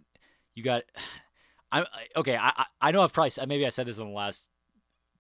[0.56, 0.84] you got.
[1.72, 1.86] I
[2.16, 2.36] okay.
[2.36, 4.50] I I- know I've probably maybe I said this on the last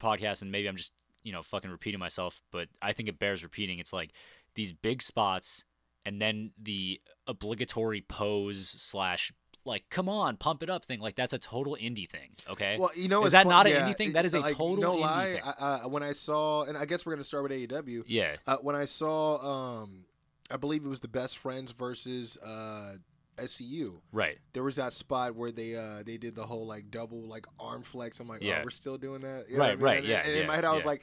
[0.01, 0.93] podcast, and maybe I'm just
[1.23, 3.80] you know fucking repeating myself, but I think it bears repeating.
[3.80, 4.11] It's like
[4.55, 5.63] these big spots,
[6.05, 9.31] and then the obligatory pose slash
[9.65, 12.89] like come on pump it up thing like that's a total indie thing okay Well,
[12.95, 14.13] you know, Is that fun- not an yeah, indie thing?
[14.13, 15.34] That is a like, total no indie lie.
[15.34, 15.41] thing.
[15.43, 18.03] I, uh, when I saw, and I guess we're gonna start with AEW.
[18.07, 20.05] yeah Uh, when I saw, um,
[20.49, 22.93] I believe it was the Best Friends versus uh,
[23.40, 23.99] SCU.
[24.11, 27.45] right There was that spot where they uh, they did the whole like double like
[27.60, 28.20] arm flex.
[28.20, 28.60] I'm like, Yeah.
[28.60, 29.45] oh, we're still doing that.
[29.49, 29.84] You know Right, I mean?
[29.84, 30.88] right, And, yeah, And in yeah, my head, I was yeah.
[30.90, 31.02] like,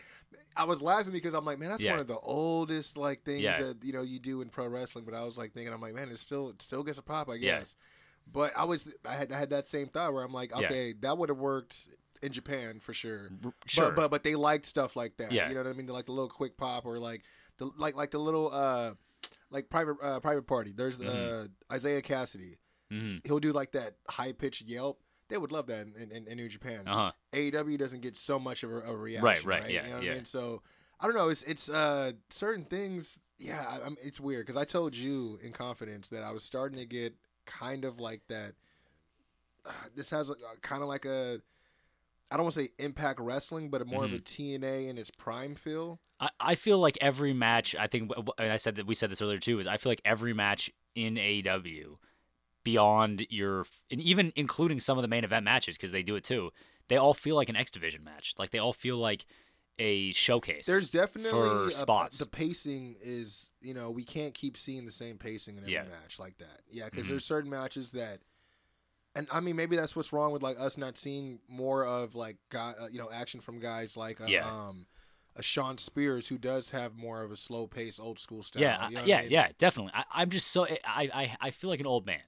[0.57, 3.77] I was laughing because I'm like, man, that's one of the oldest like things that
[3.83, 5.05] you know you do in pro wrestling.
[5.05, 7.29] But I was like thinking, I'm like, man, it still it still gets a pop,
[7.29, 7.75] I guess.
[8.33, 11.17] But I was I had I had that same thought where I'm like, okay, that
[11.19, 11.77] would have worked
[12.23, 13.31] in Japan for sure.
[13.67, 15.31] Sure But, but but they liked stuff like that.
[15.31, 15.49] Yeah.
[15.49, 15.87] You know what I mean?
[15.87, 17.23] Like the little quick pop or like
[17.59, 18.95] the like like the little uh
[19.51, 20.73] like private uh, private party.
[20.75, 21.71] There's Mm-hmm.
[21.73, 22.57] uh, Isiah Kassidy.
[22.91, 25.01] hmm He'll do like that high pitched yelp.
[25.29, 26.87] They would love that in, in, in New Japan.
[26.87, 29.25] uh-huh AEW doesn't get so much of a, a reaction.
[29.25, 30.13] Right, right, yeah, You know yeah.
[30.13, 30.25] I mean?
[30.25, 30.63] So
[31.01, 31.29] I don't know.
[31.29, 33.19] It's it's uh certain things.
[33.39, 36.79] Yeah, I, I'm, it's weird because I told you in confidence that I was starting
[36.79, 37.15] to get
[37.45, 38.55] kind of like that.
[39.65, 41.41] Uh, this has a, kind of like a.
[42.31, 44.65] I don't want to say Impact Wrestling, but more of a Mm-hmm.
[44.65, 46.01] TNA in its prime feel.
[46.21, 47.75] I, I feel like every match.
[47.79, 49.59] I think, and I said that we said this earlier too.
[49.59, 51.97] Is I feel like every match in AEW,
[52.65, 56.25] beyond your, and even including some of the main event matches because they do it
[56.25, 56.51] too.
[56.89, 58.35] They all feel like an X Division match.
[58.39, 59.27] Like they all feel like
[59.79, 60.65] a showcase.
[60.67, 62.19] There's definitely a- spots.
[62.19, 65.83] the pacing is, you know, we can't keep seeing the same pacing in every Yeah.
[65.83, 66.63] match like that.
[66.71, 67.09] Yeah, because Mhm.
[67.11, 68.21] there's certain matches that,
[69.15, 72.37] and I mean, maybe that's what's wrong with like us not seeing more of like
[72.49, 74.49] guy, uh, you know, action from guys like uh, Yeah.
[74.51, 74.87] um,
[75.37, 78.63] a Shawn Spears who does have more of a slow pace, old school style.
[78.63, 79.31] yeah, you know what I yeah, mean?
[79.31, 79.93] yeah, definitely.
[79.95, 80.79] I, I'm just so I,
[81.15, 82.23] I I feel like an old man.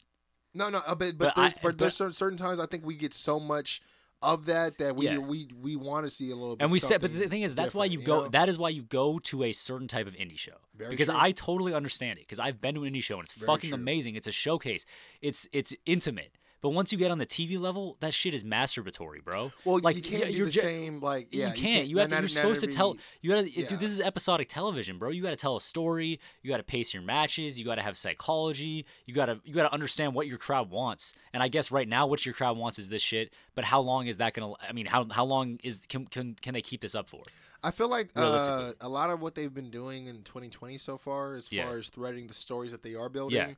[0.55, 2.85] No, no, uh, but But but, there's, I- but, there's certain, certain times I think
[2.85, 3.81] we get so much
[4.21, 5.19] of that that we Yeah.
[5.19, 6.65] we we want to see a little bit.
[6.65, 8.23] And we said, but the thing is, that's why you different, go.
[8.25, 8.29] know?
[8.31, 11.17] That is why you go to a certain type of indie show Very because true.
[11.17, 12.23] I totally understand it.
[12.23, 13.79] Because I've been to an indie show and it's Very fucking true.
[13.79, 14.17] amazing.
[14.17, 14.85] It's a showcase.
[15.23, 16.33] It's it's intimate.
[16.61, 19.53] But once you get on the TV level, that shit is masturbatory, bro.
[19.65, 21.01] well, like you can't you're the ju- same.
[21.01, 21.87] Like, yeah, you can't.
[21.87, 22.19] You, have to.
[22.19, 22.97] You're supposed to tell.
[23.21, 23.67] You gotta, yeah.
[23.67, 23.81] dude.
[23.81, 25.11] This is episodic television, bro.
[25.11, 26.21] You gotta tell a story.
[26.43, 27.59] You gotta pace your matches.
[27.59, 28.87] You gotta have psychology.
[29.07, 31.15] You gotta, you gotta understand what your crowd wants.
[31.33, 33.33] And I guess right now, what your crowd wants is this shit.
[33.55, 34.55] But how long is that gonna?
[34.69, 37.23] I mean, how how long is can can can they keep this up for?
[37.63, 41.35] I feel like uh, a lot of what they've been doing in 2020 so far,
[41.35, 41.67] as Yeah.
[41.67, 43.57] far as threading the stories that they are building,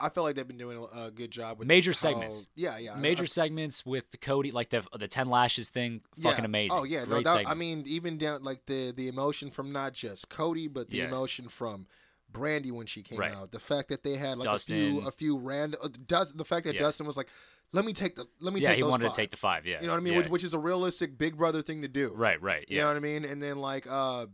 [0.00, 2.48] I feel like they've been doing a, good job with Major how- segments.
[2.54, 6.44] Yeah, yeah, Major I- segments with Cody, like the the ten lashes thing, fucking yeah.
[6.44, 6.78] amazing.
[6.78, 7.44] Oh yeah, no Great doubt.
[7.46, 11.04] I mean, even down like the the emotion from not just Cody, but the Yeah.
[11.08, 11.86] emotion from
[12.32, 13.32] Brandi when she came Right.
[13.32, 13.52] out.
[13.52, 15.80] The fact that they had like a few a few random.
[15.82, 16.82] Uh, Dust, the fact that Yeah.
[16.82, 17.28] Dustin was like,
[17.72, 19.12] "Let me take the let me yeah, take he those wanted five.
[19.14, 19.66] to take the five.
[19.66, 20.12] Yeah, You know what I mean?
[20.12, 20.18] Yeah.
[20.20, 22.12] Which, which is a realistic Big Brother thing to do.
[22.14, 22.64] right, right.
[22.68, 23.24] You know what I mean?
[23.24, 24.26] And then like uh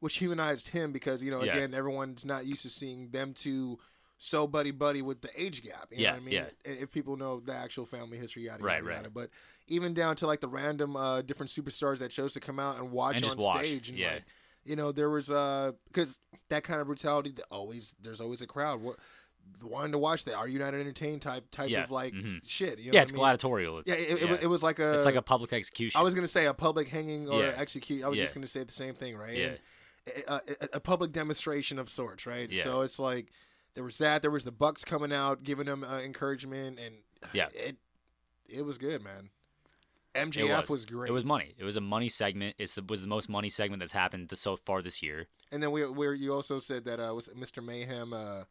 [0.00, 1.56] which humanized him because, you know, Yeah.
[1.56, 3.78] again, everyone's not used to seeing them two
[4.18, 5.88] so buddy buddy with the age gap.
[5.90, 6.34] You Yeah, know what I mean?
[6.34, 6.46] yeah.
[6.64, 8.96] If people know the actual family history, yada Right, yada right.
[8.96, 9.10] yada.
[9.10, 9.30] But
[9.68, 12.92] even down to like the random uh different superstars that chose to come out and
[12.92, 14.14] watch And on watch, stage and yeah.
[14.14, 14.24] like
[14.64, 16.18] you know, there was uh because
[16.50, 18.96] that kind of brutality that always there's always a crowd what
[19.62, 20.34] wanting to watch that.
[20.34, 22.40] Are you not entertained type type Yeah, of like mhm.
[22.48, 22.78] shit.
[22.80, 23.20] You know yeah, it's I mean?
[23.20, 23.78] gladiatorial.
[23.78, 24.38] It's, Yeah, it, yeah.
[24.42, 25.98] it was like a it's like a public execution.
[25.98, 27.52] I was gonna say a public hanging or Yeah.
[27.56, 28.02] execute.
[28.04, 29.36] I was just gonna say the same thing, right?
[29.36, 29.46] Yeah.
[29.46, 29.58] And
[30.28, 32.50] a, a, a public demonstration of sorts, right?
[32.50, 32.62] Yeah.
[32.62, 33.28] So it's like
[33.76, 34.22] there was that.
[34.22, 36.96] There was the Bucks coming out, giving them uh, encouragement, and
[37.32, 37.46] Yeah.
[37.54, 37.76] it
[38.48, 39.30] it was good, man.
[40.14, 40.84] It MJF was.
[40.86, 41.10] great.
[41.10, 41.52] It was money.
[41.58, 42.56] It was a money segment.
[42.58, 45.28] It's the was the most money segment that's happened so far this year.
[45.52, 47.62] and then we where you also said that uh, was Mr.
[47.64, 48.12] Mayhem.
[48.12, 48.44] Uh,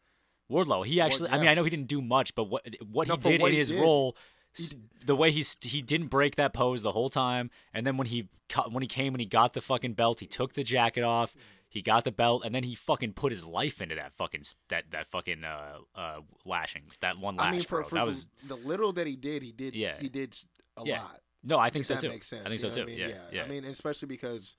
[0.50, 1.30] Wardlow, he actually.
[1.32, 1.48] I mean.
[1.48, 3.58] I know he didn't do much, but what what No, he did what in he
[3.60, 4.16] his did, role,
[4.60, 8.06] s- the way he he didn't break that pose the whole time, and then when
[8.06, 8.30] he
[8.70, 11.34] when he came and he got the fucking belt, he took the jacket off,
[11.76, 14.86] he got the belt, and then he fucking put his life into that fucking that
[14.92, 17.48] that fucking uh uh lashing that one lash.
[17.48, 17.84] I mean, for, bro.
[17.84, 19.76] for that the, was the little that he did, he did.
[19.76, 19.96] Yeah.
[20.00, 20.36] He did
[20.78, 21.02] a Yeah.
[21.02, 21.22] lot.
[21.44, 22.10] no, I think so that too.
[22.10, 22.42] makes sense.
[22.46, 22.82] I think you so too.
[22.82, 22.98] I mean?
[22.98, 23.44] Yeah, yeah.
[23.44, 24.56] I mean, especially because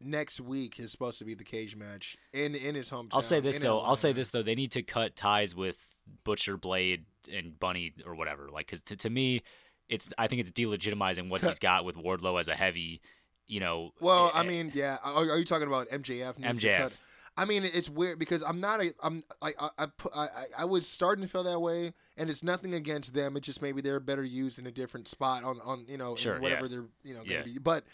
[0.00, 3.10] next week is supposed to be the cage match in in his hometown.
[3.12, 3.80] I'll say this though.
[3.80, 4.42] I'll say this though.
[4.42, 5.76] They need to cut ties with
[6.24, 8.48] Butcher, Blade, and Bunny or whatever.
[8.52, 9.42] Like, because to, to me,
[9.88, 13.00] it's I think it's delegitimizing what Cut- he's got with Wardlow as a heavy.
[13.46, 13.92] You know.
[14.00, 14.98] Well, eh, I mean, yeah.
[15.04, 16.38] Are, are you talking about MJF?
[16.40, 16.78] MJF.
[16.78, 16.98] cut-
[17.36, 18.94] I mean, it's weird because I'm not a.
[19.02, 19.24] I'm.
[19.40, 19.52] I.
[19.78, 19.86] I.
[20.14, 20.28] I,
[20.58, 23.36] I, was starting to feel that way, and it's nothing against them.
[23.36, 25.58] It's just maybe they're better used in a different spot on.
[25.64, 26.40] On you know, Sure, yeah.
[26.40, 27.42] whatever they're you know gonna Yeah.
[27.42, 27.58] be.
[27.58, 27.84] But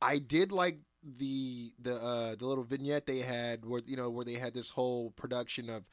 [0.00, 4.24] I did like the the uh the little vignette they had where you know where
[4.24, 5.84] they had this whole production of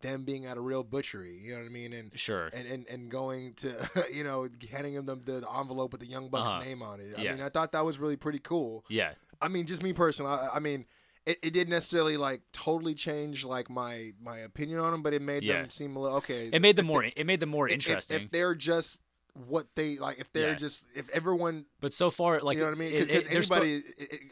[0.00, 1.34] them being at a real butchery.
[1.42, 1.92] You know what I mean?
[1.92, 2.50] And sure.
[2.52, 3.74] and, and, and going to
[4.12, 6.60] you know handing them the, the envelope with the Young Bucks Uh-huh.
[6.64, 7.14] name on it.
[7.18, 7.32] I Yeah.
[7.34, 8.84] mean, I thought that was really pretty cool.
[8.88, 9.12] yeah.
[9.40, 10.32] I mean, just me personally.
[10.32, 10.84] I, I mean,
[11.24, 15.22] it, it didn't necessarily like totally change like my my opinion on them, but it
[15.22, 15.60] made Yeah.
[15.60, 16.48] them seem a little okay.
[16.52, 17.02] It made them more.
[17.02, 18.22] they- It made them more if- if- interesting.
[18.22, 19.00] If, they're just
[19.46, 20.54] what they like, if they're Yeah.
[20.56, 22.92] just if everyone, but so far, like you know what I mean?
[23.06, 23.82] Because anybody,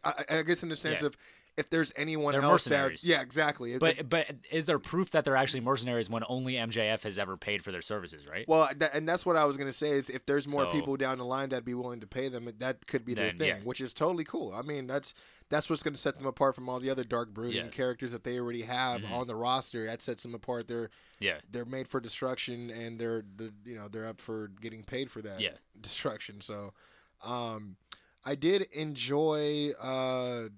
[0.02, 1.06] I, I guess in the sense Yeah.
[1.08, 1.16] of
[1.56, 3.04] if there's anyone They're else mercenaries.
[3.04, 3.72] yeah, exactly.
[3.74, 7.36] If- But but is there proof that they're actually mercenaries when only MJF has ever
[7.36, 8.26] paid for their services?
[8.28, 8.46] Right.
[8.46, 10.96] Well, that, and that's what I was gonna say is if there's more So- people
[10.96, 13.48] down the line that'd be willing to pay them, that could be their Then, thing,
[13.48, 13.58] yeah.
[13.64, 14.52] which is totally cool.
[14.52, 15.14] I mean, that's
[15.48, 17.70] that's what's gonna set them apart from all the other dark brooding Yeah.
[17.70, 19.12] characters that they already have Mhm.
[19.12, 19.86] on the roster.
[19.86, 20.66] That sets them apart.
[20.68, 21.38] They're yeah.
[21.48, 25.22] they're made for destruction, and they're the you know they're up for getting paid for
[25.22, 25.52] that Yeah.
[25.80, 26.40] destruction.
[26.40, 26.74] So,
[27.22, 27.76] um,
[28.24, 29.70] I did enjoy.
[29.80, 30.48] Uh,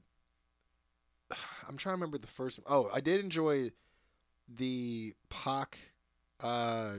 [1.69, 2.61] I'm trying to remember the first.
[2.67, 3.71] Oh, I did enjoy
[4.49, 5.79] the Pac
[6.43, 6.95] uh,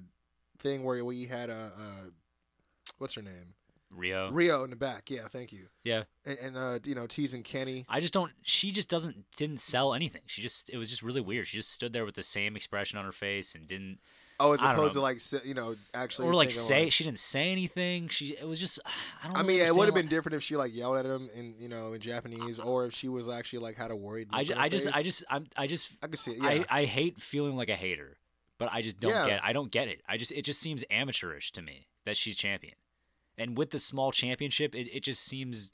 [0.59, 2.09] thing where we had a uh,
[2.97, 3.55] what's her name
[3.95, 4.31] Riho.
[4.31, 5.09] Riho in the back.
[5.09, 5.67] Yeah, thank you.
[5.83, 6.03] Yeah.
[6.25, 7.85] And, and uh, you know teasing Kenny.
[7.89, 8.31] I just don't.
[8.43, 10.21] She just doesn't didn't sell anything.
[10.27, 11.47] She just it was just really weird.
[11.47, 13.99] She just stood there with the same expression on her face and didn't
[14.41, 18.07] Oh, as opposed to like you know actually or like say she didn't say anything.
[18.07, 18.79] She it was just
[19.21, 19.37] I don't.
[19.37, 21.67] I mean, it would have been different if she like yelled at him in you
[21.67, 24.29] know in Japanese, uh, or if she was actually like had a worried.
[24.31, 26.37] I just, I just I just I'm I just I could see it.
[26.37, 28.17] Yeah, I, I hate feeling like a hater,
[28.57, 29.25] but I just don't Yeah.
[29.27, 29.43] get.
[29.43, 30.01] I don't get it.
[30.07, 32.75] I just it just seems amateurish to me that she's champion,
[33.37, 35.69] and with the small championship, it, it just seems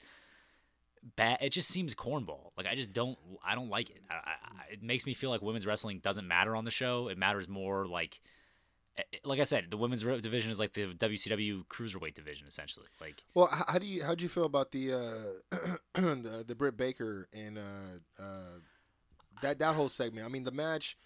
[1.16, 1.38] bad.
[1.40, 2.50] It just seems cornball.
[2.56, 3.16] Like I just don't.
[3.46, 4.02] I don't like it.
[4.10, 7.06] I, I, I- it makes me feel like women's wrestling doesn't matter on the show.
[7.08, 8.20] It matters more like
[9.24, 12.86] like I said, the women's division is like the WCW cruiserweight division essentially.
[13.00, 15.56] Like Well, how do you how do you feel about the uh,
[15.94, 18.58] the, the Britt Baker and uh, uh,
[19.42, 20.26] that that whole segment?
[20.26, 20.96] I mean, the match,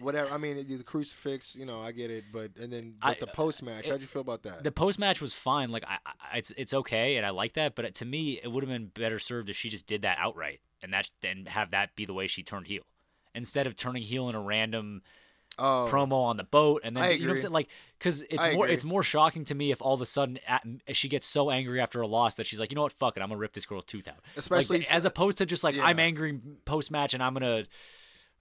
[0.00, 0.30] whatever.
[0.30, 1.54] I mean, the crucifix.
[1.56, 3.88] You know, I get it, but and then but I- the post match.
[3.88, 4.64] How do you feel about that?
[4.64, 5.70] the post match was fine.
[5.70, 7.74] Like I, I, it's it's okay, and I like that.
[7.74, 10.60] But to me, it would have been better served if she just did that outright,
[10.82, 12.82] and that then have that be the way she turned heel,
[13.34, 15.02] instead of turning heel in a random
[15.58, 17.52] oh, promo on the boat, and then I you know what I'm saying?
[17.52, 17.68] Like,
[17.98, 18.74] because it's I more agree.
[18.74, 21.80] it's more shocking to me if all of a sudden at, she gets so angry
[21.80, 23.66] after a loss that she's like, you know what, fuck it, I'm gonna rip this
[23.66, 24.16] girl's tooth out.
[24.36, 27.64] Especially like, s- as opposed to just like I'm angry post match and I'm gonna.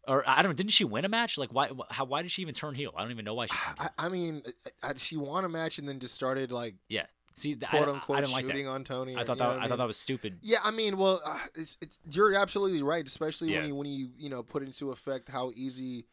[0.05, 0.51] Or I don't.
[0.51, 1.37] know, Didn't she win a match?
[1.37, 1.69] Like why?
[1.89, 2.03] How?
[2.03, 2.91] Why did she even turn heel?
[2.97, 3.53] I don't even know why she.
[3.55, 3.89] Ah, turned heel.
[3.97, 4.41] I, I mean,
[4.83, 7.05] I, I, she won a match and then just started like Yeah.
[7.35, 8.71] See, quote I- unquote I didn't like shooting that.
[8.71, 9.15] on Tony.
[9.15, 9.59] I thought that.
[9.59, 10.39] I thought that was stupid.
[10.41, 14.09] Yeah, I mean, well, uh, it's, it's you're absolutely right, especially when you when you
[14.17, 16.03] you know put into effect how easy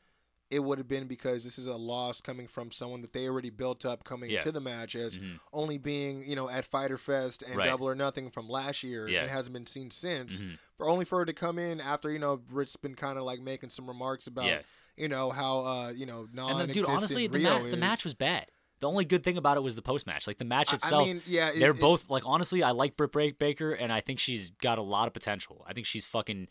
[0.51, 3.51] it would have been because this is a loss coming from someone that they already
[3.51, 4.41] built up coming Yeah.
[4.41, 5.39] to the match as Mhm.
[5.53, 7.67] only being you know at Fighter Fest and Right.
[7.67, 9.23] Double or Nothing from last year Yeah.
[9.23, 10.41] and hasn't been seen since.
[10.41, 10.59] Mhm.
[10.77, 13.41] For only for her to come in after you know Britt's been kind of like
[13.41, 14.63] making some remarks about Yeah.
[14.97, 18.15] you know how uh you know And non dude, honestly, the, ma- the match was
[18.15, 18.51] bad.
[18.81, 20.27] The only good thing about it was the post match.
[20.27, 23.39] Like the match itself, I mean, yeah, they're it- both like honestly, I like Britt
[23.39, 25.65] Baker, and I think she's got a lot of potential.
[25.69, 26.49] I think she's fucking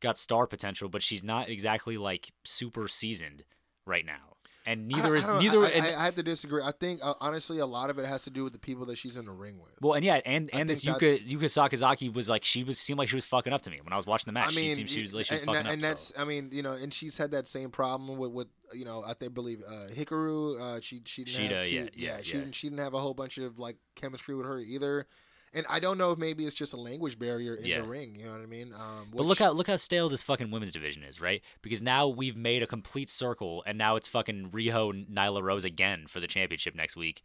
[0.00, 3.44] got star potential, but she's not exactly like super seasoned
[3.86, 4.36] right now.
[4.66, 5.64] And neither I is don't neither.
[5.64, 6.62] I, and, I, I have to disagree.
[6.62, 8.98] I think uh, honestly, a lot of it has to do with the people that
[8.98, 9.72] she's in the ring with.
[9.80, 12.98] well, and yeah, and I and this Yuka Yuka Sakazaki was like she was seemed
[12.98, 14.52] like she was fucking up to me when I was watching the match.
[14.52, 15.72] I mean, she seemed she was like she was and, fucking that- up.
[15.72, 15.88] and so.
[15.88, 19.02] that's, I mean, you know, and she's had that same problem with, with you know,
[19.04, 20.60] I think believe uh, Hikaru.
[20.60, 22.40] Uh, she she didn't have, she, yeah, yeah, she yeah.
[22.40, 25.06] didn't she didn't have a whole bunch of like chemistry with her either.
[25.52, 27.80] And I don't know if maybe it's just a language barrier in Yeah.
[27.80, 28.14] the ring.
[28.14, 28.72] You know what I mean?
[28.72, 31.42] Um, But look how look how stale this fucking women's division is, right?
[31.60, 36.06] Because now we've made a complete circle, and now it's fucking Riho Nyla Rose again
[36.06, 37.22] for the championship next week.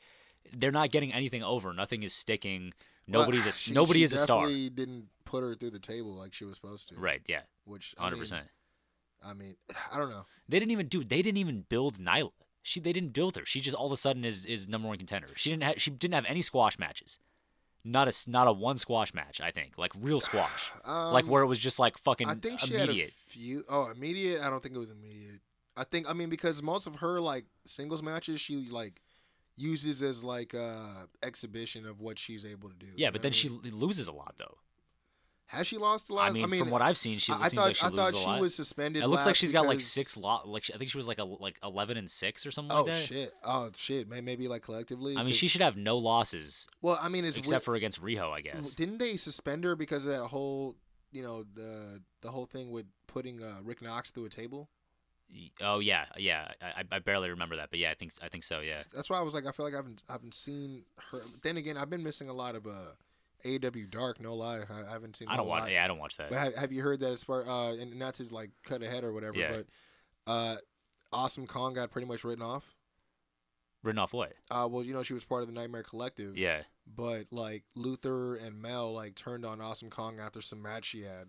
[0.51, 1.71] They're not getting anything over.
[1.73, 2.73] Nothing is sticking.
[3.07, 4.47] Nobody's a she, nobody she is a star.
[4.47, 6.95] Didn't put her through the table like she was supposed to.
[6.95, 7.21] Right?
[7.27, 8.47] Yeah, Which hundred percent.
[9.23, 9.55] I mean,
[9.91, 10.25] I don't know.
[10.49, 11.03] They didn't even do.
[11.03, 12.31] They didn't even build Nyla.
[12.63, 13.45] She they didn't build her.
[13.45, 15.27] She just all of a sudden is is number one contender.
[15.35, 17.19] She didn't have she didn't have any squash matches.
[17.87, 19.39] Not a not a one squash match.
[19.39, 22.59] I think like real squash, like Um, where it was just like fucking I think
[22.59, 23.05] she immediate.
[23.05, 23.63] had a few.
[23.69, 24.41] Oh, immediate.
[24.41, 25.39] I don't think it was immediate.
[25.77, 26.09] I think.
[26.09, 29.01] I mean, because most of her like singles matches, she like
[29.55, 32.87] uses as like uh exhibition of what she's able to do.
[32.97, 34.57] yeah, but then I she loses a lot though.
[35.55, 36.29] Has she lost a lot.
[36.29, 38.39] I mean, from what I've seen, she I, I thought like she I thought she
[38.41, 39.03] was suspended.
[39.03, 40.47] It looks like she's got like six lot.
[40.47, 42.91] Like I think she was like a, like eleven and six or something Oh like
[42.93, 43.03] that.
[43.05, 43.33] shit!
[43.43, 44.07] Oh shit!
[44.09, 45.17] Maybe like collectively.
[45.17, 48.01] I mean, she should have no losses Well, I mean, it's except weird- for against
[48.01, 48.75] Riho, I guess.
[48.75, 50.75] Didn't they suspend her because of that whole,
[51.11, 54.69] you know, the the whole thing with putting uh, Rick Knox through a table?
[55.61, 56.49] Oh yeah, yeah.
[56.61, 58.59] I, I- I barely remember that, but yeah, I think I think so.
[58.59, 58.83] Yeah.
[58.93, 61.19] That's why I was like, I feel like I haven't I haven't seen her.
[61.43, 62.93] Then again, I've been missing a lot of uh,
[63.45, 64.19] AEW Dark.
[64.19, 65.27] No lie, I, I haven't seen.
[65.27, 65.61] I don't lot.
[65.63, 65.71] watch.
[65.71, 66.29] Yeah, I don't watch that.
[66.29, 69.03] But have, have you heard that as far uh, and not to like cut ahead
[69.03, 69.51] or whatever, Yeah.
[70.25, 70.55] but uh,
[71.11, 72.75] Awesome Kong got pretty much written off.
[73.83, 74.33] Written off what?
[74.49, 76.35] Uh, well, you know, she was part of the Nightmare Collective.
[76.37, 76.63] Yeah.
[76.87, 81.27] But like Luther and Mel like turned on Awesome Kong after some match she had.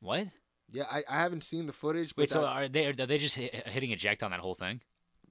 [0.00, 0.28] What?
[0.72, 3.34] Yeah, I, I haven't seen the footage, but Wait, so are they are they just
[3.34, 4.80] hitting eject on that whole thing?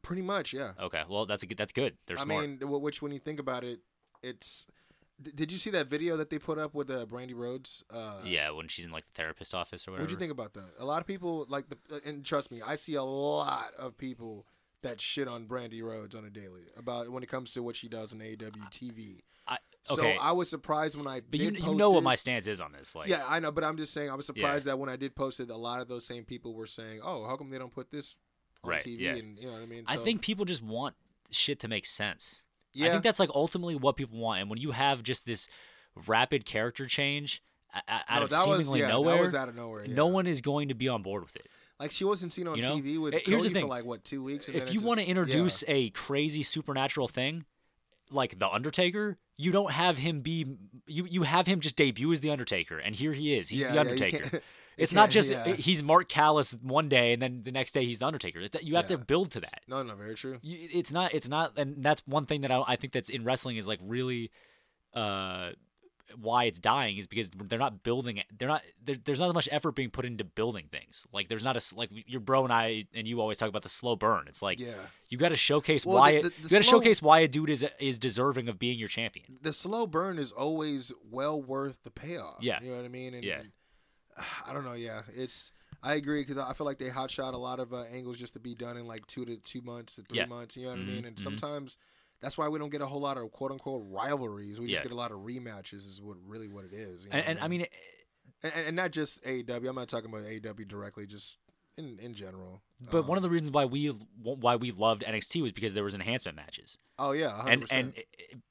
[0.02, 0.72] pretty much, yeah.
[0.82, 1.58] Okay, well that's a good.
[1.58, 1.98] That's good.
[2.08, 2.48] They're I smart.
[2.48, 3.80] mean, which when you think about it,
[4.24, 4.66] it's.
[5.22, 7.84] Did you see that video that they put up with uh, Brandi Rhodes?
[7.90, 10.04] Uh, yeah, when she's in like the therapist office or whatever.
[10.04, 10.70] What'd you think about that?
[10.80, 13.98] A lot of people like the, uh, and trust me, I see a lot of
[13.98, 14.46] people
[14.82, 17.90] that shit on Brandi Rhodes on a daily about when it comes to what she
[17.90, 19.24] does on AEW TV.
[19.46, 22.48] I, So okay, I was surprised when I but you you know what my stance
[22.48, 22.96] is on this.
[22.96, 25.16] Like, yeah, I know, but I'm just saying I was surprised that when I did
[25.16, 27.74] post it, a lot of those same people were saying, "Oh, how come they don't
[27.74, 28.16] put this
[28.64, 29.16] on Right, TV?" yeah.
[29.16, 29.84] And you know what I mean?
[29.88, 30.96] I think people just want
[31.32, 32.42] shit to make sense.
[32.74, 34.42] Yeah, I think that's like ultimately what people want.
[34.42, 35.48] And when you have just this
[36.08, 37.42] rapid character change
[37.88, 39.86] out no, of that was seemingly yeah, nowhere, out of nowhere.
[39.88, 41.48] no one is going to be on board with it.
[41.80, 42.76] like she wasn't seen on You know?
[42.78, 43.64] TV with Uh, here's the thing.
[43.64, 44.48] for like what two weeks.
[44.48, 45.76] And if you want to introduce yeah.
[45.76, 47.46] a crazy supernatural thing
[48.12, 50.46] like the Undertaker, you don't have him be
[50.88, 53.50] you you have him just debut as the Undertaker, and here he is.
[53.50, 54.42] He's Yeah, the yeah, Undertaker.
[54.80, 55.54] it's not just yeah.
[55.56, 58.40] he's Mark Calaway one day, and then the next day he's the Undertaker.
[58.40, 59.62] It- You have to build to that.
[59.68, 60.40] no, no, very true.
[60.42, 61.14] You, it's not.
[61.14, 61.54] It's not.
[61.58, 64.32] And that's one thing that I, I think that's in wrestling is like really.
[64.94, 65.52] Uh,
[66.20, 68.26] why it's dying is because they're not building it.
[68.36, 68.64] They're not.
[68.84, 71.06] There, there's not as much effort being put into building things.
[71.14, 73.70] Like there's not a like your bro and I and you always talk about the
[73.70, 74.26] slow burn.
[74.28, 74.74] It's like Yeah.
[75.10, 77.28] you got to showcase Well, why the- the- the you got to showcase why a
[77.28, 79.38] dude is is deserving of being your champion.
[79.40, 82.38] the slow burn is always well worth the payoff.
[82.42, 82.58] Yeah.
[82.64, 83.14] you know what I mean.
[83.14, 83.42] And, Yeah.
[83.42, 83.52] and,
[84.48, 84.74] I don't know.
[84.74, 85.52] Yeah, it's.
[85.82, 88.34] I agree because I feel like they hot shot a lot of uh, angles just
[88.34, 90.26] to be done in like two to two months to three Yeah.
[90.26, 90.58] months.
[90.58, 91.06] You know what Mhm, I mean?
[91.06, 91.20] And mhm.
[91.22, 91.78] sometimes
[92.22, 94.60] that's why we don't get a whole lot of quote unquote rivalries.
[94.60, 94.74] We Yeah.
[94.74, 95.86] just get a lot of rematches.
[95.88, 97.06] Is what really what it is.
[97.06, 97.74] you know And, and I mean, it-
[98.44, 99.70] and, and not just AEW.
[99.70, 101.06] I'm not talking about AEW directly.
[101.06, 101.38] Just
[101.80, 102.62] in in general.
[102.92, 103.88] but one of um, the reasons why we
[104.22, 106.78] why we loved NXT was because there was enhancement matches.
[107.00, 107.54] oh yeah, 100%.
[107.54, 107.94] and and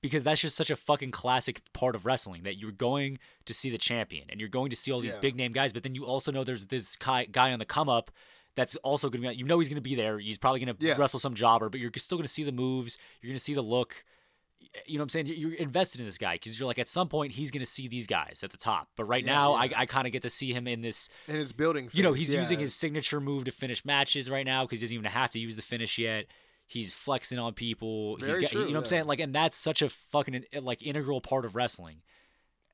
[0.03, 3.71] because that's just such a fucking classic part of wrestling that you're going to see
[3.71, 5.21] the champion and you're going to see all these Yeah.
[5.21, 7.89] big name guys, but then you also know there's this guy, guy on the come
[7.89, 8.11] up
[8.55, 10.19] that's also going to be you know he's going to be there.
[10.19, 10.97] He's probably going to Yeah.
[10.99, 12.99] wrestle some jobber, but you're still going to see the moves.
[13.21, 14.05] You're going to see the look.
[14.87, 15.27] You know what I'm saying?
[15.29, 17.89] You're invested in this guy because you're like at some point he's going to see
[17.89, 18.89] these guys at the top.
[18.97, 19.77] But right Yeah, now yeah.
[19.79, 21.89] I, I kind of get to see him in this and it's building.
[21.93, 24.87] you know, phase, he's using his signature move to finish matches right now because he
[24.87, 26.27] doesn't even have to use the finish yet.
[26.67, 28.17] He's flexing on people.
[28.17, 29.07] he's Very got, true, you know what I'm saying?
[29.07, 32.03] Like, and that's such a fucking like integral part of wrestling,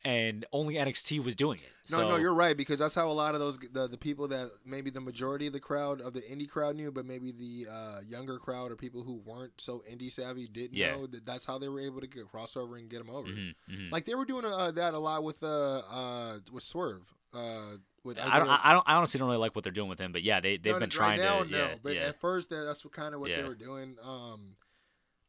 [0.04, 1.70] and only NXT was doing it.
[1.90, 4.28] No, so, no, you're right because that's how a lot of those the, the people
[4.28, 7.70] that maybe the majority of the crowd of the indie crowd knew, but maybe the
[7.70, 10.92] uh, younger crowd or people who weren't so indie savvy didn't Yeah.
[10.92, 13.28] know that that's how they were able to get crossover and get them over.
[13.28, 13.92] Mhm, mhm.
[13.92, 17.12] Like they were doing uh, that a lot with uh, uh with Swerve.
[17.32, 19.98] Uh, with I don't, I don't, I honestly don't really like what they're doing with
[19.98, 21.56] him, but yeah, they they've No, been right trying now, to, no.
[21.58, 23.96] yeah, But yeah, at first, that, that's what kind of what they were doing.
[24.02, 24.56] Um,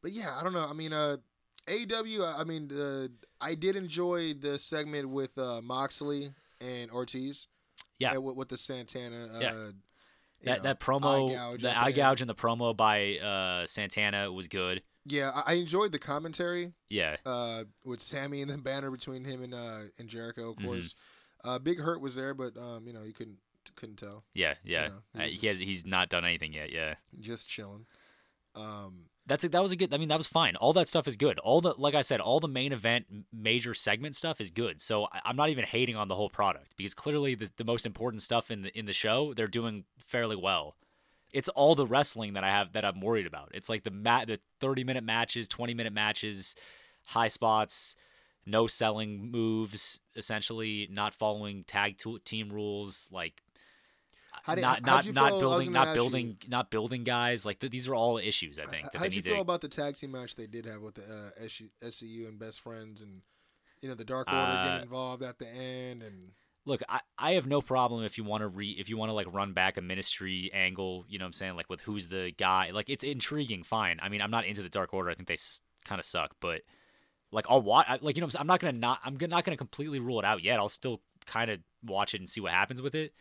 [0.02, 0.68] but yeah, I don't know.
[0.68, 1.18] I mean, uh,
[1.68, 2.40] AEW.
[2.40, 3.08] I mean, uh,
[3.42, 6.32] I did enjoy the segment with uh, Moxley
[6.62, 7.48] and Ortiz.
[8.00, 8.14] Yeah.
[8.16, 9.30] uh, with, with the Santana.
[9.36, 9.52] Uh, Yeah.
[10.44, 14.32] that know, that promo, eye gouge the eye gouge in the promo by uh, Santana
[14.32, 14.84] was good.
[15.08, 19.44] Yeah, I, I enjoyed the commentary Yeah, uh, with Sammy and the banner between him
[19.44, 20.50] and uh, and Jericho.
[20.50, 20.66] Of Mhm.
[20.66, 20.96] course,
[21.44, 23.38] uh, Big Hurt was there, but um, you know you couldn't
[23.76, 24.24] couldn't tell.
[24.34, 24.90] yeah, yeah.
[24.90, 26.72] know, he he has, he's not done anything yet.
[26.72, 26.96] Yeah.
[27.20, 27.86] Just chilling.
[28.56, 29.94] Um, That's a, that was a good.
[29.94, 30.56] I mean, that was fine.
[30.56, 31.40] All that stuff is good.
[31.40, 34.82] All the like I said, all the main event major segment stuff is good.
[34.82, 37.86] So I, I'm not even hating on the whole product because clearly the, the most
[37.86, 40.76] important stuff in the in the show they're doing fairly well.
[41.34, 43.52] It's all the wrestling that I have that I'm worried about.
[43.54, 46.56] It's like the mat the 30 minute matches, 20 minute matches,
[47.04, 47.96] high spots,
[48.46, 53.42] no selling moves, essentially not following tag team rules, like
[54.46, 57.46] How did- not not you not I building not ask you- building not building guys.
[57.46, 59.68] Like th- these are all issues I think that How'd you feel to about the
[59.68, 61.46] tag team match they did have with the uh,
[61.84, 63.22] SCU and Best Friends and
[63.82, 66.32] you know the Dark Order Uh, getting involved at the end and
[66.64, 69.14] look I, I have no problem if you want to re if you want to
[69.14, 72.32] like run back a ministry angle you know what i'm saying like with who's the
[72.38, 72.70] guy.
[72.72, 74.00] Like it's intriguing fine.
[74.02, 75.10] I mean i'm not into the dark order.
[75.10, 76.62] I think they s- kind of suck but
[77.32, 78.42] like i'll watch like you know I'm.
[78.42, 80.60] I'm not gonna not i'm not gonna completely rule it out yet.
[80.60, 83.14] I'll still kind of watch it and see what happens with it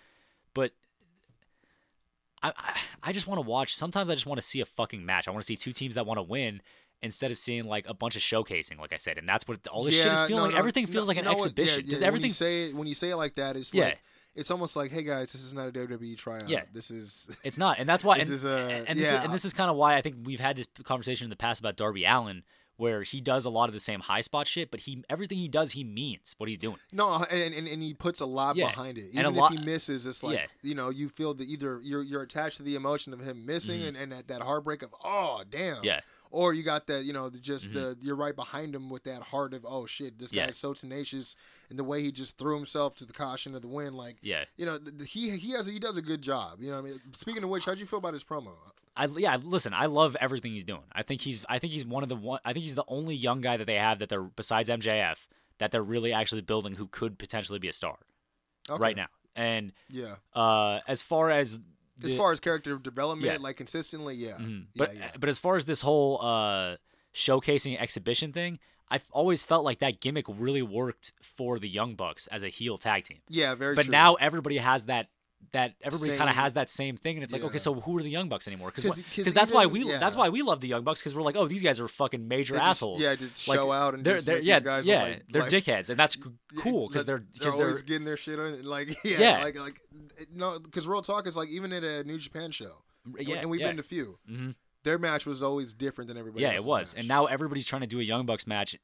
[2.48, 3.74] I, I, just want to watch.
[3.76, 5.28] Sometimes I just want to see a fucking match.
[5.28, 6.60] I want to see two teams that want to win
[7.02, 9.18] instead of seeing like a bunch of showcasing, like I said.
[9.18, 10.52] And that's what all this shit is feeling no, like.
[10.52, 11.38] no, Everything no, feels like you an what?
[11.38, 11.84] Yeah, exhibition.
[11.84, 13.84] yeah, Does when everything you say it when you say it like that it's Yeah.
[13.86, 13.98] like
[14.34, 16.62] it's almost like hey guys this is not a WWE tryout Yeah.
[16.72, 18.18] this is It's not, and that's why.
[18.18, 20.16] This and, is a- and this is, and this is kind of why I think
[20.24, 22.42] we've had this conversation in the past about Darby Allin,
[22.76, 25.48] where he does a lot of the same high spot shit, but he everything he
[25.48, 26.78] does, he means what he's doing.
[26.92, 29.36] no and, and and he puts a lot Yeah, behind it and even a if
[29.36, 30.46] lot- he misses it's like Yeah.
[30.62, 33.82] you know you feel that either you're you're attached to the emotion of him missing
[33.84, 35.84] and, and that, that heartbreak of oh damn Mm-hmm.
[35.84, 36.00] Yeah.
[36.30, 39.22] or you got that you know the, just the you're right behind him with that
[39.22, 40.46] heart of oh shit this Yeah.
[40.46, 41.36] guy's so tenacious
[41.70, 44.44] and the way he just threw himself to the caution of the wind like Yeah,
[44.56, 46.86] you know th- th- he he has he does a good job you know what
[46.88, 48.50] I mean speaking of which how'd you feel about his promo
[48.96, 49.36] I yeah.
[49.42, 50.84] Listen, I love everything he's doing.
[50.92, 52.40] I think he's I think he's one of the one.
[52.44, 55.26] I think he's the only young guy that they have that they're besides MJF
[55.58, 57.98] that they're really actually building who could potentially be a star
[58.70, 58.80] Okay.
[58.80, 59.06] right now.
[59.36, 61.58] And yeah uh, as far as
[62.02, 63.38] as far as character development Yeah.
[63.38, 64.66] like consistently yeah Mhm.
[64.74, 66.76] yeah But yeah but as far as this whole uh,
[67.14, 68.58] showcasing exhibition thing,
[68.88, 72.78] I've always felt like that gimmick really worked for the Young Bucks as a heel
[72.78, 73.18] tag team.
[73.28, 73.92] yeah very But true.
[73.92, 75.08] now everybody has that
[75.52, 78.02] that everybody kind of has that same thing, and it's like, okay, so who are
[78.02, 78.70] the Young Bucks anymore?
[78.70, 79.98] 'Cause- Because 'cause that's why we yeah.
[79.98, 82.26] that's why we love the Young Bucks because we're like, oh, these guys are fucking
[82.28, 83.00] major just- assholes.
[83.00, 85.42] yeah just Like, show out and they're, just they're, yeah, these guys yeah, like, they're
[85.42, 86.16] like, dickheads, and that's
[86.58, 89.42] cool because they're because they're they're, always getting their shit on like yeah, Yeah.
[89.42, 89.80] like like
[90.32, 92.82] no because real talk is like even at a New Japan show
[93.18, 93.68] and- yeah, and we've yeah.
[93.68, 94.54] been to few Mhm.
[94.82, 97.00] their match was always different than everybody yeah, it was, match.
[97.00, 98.76] and now everybody's trying to do a Young Bucks match,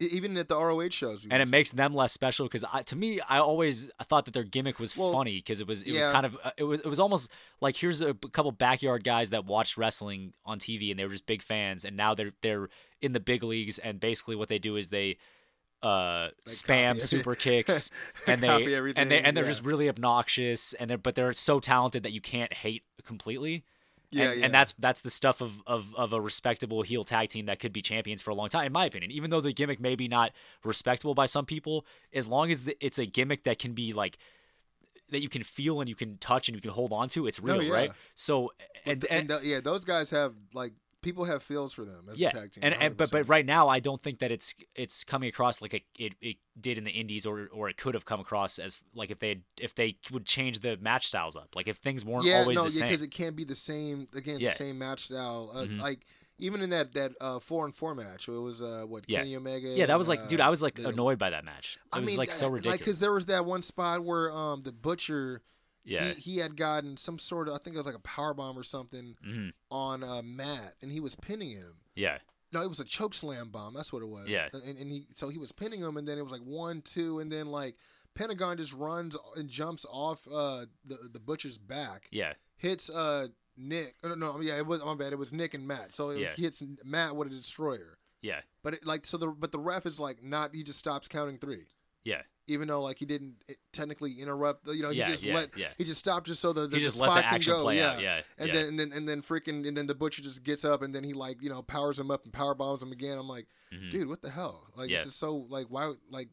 [0.00, 3.38] even at the ROH shows and it makes them less special because to me I
[3.38, 6.24] always I thought that their gimmick was Well, funny because it was it was kind
[6.26, 9.76] of uh, it was it was almost like here's a couple backyard guys that watched
[9.76, 12.68] wrestling on TV and they were just big fans and now they're they're
[13.02, 15.18] in the big leagues and basically what they do is they
[15.82, 17.90] uh They spam super kicks
[18.26, 19.50] and Copy they and they and they're yeah.
[19.50, 23.64] just really obnoxious and they're but they're so talented that you can't hate completely
[24.10, 24.44] yeah, and, yeah.
[24.46, 27.72] and that's that's the stuff of, of of a respectable heel tag team that could
[27.72, 29.10] be champions for a long time, in my opinion.
[29.12, 30.32] Even though the gimmick may be not
[30.64, 34.18] respectable by some people, as long as the, it's a gimmick that can be like
[35.10, 37.40] that you can feel and you can touch and you can hold on to, it's
[37.40, 37.72] real, yeah.
[37.72, 37.92] right?
[38.14, 38.52] So
[38.86, 42.20] and, and, and, the- yeah, those guys have like people have feels for them as
[42.20, 42.64] yeah, a tag team.
[42.64, 45.74] and, and but but right now I don't think that it's it's coming across like
[45.74, 48.78] it, it, it did in the indies or or it could have come across as
[48.94, 52.04] like if they had, if they would change the match styles up, like if things
[52.04, 52.88] weren't yeah, always no, the yeah, same.
[52.88, 54.50] because it can't be the same again, Yeah.
[54.50, 55.50] the same match style.
[55.54, 55.80] Uh, Mhm.
[55.80, 56.06] Like
[56.38, 59.18] even in that that uh, four and four match, it was uh, what Yeah.
[59.18, 59.68] Kenny Omega.
[59.68, 61.76] yeah, that was like, dude, uh, I was like annoyed by that match.
[61.76, 62.72] It I was mean, like so ridiculous.
[62.72, 65.42] Like, because there was that one spot where um the butcher,
[65.90, 68.32] yeah, he, he had gotten some sort of, I think it was like a power
[68.34, 71.74] bomb or something hmm on uh, Matt, and he was pinning him.
[71.94, 72.18] yeah,
[72.52, 73.74] No, it was a choke slam bomb.
[73.74, 74.28] That's what it was.
[74.28, 74.48] Yeah.
[74.52, 77.18] And, and he so he was pinning him, and then it was like one, two,
[77.20, 77.76] and then like
[78.14, 83.94] Pentagon just runs and jumps off uh the the butcher's back, yeah, hits uh Nick.
[84.02, 85.12] No, no, yeah, it was my bad.
[85.12, 85.94] It was Nick and Matt.
[85.94, 86.34] So it Yeah.
[86.36, 87.98] hits Matt with a destroyer.
[88.22, 90.54] yeah, But it, like so the but the ref is like not.
[90.54, 91.66] He just stops counting three.
[92.04, 92.22] Yeah.
[92.46, 95.56] Even though like he didn't eh, technically interrupt, you know, he Yeah, just yeah, let
[95.56, 95.68] yeah.
[95.78, 97.52] he just stopped just so the, the, He the just let spot the can action
[97.52, 97.92] go, play yeah.
[97.92, 98.00] out.
[98.02, 100.82] Yeah, And then and then and then freaking and then the butcher just gets up
[100.82, 103.18] and then he like you know powers him up and power bombs him again.
[103.18, 103.92] I'm like, Mhm.
[103.92, 104.66] dude, what the hell?
[104.76, 106.28] Like this is so like why like,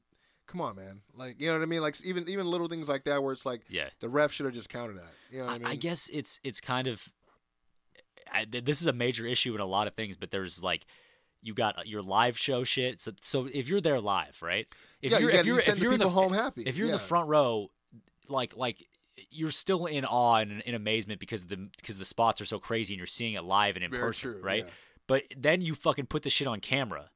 [0.47, 1.01] come on, man.
[1.13, 1.81] Like you know what I mean?
[1.81, 3.89] Like even even little things like that where it's like yeah.
[3.99, 5.11] the ref should have just counted that.
[5.29, 5.67] You know what I, I, mean?
[5.67, 7.07] I guess it's it's kind of
[8.33, 10.85] I, this is a major issue in a lot of things, but there's like
[11.47, 13.01] you got uh, your live show shit.
[13.01, 14.67] So so if you're there live, right?
[15.01, 16.63] If yeah, you're you if you're you if the you're in the people home happy.
[16.63, 17.69] if you're in the front row,
[18.27, 18.85] like like
[19.31, 22.93] you're still in awe and in amazement because the because the spots are so crazy
[22.93, 24.65] and you're seeing it live and in Very person, true, right?
[24.65, 24.71] yeah.
[25.07, 27.09] But then you fucking put the shit on camera.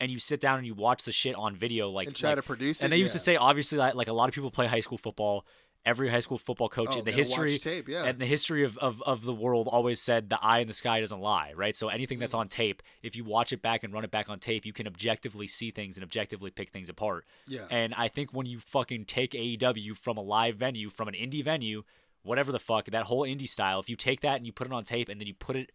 [0.00, 2.38] And you sit down and you watch the shit on video, like and try like-
[2.38, 2.84] to produce it.
[2.84, 4.98] and they used to say obviously like, like a lot of people play high school
[4.98, 5.46] football.
[5.84, 8.04] Every high school football coach Oh, in the history tape, yeah.
[8.04, 11.00] and the history of, of, of the world always said the eye in the sky
[11.00, 11.74] doesn't lie, right?
[11.74, 12.40] So anything that's mm-hmm.
[12.42, 14.86] on tape, if you watch it back and run it back on tape, you can
[14.86, 17.26] objectively see things and objectively pick things apart.
[17.48, 17.66] Yeah.
[17.68, 21.42] And I think when you fucking take AEW from a live venue, from an indie
[21.42, 21.82] venue,
[22.22, 24.72] whatever the fuck, that whole indie style, if you take that and you put it
[24.72, 25.72] on tape and then you put it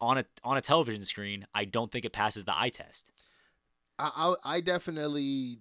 [0.00, 3.06] on a on a television screen, I don't think it passes the eye test.
[3.98, 4.10] I,
[4.44, 5.58] I I definitely.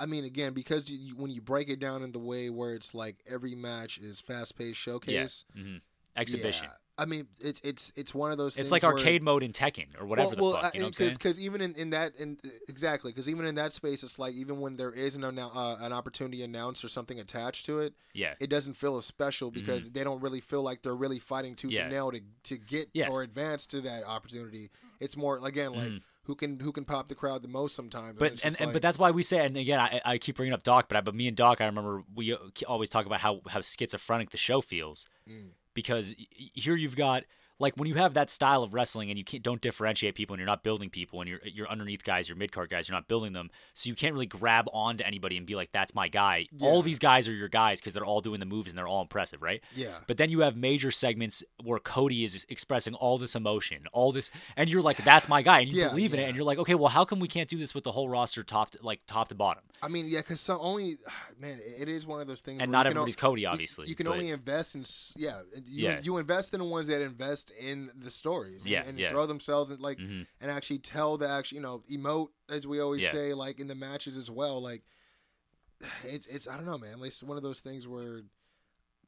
[0.00, 2.74] I- mean, again, because you, you, when you break it down in the way where
[2.74, 5.76] it's like every match is fast paced showcase, hmm
[6.16, 6.66] Exhibition.
[6.66, 8.56] yeah, I mean, it's it's it's one of those.
[8.56, 10.74] It's like where- arcade mode in Tekken or whatever well, the well, fuck.
[10.76, 12.38] You know Because even in, in that, in
[12.68, 15.92] exactly, because even in that space, it's like even when there is an uh, an
[15.92, 18.34] opportunity announced or something attached to it, Yeah.
[18.38, 21.72] it doesn't feel as special because they don't really feel like they're really fighting tooth
[21.72, 21.76] Mm-hmm.
[21.78, 21.82] Yeah.
[21.82, 23.08] and nail to to get Yeah.
[23.08, 24.70] or advance to that opportunity.
[25.00, 28.18] It's more again like who can who can pop the crowd the most sometimes.
[28.18, 30.52] But and, and like- but that's why we say and again I, I keep bringing
[30.54, 32.36] up Doc but I, but me and Doc I remember we uh,
[32.66, 35.50] always talk about how how schizophrenic the show feels Mm.
[35.74, 36.14] because
[36.52, 37.24] here you've got
[37.58, 40.40] like when you have that style of wrestling and you can't don't differentiate people and
[40.40, 43.06] you're not building people and you're you're underneath guys you're mid card guys you're not
[43.08, 46.46] building them so you can't really grab onto anybody and be like that's my guy
[46.60, 49.02] all these guys are your guys because they're all doing the moves and they're all
[49.02, 49.98] impressive right yeah.
[50.06, 54.30] but then you have major segments where Cody is expressing all this emotion, all this,
[54.56, 56.58] and you're like, "That's my guy," and you Yeah, believe in it, and you're like,
[56.58, 59.00] "Okay, well, how come we can't do this with the whole roster, top to, like
[59.06, 60.98] top to bottom?" I mean, yeah, because some only
[61.40, 62.62] man, it is one of those things.
[62.62, 64.84] And not you can o- everybody's Cody, obviously, You, can but- only invest in,
[65.16, 66.00] yeah, you, Yeah.
[66.02, 69.10] you invest in the ones that invest in the stories, and, Yeah, and yeah.
[69.10, 70.26] throw themselves in like, Mhm.
[70.40, 73.10] and actually tell the actual, you know, emote as we always Yeah.
[73.12, 74.60] say, like in the matches as well.
[74.62, 74.82] Like,
[76.04, 77.00] it's it's I don't know, man.
[77.00, 78.22] Like, It's one of those things where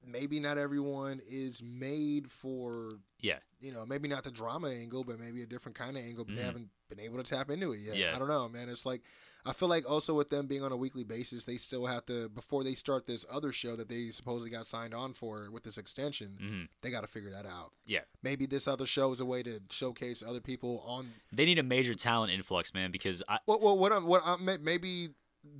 [0.04, 5.18] maybe not everyone is made for Yeah, you know, maybe not the drama angle, but
[5.18, 6.24] maybe a different kind of angle.
[6.24, 6.36] But Mhm.
[6.36, 7.96] they haven't been able to tap into it yet.
[7.96, 8.14] Yeah.
[8.14, 8.68] I don't know, man.
[8.68, 9.02] It's like
[9.47, 12.28] I feel like also with them being on a weekly basis, they still have to
[12.28, 15.78] before they start this other show that they supposedly got signed on for with this
[15.78, 16.36] extension.
[16.40, 17.73] hmm They got to figure that out.
[17.86, 18.01] yeah.
[18.23, 21.12] Maybe this other show is a way to showcase other people on.
[21.32, 24.44] They need a major talent influx, man, because I, Well, well what I'm what I'm
[24.44, 25.10] may- maybe.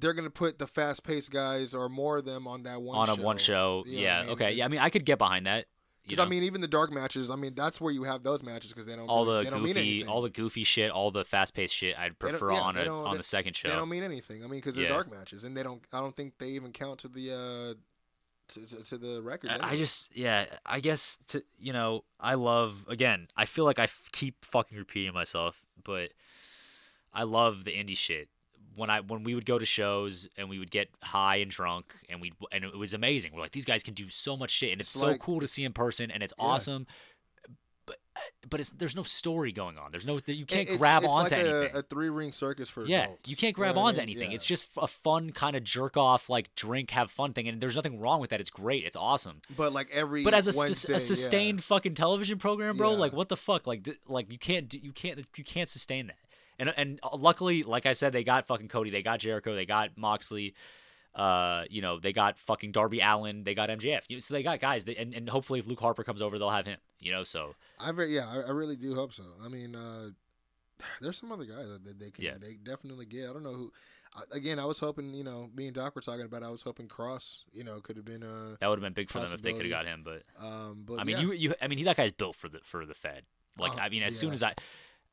[0.01, 3.13] They're gonna put the fast-paced guys or more of them on that one on show.
[3.23, 4.31] a one show, You know yeah, I mean?
[4.33, 4.65] okay, yeah.
[4.65, 5.67] I mean, I could get behind that.
[6.09, 6.24] Because?
[6.24, 7.31] I mean, even the dark matches.
[7.31, 9.62] I mean, that's where you have those matches because they don't all the they don't
[9.62, 10.09] mean goofy, anything.
[10.09, 13.11] all the goofy shit, all the fast paced shit, I'd prefer yeah, on a on
[13.12, 13.69] they- the second show.
[13.69, 14.39] They don't mean anything.
[14.45, 14.91] I mean, because they're Yeah.
[14.93, 15.83] dark matches, and they don't.
[15.93, 17.74] I don't think they even count to the uh
[18.55, 19.51] to, to, to the record.
[19.51, 23.27] I I just, yeah, I guess to you know, I love again.
[23.37, 26.11] I feel like I f- keep fucking repeating myself, but
[27.12, 28.28] I love the indie shit.
[28.77, 31.94] When I when we would go to shows and we would get high and drunk
[32.09, 33.32] and we and it was amazing.
[33.35, 35.40] We're like these guys can do so much shit and it's, It's so like- cool
[35.40, 36.44] to see in person and it's yeah.
[36.44, 36.86] awesome.
[37.86, 37.97] But
[38.51, 39.93] but it's there's no story going on.
[39.93, 41.77] There's no you can't It's- grab it's onto like anything.
[41.77, 43.31] A, a three ring circus for Yeah, adults.
[43.31, 44.09] you can't grab what I onto mean?
[44.11, 44.31] anything.
[44.31, 44.35] Yeah.
[44.35, 47.77] It's just a fun kind of jerk off, like drink, have fun thing, and there's
[47.77, 48.40] nothing wrong with that.
[48.40, 48.85] It's great.
[48.85, 49.40] It's awesome.
[49.57, 52.97] But like every But as a, Wednesday, a sustained fucking television program, bro, Yeah.
[52.98, 53.66] like what the fuck?
[53.66, 56.16] Like th- like you can't do, you can't you can't sustain that.
[56.59, 59.66] And and uh, luckily, like I said, they got fucking Cody, they got Jericho, they
[59.66, 60.55] got Moxley.
[61.15, 63.43] Uh, you know, they got fucking Darby Allin.
[63.43, 64.03] They got MJF.
[64.09, 64.85] You know, so they got guys.
[64.85, 66.78] That, and, and hopefully, if Luke Harper comes over, they'll have him.
[67.01, 69.24] You know, so I re- yeah, I, I really do hope so.
[69.43, 70.11] I mean, uh,
[71.01, 72.35] there's some other guys that they can Yeah.
[72.39, 73.31] they definitely get.
[73.31, 73.73] I don't know who.
[74.33, 76.43] Again, I was hoping you know me and Doc were talking about.
[76.43, 79.11] I was hoping Kross you know could have been uh that would have been big
[79.11, 80.03] for them if they could have got him.
[80.05, 81.23] But um but I mean, yeah.
[81.23, 83.24] you you I mean, he, that guy's built for the for the Fed.
[83.59, 84.55] Like, Oh, I mean, as soon as I,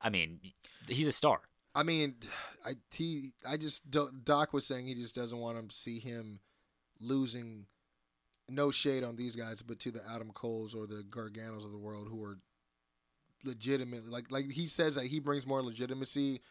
[0.04, 0.40] I mean,
[0.88, 1.40] he's a star.
[1.76, 2.16] I mean,
[2.66, 6.40] I he I just Doc was saying he just doesn't want him to see him
[7.00, 7.66] losing.
[8.50, 11.78] No shade on these guys, but to the Adam Coles or the Garganos of the
[11.78, 12.38] world who are
[13.46, 16.42] legitimately like like he says that he brings more legitimacy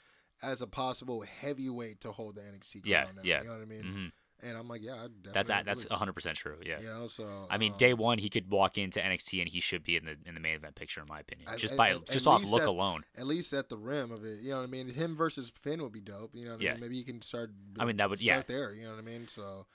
[0.42, 2.84] as a possible heavyweight to hold the NXT crown.
[2.84, 3.42] Yeah, now, yeah.
[3.42, 3.82] You know what I mean?
[3.82, 4.06] hmm
[4.44, 5.94] And I'm like, yeah, I That's definitely that's agree.
[5.94, 6.56] 100 percent true.
[6.66, 6.80] Yeah.
[6.80, 9.60] You know, so I mean, um, day one, he could walk into NXT and he
[9.60, 11.90] should be in the in the main event picture, in my opinion, just at- by
[11.90, 13.04] at- just at off look alone.
[13.16, 14.40] at least at the rim of it.
[14.40, 14.88] You know what I mean?
[14.88, 16.30] Him versus Finn would be dope.
[16.34, 16.80] You know what I mean?
[16.80, 17.52] Maybe you can start.
[17.78, 18.54] I mean, that would- start yeah.
[18.56, 18.74] there.
[18.74, 19.28] You know what I mean?
[19.28, 19.66] So,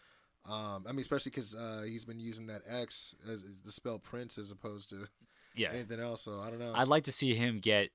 [0.46, 4.00] um, I mean, especially because uh, he's been using that X as, as the spell
[4.00, 5.08] Prince as opposed to
[5.56, 6.22] Yeah, anything else.
[6.24, 6.74] So I don't know.
[6.76, 7.90] I'd like to see him get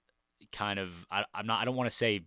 [0.52, 1.06] kind of.
[1.10, 1.60] I, I'm not.
[1.60, 2.22] I don't want to say.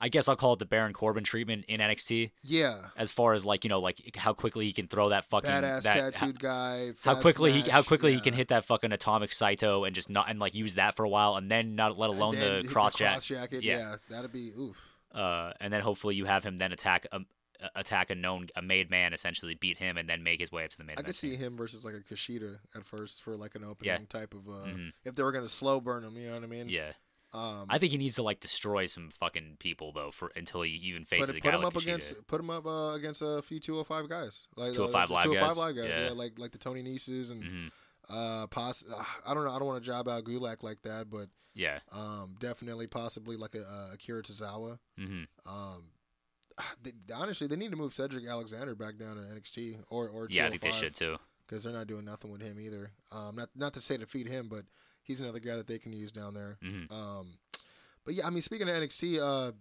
[0.00, 3.44] I guess I'll call it the Baron Corbin treatment in NXT, yeah, as far as
[3.44, 6.92] like you know, like how quickly he can throw that fucking badass that, tattooed guy.
[7.04, 10.30] how quickly he how quickly he can hit that fucking atomic Saito and just not
[10.30, 13.12] and like use that for a while and then not let alone the cross jack.
[13.14, 13.62] cross jacket.
[13.64, 13.78] Yeah.
[13.78, 13.96] Yeah.
[14.08, 14.76] that'd be oof.
[15.12, 17.20] Uh, and then hopefully you have him then attack a
[17.74, 20.70] attack a known a made man essentially beat him and then make his way up
[20.70, 23.56] to the main I could see him versus like a Kushida at first for like
[23.56, 23.98] an opening Yeah.
[24.08, 24.92] type of uh, Mhm.
[25.04, 26.16] if they were gonna slow burn him.
[26.16, 26.68] You know what I mean?
[26.68, 26.92] Yeah,
[27.34, 30.70] Um, I think he needs to like destroy some fucking people though for until he
[30.84, 31.82] even faces put, a put guy him like up Kushida.
[31.82, 35.48] against put him up uh, against a few 205 guys like 205 uh, live 205
[35.48, 35.58] guys?
[35.58, 36.04] live guys Yeah.
[36.06, 36.12] yeah.
[36.12, 37.70] like like the Tony Neses and Mhm.
[38.08, 41.10] uh poss- uh, I don't know I don't want to job out Gulak like that
[41.10, 41.80] but Yeah.
[41.92, 45.84] um definitely possibly like a, a Akira Tozawa hmm um
[46.82, 50.46] they, honestly they need to move Cedric Alexander back down to NXT or or Yeah,
[50.46, 51.16] I think they should too.
[51.46, 54.48] because they're not doing nothing with him either um not not to say defeat him
[54.48, 54.64] but
[55.08, 57.26] he's another guy that they can use down there hmm um,
[58.04, 59.52] but yeah, I mean, speaking of NXT, uh,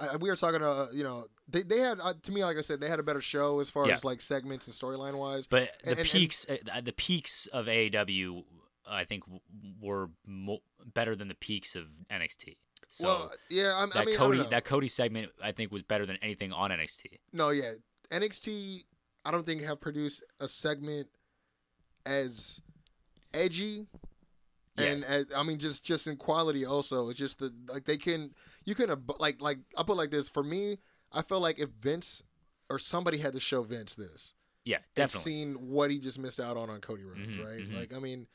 [0.00, 2.60] I, we were talking, uh, you know, they they had uh, to me, like I
[2.60, 3.94] said, they had a better show as far Yeah.
[3.94, 5.46] as like segments and storyline wise.
[5.46, 8.44] But the And- and- and- peaks, uh, the peaks of AEW,
[8.86, 9.24] I think,
[9.80, 12.58] were mo- better than the peaks of NXT.
[12.90, 16.04] So well, yeah, I, that I mean, Cody, that Cody segment, I think, was better
[16.04, 17.20] than anything on NXT.
[17.32, 17.72] no, yeah,
[18.10, 18.84] NXT.
[19.24, 21.08] I don't think have produced a segment
[22.04, 22.60] as
[23.32, 23.86] edgy
[24.76, 24.84] Yeah.
[24.86, 27.08] and as, I mean just just in quality also.
[27.10, 28.34] It's just the like they can
[28.64, 30.78] you can like like I put it like this for me.
[31.12, 32.22] I felt like if Vince
[32.68, 34.32] or somebody had to show Vince this.
[34.64, 35.30] Yeah, definitely.
[35.32, 37.68] seen what he just missed out on on Cody Rhodes, Mhm, right?
[37.68, 37.76] mhm.
[37.78, 38.26] Like, I mean,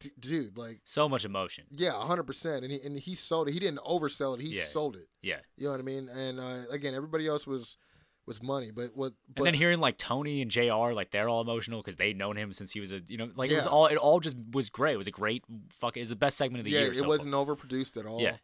[0.00, 1.64] d- dude, like, So much emotion.
[1.70, 3.52] yeah, hundred percent, and he and he sold it.
[3.52, 4.42] He didn't oversell it.
[4.42, 4.64] He Yeah.
[4.64, 5.08] sold it.
[5.22, 5.40] Yeah.
[5.56, 6.10] You know what I mean?
[6.10, 7.78] And uh, again, everybody else was
[8.26, 9.12] was money, but what?
[9.28, 10.92] But, And then hearing like Tony and Jr.
[10.92, 13.50] like they're all emotional because they've known him since he was a you know like
[13.50, 14.94] it was all it all just was great.
[14.94, 15.96] It was a great fuck.
[15.96, 16.92] It was the best segment of the yeah, year.
[16.92, 18.20] it so wasn't overproduced at all.
[18.20, 18.36] Yeah.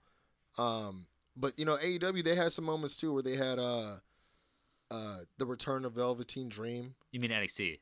[0.58, 1.06] Um,
[1.36, 3.96] but you know, AEW they had some moments too where they had uh,
[4.90, 6.94] uh, the return of Velveteen Dream.
[7.10, 7.80] You mean NXT?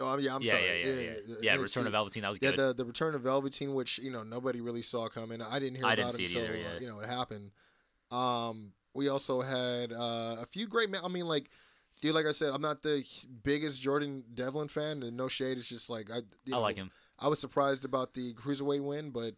[0.00, 0.64] Oh yeah, I'm yeah, sorry.
[0.64, 1.34] yeah, yeah, yeah, yeah.
[1.42, 2.22] Yeah, Return of Velveteen.
[2.22, 2.58] That was Yeah, good.
[2.58, 5.42] the the return of Velveteen, which you know nobody really saw coming.
[5.42, 6.80] I didn't hear I about didn't it see it until either, uh, yeah.
[6.80, 7.50] you know it happened.
[8.10, 10.90] Um, we also had uh, a few great.
[10.90, 11.50] Ma- I mean, like,
[12.00, 13.04] dude, like I said, I'm not the
[13.42, 15.58] biggest Jordan Devlin fan, and no shade.
[15.58, 16.90] It's just like I, you I like him.
[17.18, 19.34] I was surprised about the cruiserweight win, but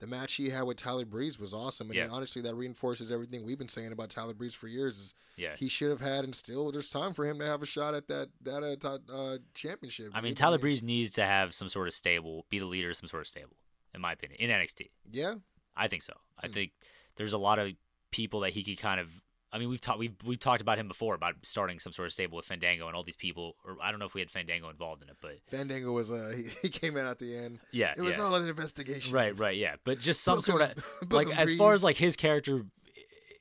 [0.00, 1.88] the match he had with Tyler Breeze was awesome.
[1.88, 2.08] And Yeah.
[2.10, 4.98] honestly, that reinforces everything we've been saying about Tyler Breeze for years.
[4.98, 5.56] Is Yeah.
[5.56, 8.08] he should have had, and still there's time for him to have a shot at
[8.08, 10.10] that that uh, uh, championship.
[10.14, 10.34] I mean.
[10.34, 13.22] Tyler Breeze needs to have some sort of stable, be the leader of some sort
[13.22, 13.56] of stable,
[13.94, 14.90] in my opinion, in NXT.
[15.10, 15.34] Yeah,
[15.76, 16.14] I think so.
[16.38, 16.52] I Hmm.
[16.52, 16.72] think
[17.16, 17.72] there's a lot of
[18.14, 19.10] people that he could kind of.
[19.52, 22.12] I mean, we've talked we've we've talked about him before about starting some sort of
[22.12, 23.54] stable with Fandango and all these people.
[23.64, 26.32] Or I don't know if we had Fandango involved in it, but Fandango was uh,
[26.36, 27.60] he, he came in at the end.
[27.70, 28.24] yeah, It was yeah.
[28.24, 29.12] all an investigation.
[29.14, 29.76] right, right, yeah.
[29.84, 30.70] But just some Book sort him-
[31.02, 32.64] of book like as far as like his character.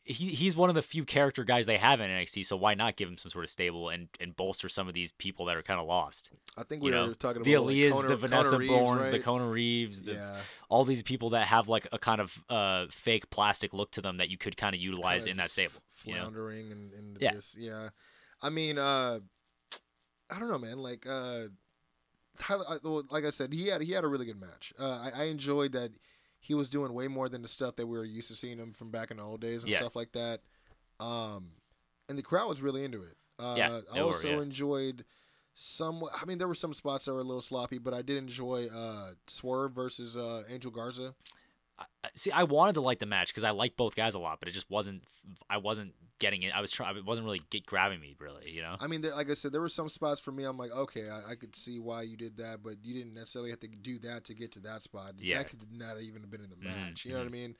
[0.05, 2.97] He, he's one of the few character guys they have in NXT, so why not
[2.97, 5.61] give him some sort of stable and, and bolster some of these people that are
[5.61, 6.30] kind of lost?
[6.57, 8.59] I think we You were know, talking about the like, Elias, Conor- the Vanessa Kona
[8.59, 9.23] Reeves, Bournes, the right?
[9.23, 10.35] Kona Reeves, the, yeah,
[10.67, 14.17] all these people that have like a kind of uh, fake plastic look to them
[14.17, 15.75] that you could kind of kinda utilize in that stable.
[16.03, 16.19] You know?
[16.21, 17.34] floundering and, and Yeah.
[17.35, 17.55] this.
[17.57, 17.89] Yeah,
[18.41, 19.19] I mean, uh,
[20.30, 20.80] I don't know, man.
[20.80, 21.43] Like, uh,
[22.39, 24.73] Tyler, I- well, like I said, he had he had a really good match.
[24.77, 25.91] Uh, I, I enjoyed that
[26.44, 28.74] he was doing way more than the stuff that we were used to seeing him
[28.74, 29.78] from back in the old days and Yeah.
[29.80, 30.41] stuff like that.
[30.99, 31.52] Um,
[32.10, 33.15] and the crowd was really into it.
[33.40, 34.41] Uh, Yeah, I they were, also yeah.
[34.41, 35.06] enjoyed
[35.56, 36.03] some.
[36.14, 38.68] I mean, there were some spots that were a little sloppy, but I did enjoy
[38.68, 41.15] uh, Swerve versus uh, Angel Garza.
[42.14, 44.47] See, I wanted to like the match because I like both guys a lot, but
[44.49, 45.03] it just wasn't.
[45.49, 46.53] I wasn't getting it.
[46.55, 46.95] I was trying.
[46.97, 48.51] It wasn't really get, grabbing me, really.
[48.51, 48.76] You know.
[48.80, 50.43] I mean, there, like I said, there were some spots for me.
[50.43, 53.49] I'm like, okay, I, I could see why you did that, but you didn't necessarily
[53.51, 55.14] have to do that to get to that spot.
[55.18, 55.38] Yeah.
[55.39, 57.05] That could not even have been in the Mhm, match.
[57.05, 57.55] You know what I mean?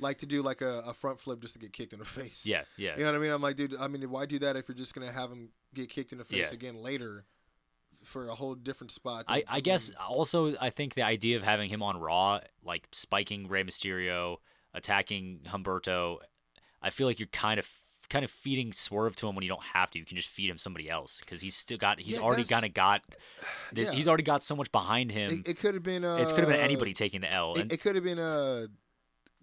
[0.00, 2.46] Like to do like a, a front flip just to get kicked in the face.
[2.46, 2.92] Yeah, yeah.
[2.96, 3.32] You know what I mean?
[3.32, 3.74] I'm like, dude.
[3.78, 6.24] I mean, why do that if you're just gonna have him get kicked in the
[6.24, 6.54] face Yeah.
[6.54, 7.24] again later
[8.04, 9.24] for a whole different spot?
[9.28, 13.48] I, I guess also I think the idea of having him on Raw, like spiking
[13.48, 14.36] Rey Mysterio,
[14.74, 16.18] attacking Humberto,
[16.82, 17.68] I feel like you're kind of
[18.08, 19.98] kind of feeding Swerve to him when you don't have to.
[19.98, 22.64] You can just feed him somebody else because he's still got he's Yeah, already kind
[22.64, 23.02] of got
[23.74, 23.90] Yeah.
[23.92, 25.42] he's already got so much behind him.
[25.44, 26.04] it, it could have been.
[26.04, 27.54] Uh, it's could have been anybody taking the L.
[27.54, 28.66] It, and it could have been uh,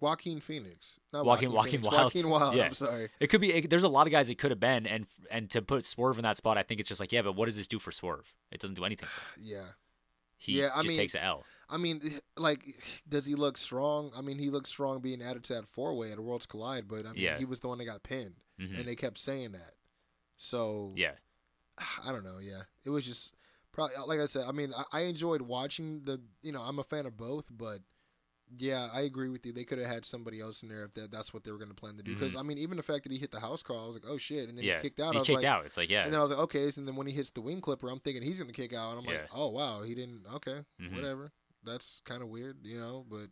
[0.00, 0.98] Joaquin Phoenix.
[1.12, 2.04] Not Joaquin- Joaquin, Phoenix, Wilde.
[2.14, 2.54] Joaquin Wilde.
[2.56, 2.64] Yeah.
[2.64, 3.08] I'm sorry.
[3.20, 3.52] It could be.
[3.52, 6.18] It, there's a lot of guys it could have been, and and to put Swerve
[6.18, 7.92] in that spot, I think it's just like, yeah, but what does this do for
[7.92, 8.32] Swerve?
[8.52, 9.08] It doesn't do anything.
[9.08, 9.46] For him.
[9.48, 9.62] Yeah.
[10.38, 11.44] He Yeah, I just mean- takes the L.
[11.68, 12.00] I mean,
[12.36, 12.60] like,
[13.08, 14.12] does he look strong?
[14.16, 17.06] I mean, he looks strong being added to that four way at Worlds Collide, but
[17.06, 17.38] I mean, Yeah.
[17.38, 18.78] he was the one that got pinned, Mhm.
[18.78, 19.74] and they kept saying that.
[20.36, 21.12] So Yeah,
[22.04, 22.38] I don't know.
[22.38, 23.34] Yeah, it was just
[23.72, 24.44] probably like I said.
[24.46, 26.20] I mean, I, I enjoyed watching the.
[26.42, 27.80] You know, I'm a fan of both, but
[28.58, 29.52] yeah, I agree with you.
[29.52, 31.70] They could have had somebody else in there if that, that's what they were going
[31.70, 32.14] to plan to do.
[32.14, 34.04] Because I mean, even the fact that he hit the house call, I was like,
[34.08, 34.68] oh shit, and then Mm-hmm.
[34.68, 34.76] yeah.
[34.76, 35.12] he kicked out.
[35.12, 35.66] He I was kicked like, out.
[35.66, 36.64] It's like, yeah, And then I was like, okay.
[36.76, 38.90] And then when he hits the wing clipper, I'm thinking he's going to kick out.
[38.90, 39.82] And I'm like, oh, wow.
[39.82, 40.22] He didn't.
[40.36, 40.60] Okay.
[40.80, 40.94] Mhm.
[40.94, 41.32] Whatever.
[41.64, 43.26] That's kind of weird, you know, but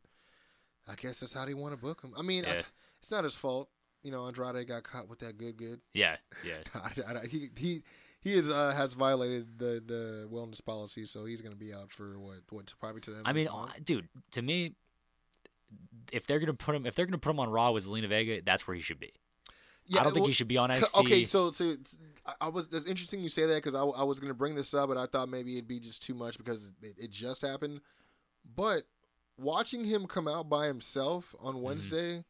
[0.89, 2.12] I guess that's how they want to book him.
[2.19, 2.65] I mean, I-
[3.01, 3.69] it's not his fault.
[4.03, 5.81] You know, Andrade got caught with that good, good.
[5.95, 6.57] yeah, yeah.
[6.74, 7.82] I, I, he he
[8.20, 11.91] he is uh, has violated the the wellness policy, so he's going to be out
[11.91, 13.23] for what what probably to them.
[13.24, 14.74] I mean, uh, dude, to me,
[16.12, 18.40] if they're gonna put him, if they're gonna put him on Raw with Zelina Vega,
[18.44, 19.12] that's where he should be.
[19.86, 21.01] Yeah, I don't think he should be on NXT.
[21.01, 21.76] Okay, so so
[22.24, 24.55] I- I was that's interesting you say that because I, I was going to bring
[24.55, 27.42] this up, but I thought maybe it'd be just too much because it, it just
[27.42, 27.80] happened.
[28.56, 28.84] But
[29.36, 32.24] watching him come out by himself on Wednesday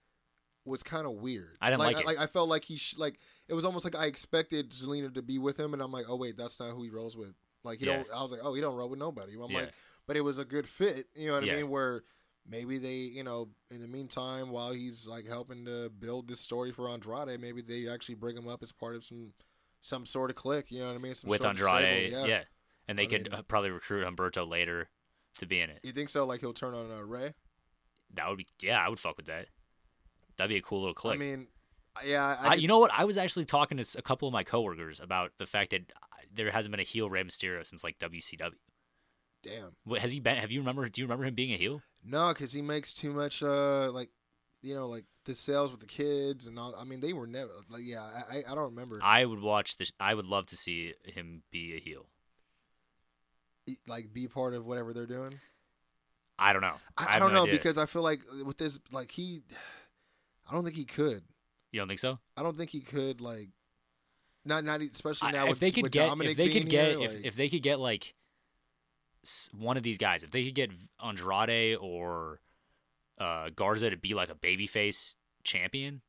[0.65, 1.45] was kind of weird.
[1.47, 1.65] Mm-hmm.
[1.65, 2.07] I didn't like it.
[2.07, 5.23] Like I felt like he sh- like it was almost like I expected Zelina to
[5.23, 7.35] be with him, and I'm like, oh wait, that's not who he rolls with.
[7.63, 7.97] Like he Yeah.
[7.99, 8.09] don't.
[8.15, 9.35] I was like, oh, he don't roll with nobody.
[9.35, 9.61] I'm Yeah.
[9.61, 9.73] like,
[10.09, 11.07] but it was a good fit.
[11.15, 11.53] You know what Yeah.
[11.53, 11.71] I mean?
[11.71, 12.03] Where
[12.49, 16.73] maybe they, you know, in the meantime, while he's like helping to build this story
[16.73, 19.33] for Andrade, maybe they actually bring him up as part of some
[19.81, 20.71] some sort of clique.
[20.71, 21.15] You know what I mean?
[21.15, 22.43] Some with Andrade, stable, yeah.
[22.89, 24.89] and they I could mean- uh, probably recruit Humberto later
[25.39, 25.81] to be in it.
[25.83, 26.25] You think so?
[26.25, 27.35] Like he'll turn on uh, Rey?
[28.15, 29.47] That would be, yeah, I would fuck with that.
[30.37, 31.15] That'd be a cool little click.
[31.15, 31.49] I mean,
[32.05, 32.93] yeah, I, I, could- you know what?
[32.97, 36.17] I was actually talking to a couple of my coworkers about the fact that uh,
[36.33, 38.53] there hasn't been a heel Rey Mysterio since like WCW.
[39.43, 39.77] damn.
[39.85, 40.37] What, has he been?
[40.37, 40.89] Have you remember?
[40.89, 41.83] Do you remember him being a heel?
[42.05, 43.43] No, because he makes too much.
[43.43, 44.11] Uh, like,
[44.63, 46.75] you know, like the sales with the kids and all.
[46.79, 47.83] I mean, they were never like.
[47.85, 49.01] Yeah, I I, I don't remember.
[49.03, 49.91] I would watch this.
[49.99, 52.07] I would love to see him be a heel.
[53.87, 55.41] like be part of whatever they're doing.
[56.39, 56.75] I don't know.
[56.99, 57.55] I, I, have don't no know idea.
[57.55, 59.43] because I feel like with this, like he,
[60.51, 61.23] I don't think he could.
[61.71, 62.19] you don't think so.
[62.37, 63.51] I don't think he could like,
[64.45, 65.45] not not especially I- now.
[65.45, 67.49] if with, they could get, Dominic if they could get, here, if, like- if they
[67.49, 68.15] could get like
[69.57, 70.71] one of these guys, if they could get
[71.05, 72.41] Andrade or
[73.19, 76.01] uh, Garza to be like a babyface champion,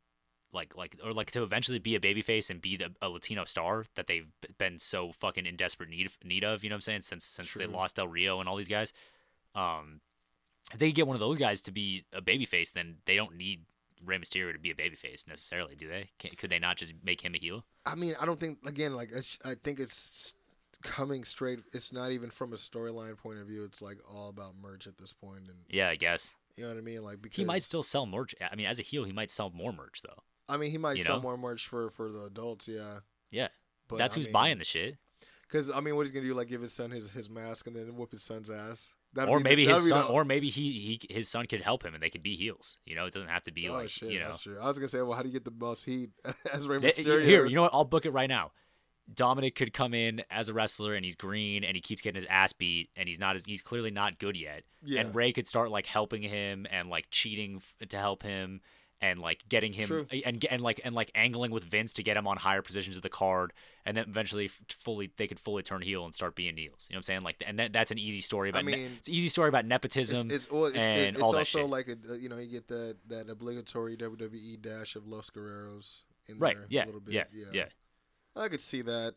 [0.54, 3.86] like like or like to eventually be a babyface and be the, a Latino star
[3.96, 4.28] that they've
[4.58, 6.64] been so fucking in desperate need of, need of.
[6.64, 7.02] You know what I'm saying?
[7.02, 8.94] Since since they lost Del Rio and all these guys,
[9.54, 10.00] um,
[10.74, 13.36] if they could get one of those guys to be a babyface, then they don't
[13.36, 13.66] need
[14.04, 16.10] Rey Mysterio to be a babyface necessarily, do they?
[16.20, 17.66] Can, could they not just make him a heel?
[17.86, 18.96] I mean, I don't think again.
[18.96, 20.34] Like I, sh- I think it's
[20.86, 21.60] coming straight.
[21.74, 23.64] It's not even from a storyline point of view.
[23.64, 26.34] It's like all about merch at this point, and Yeah, I guess.
[26.56, 27.04] you know what I mean.
[27.04, 28.34] Like because He might still sell merch.
[28.50, 30.24] I mean, as a heel, he might sell more merch though.
[30.48, 31.22] I mean, he might you sell know?
[31.24, 32.68] more merch for for the adults.
[32.68, 33.00] Yeah,
[33.32, 33.48] Yeah,
[33.88, 34.98] but that's I who's mean, buying the shit.
[35.48, 36.34] Because I mean, what he's gonna do?
[36.34, 38.94] Like give his son his, his mask and then whoop his son's ass.
[39.14, 40.72] That'd Or be maybe his son, the- or maybe he,
[41.08, 42.78] he his son could help him, and they could be heels.
[42.86, 44.26] You know, it doesn't have to be oh like shit, you know.
[44.26, 44.58] that's true.
[44.62, 46.10] I was gonna say, well, how do you get the most heat
[46.54, 47.24] as Rey Mysterio?
[47.24, 47.72] Here, you know what?
[47.74, 48.52] I'll book it right now.
[49.14, 52.28] Dominic could come in as a wrestler, and he's green, and he keeps getting his
[52.30, 54.64] ass beat, and he's not as he's clearly not good yet.
[54.84, 55.02] Yeah.
[55.02, 58.62] And Rey could start like helping him and like cheating f- to help him,
[59.02, 60.08] and like getting him True.
[60.26, 63.04] and and like and like angling with Vince to get him on higher positions of
[63.04, 63.54] the card,
[63.86, 66.88] and then eventually fully they could fully turn heel and start being heels.
[66.90, 67.22] You know what I'm saying?
[67.24, 68.66] Like, and that, that's an easy story about.
[68.66, 70.32] ne- mean, it's an easy story about nepotism.
[70.32, 71.70] it's, well, it's, and it- it's all that also shit.
[71.70, 76.04] like a, uh, you know you get that that obligatory WWE dash of Los Guerreros
[76.28, 76.56] in right?
[76.56, 77.14] there Yeah, a little bit.
[77.14, 77.24] Yeah.
[77.34, 77.66] yeah, yeah.
[78.36, 79.16] I could see that.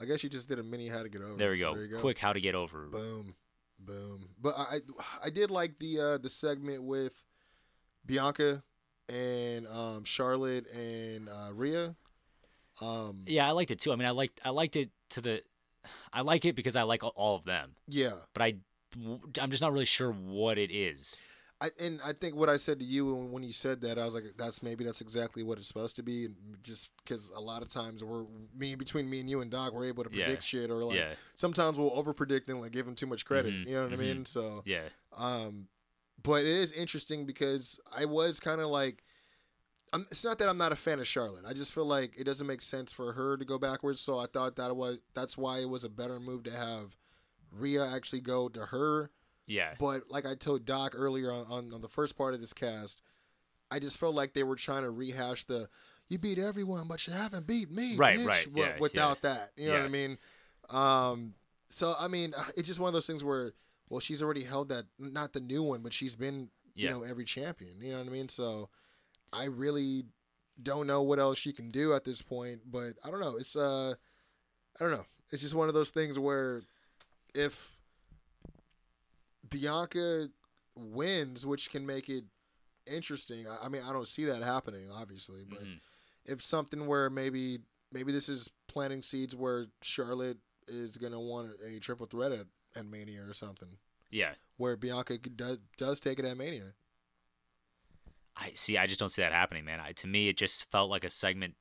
[0.00, 1.36] I guess you just did a mini how to get over.
[1.36, 1.74] There we so go.
[1.74, 2.00] There you go.
[2.00, 2.86] Quick, how to get over?
[2.86, 3.34] Boom,
[3.78, 4.28] boom.
[4.40, 4.80] But I,
[5.24, 7.12] I did like the uh the segment with
[8.06, 8.62] Bianca
[9.08, 11.94] and um Charlotte and uh Rhea.
[12.80, 13.92] Um Yeah, I liked it too.
[13.92, 15.42] I mean, I liked I liked it to the.
[16.12, 18.12] I like it because I like all- all of them, yeah.
[18.32, 18.54] but I
[19.40, 21.18] I'm just not really sure what it is.
[21.60, 24.04] I and I think what I said to you when, when you said that, I
[24.04, 27.40] was like, that's maybe that's exactly what it's supposed to be, and just because a
[27.40, 28.24] lot of times we're
[28.56, 30.24] me between me and you and Doc, we're able to Yeah.
[30.24, 31.14] predict shit, or like Yeah.
[31.34, 33.52] sometimes we'll over predict and like give him too much credit.
[33.54, 33.98] Mhm, You know what I mhm.
[33.98, 34.26] mean?
[34.26, 34.88] So Yeah.
[35.12, 35.68] Um,
[36.22, 39.04] but it is interesting because I was kind of like,
[39.92, 41.44] I'm, it's not that I'm not a fan of Charlotte.
[41.46, 44.00] I just feel like it doesn't make sense for her to go backwards.
[44.00, 46.96] So I thought that was that's why it was a better move to have
[47.52, 49.10] Rhea actually go to her.
[49.46, 49.74] Yeah.
[49.78, 53.02] But like I told Doc earlier on, on, on the first part of this cast,
[53.70, 55.68] I just felt like they were trying to rehash the
[56.08, 59.52] you beat everyone, but you haven't beat me, Right, bitch," right, wi- yeah, without that.
[59.56, 60.18] You know what I mean?
[60.70, 61.34] Um,
[61.70, 63.52] so I mean, uh, it's just one of those things where,
[63.88, 67.24] well, she's already held that, not the new one, but she's been, you know, every
[67.24, 67.80] champion.
[67.80, 68.28] You know what I mean?
[68.28, 68.68] So
[69.32, 70.04] I really
[70.62, 73.36] don't know what else she can do at this point, but I don't know.
[73.36, 73.94] It's uh,
[74.78, 75.06] I don't know.
[75.30, 76.62] It's just one of those things where
[77.34, 77.73] if
[79.60, 80.28] Bianca
[80.76, 82.24] wins, which can make it
[82.86, 83.46] interesting.
[83.48, 85.80] I, I mean, I don't see that happening, obviously, but Mhm.
[86.26, 87.60] if something where maybe
[87.92, 92.84] maybe this is planting seeds where Charlotte is gonna want a triple threat at, at
[92.86, 93.78] Mania or something,
[94.10, 94.34] Yeah.
[94.56, 96.74] where Bianca does does take it at Mania.
[98.36, 98.76] I see.
[98.76, 99.78] I just don't see that happening, man.
[99.78, 101.54] I, to me, it just felt like a segment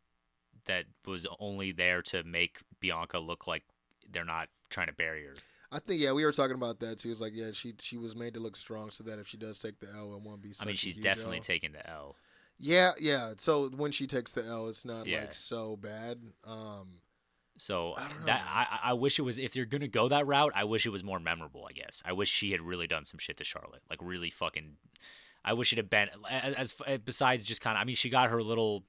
[0.66, 3.64] that was only there to make Bianca look like
[4.10, 5.36] they're not trying to bury her.
[5.74, 7.10] I think yeah, we were talking about that too.
[7.12, 9.58] It's like yeah, she she was made to look strong so that if she does
[9.60, 10.54] take the L, it won't be.
[10.62, 11.44] I mean, she's definitely L.
[11.44, 12.16] taking the L.
[12.60, 13.34] Yeah, yeah.
[13.40, 15.22] So when she takes the L, it's not Yeah.
[15.22, 16.20] like so bad.
[16.46, 17.00] Um,
[17.58, 18.44] So I don't know, that.
[18.48, 21.04] I, I wish it was if you're gonna go that route, I wish it was
[21.04, 21.68] more memorable.
[21.70, 24.78] I guess I wish she had really done some shit to Charlotte, like really fucking.
[25.46, 27.82] I wish it had been as, as besides just kind of.
[27.82, 28.84] I mean, she got her little.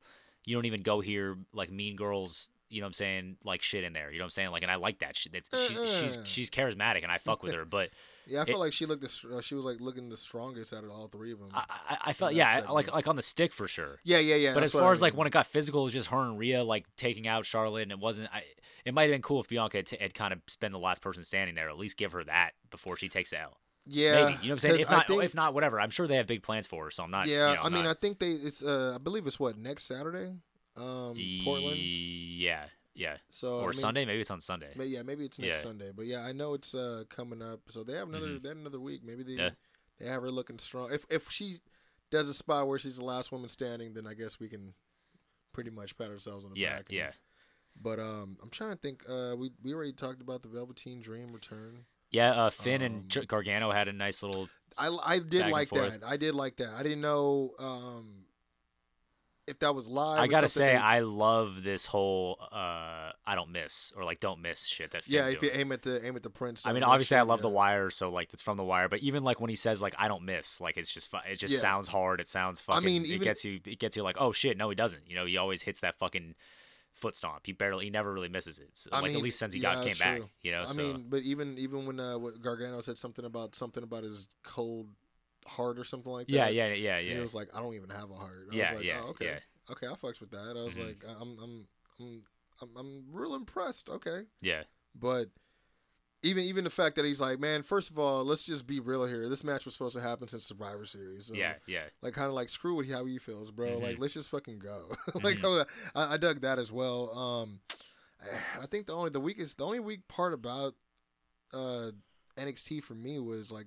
[0.44, 2.50] You don't even go here like Mean Girls.
[2.74, 3.36] You know what I'm saying?
[3.44, 4.10] Like shit in there.
[4.10, 4.50] You know what I'm saying?
[4.50, 5.16] Like, and I like that.
[5.16, 6.24] She, that's, she's she's Uh-uh.
[6.24, 7.64] she's charismatic, and I fuck with her.
[7.70, 7.90] But
[8.26, 10.72] yeah, I It- felt like she looked the, uh, she was like looking the strongest
[10.74, 11.50] out of all three of them.
[11.54, 12.74] I I, I felt yeah, I- segment.
[12.74, 14.00] like like on the stick for sure.
[14.04, 14.54] yeah, yeah, yeah.
[14.54, 16.38] But as far I as like when it got physical, it was just her and
[16.38, 18.28] Rhea like taking out Charlotte, and it wasn't.
[18.34, 18.42] I,
[18.84, 21.00] it might have been cool if Bianca had, t- had kind of been the last
[21.02, 21.68] person standing there.
[21.70, 23.56] At least give her that before she takes the L.
[23.86, 24.80] yeah, Maybe you know what I'm saying.
[24.80, 25.80] If not, think- if not, whatever.
[25.80, 26.90] I'm sure they have big plans for her.
[26.90, 27.26] So I'm not.
[27.26, 29.56] yeah, you know, I I'm mean, I think they it's uh, I believe it's what
[29.58, 30.32] next Saturday,
[30.76, 31.78] um, Portland.
[31.78, 32.64] Yeah,
[32.94, 33.16] yeah.
[33.30, 34.72] So or I mean, Sunday, maybe it's on Sunday.
[34.76, 35.62] may- yeah, maybe it's next Yeah.
[35.62, 37.60] Sunday, but yeah, I know it's uh coming up.
[37.68, 38.42] So they have another Mhm.
[38.42, 39.02] they have another week.
[39.04, 39.50] Maybe they Yeah.
[39.98, 40.92] they have her looking strong.
[40.92, 41.58] If if she
[42.10, 44.74] does a spot where she's the last woman standing, then I guess we can
[45.52, 46.88] pretty much pat ourselves on the Yeah, back.
[46.88, 47.12] and- yeah,
[47.80, 49.02] But um, I'm trying to think.
[49.08, 51.86] Uh, we we already talked about the Velveteen Dream return.
[52.10, 52.44] yeah.
[52.44, 54.48] Uh, Finn Um, and Gargano had a nice little.
[54.76, 56.02] I I did like that.
[56.04, 56.74] I did like that.
[56.74, 58.26] I didn't know um
[59.46, 60.20] if that was live.
[60.20, 64.66] I gotta say, I love this whole uh, I don't miss or like don't miss
[64.66, 65.04] shit that.
[65.04, 65.28] Finn's yeah.
[65.28, 66.66] If you aim at the aim at the Prince.
[66.66, 67.48] I mean, obviously, I shoot, love The.
[67.48, 68.88] Wire, so like it's from The Wire.
[68.88, 71.38] But even like when he says like I don't miss, like it's just fu- it
[71.38, 71.60] just Yeah.
[71.60, 72.20] sounds hard.
[72.20, 72.82] It sounds fucking.
[72.82, 73.60] I mean, it gets you.
[73.64, 75.02] It gets you like oh shit, no, he doesn't.
[75.08, 76.34] You know, he always hits that fucking
[76.94, 77.40] foot stomp.
[77.44, 78.70] He barely, he never really misses it.
[78.74, 80.62] So, I like at least since he yeah, got came that's back, you know.
[80.62, 84.04] I so mean, but even even when uh, what Gargano said something about something about
[84.04, 84.88] his cold
[85.46, 86.32] heart or something like that.
[86.32, 88.48] yeah, yeah, yeah, and He was like, I don't even have a heart.
[88.52, 89.38] I yeah, was like, yeah, oh, okay, yeah,
[89.72, 90.56] okay, I fucks with that.
[90.56, 90.86] I was Mhm.
[90.88, 91.66] like, I'm I'm
[92.00, 92.22] I'm
[92.62, 93.88] I'm I'm real impressed.
[93.88, 94.62] Okay, yeah,
[94.94, 95.28] but.
[96.22, 99.04] Even even the fact that he's like, man, first of all, let's just be real
[99.04, 99.28] here.
[99.28, 101.26] This match was supposed to happen since Survivor Series.
[101.26, 101.82] So yeah, yeah.
[102.00, 103.72] like kind of like screw what how he feels, bro.
[103.78, 103.82] Mhm.
[103.82, 104.96] Like let's just fucking go.
[105.22, 105.66] like Mhm.
[105.94, 107.10] I, I dug that as well.
[107.14, 107.60] Um,
[108.58, 110.76] I think the only the weakest the only weak part about
[111.52, 111.90] uh
[112.38, 113.66] NXT for me was like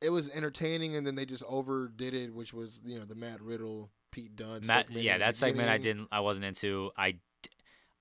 [0.00, 3.40] it was entertaining and then they just overdid it, which was you know the Matt
[3.40, 4.62] Riddle Pete Dunne.
[4.66, 6.90] Matt, yeah, that segment I didn't, I wasn't into.
[6.96, 7.16] I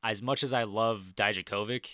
[0.04, 1.88] as much as I love Dijakovic,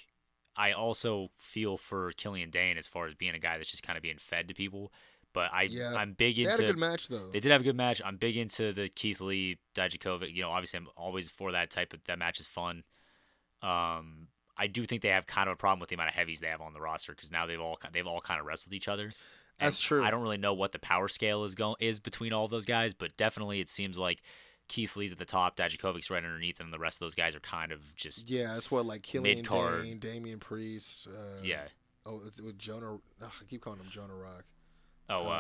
[0.56, 3.98] I also feel for Killian Dain as far as being a guy that's just kind
[3.98, 4.92] of being fed to people.
[5.34, 5.96] But I, Yeah.
[5.96, 6.58] I'm big into.
[6.58, 7.30] They had a good match though.
[7.32, 8.02] They did have a good match.
[8.04, 10.34] I'm big into the Keith Lee Dijakovic.
[10.34, 12.84] You know, obviously I'm always for that type of that match is fun.
[13.62, 16.42] Um, I do think they have kind of a problem with the amount of heavies
[16.42, 18.88] they have on the roster because now they've all they've all kind of wrestled each
[18.90, 19.12] other.
[19.62, 20.04] That's true.
[20.04, 22.66] I don't really know what the power scale is going is between all of those
[22.66, 24.22] guys, but definitely it seems like
[24.68, 27.40] Keith Lee's at the top, Dijakovic's right underneath, and the rest of those guys are
[27.42, 29.84] kind of just yeah, That's what like Killian Mid-card.
[29.84, 31.08] Dain, Damian Priest.
[31.12, 31.64] Uh, yeah.
[32.06, 32.98] Oh, it's with Jonah.
[33.22, 34.44] I keep calling him Jonah Rock.
[35.10, 35.32] Oh, uh, uh,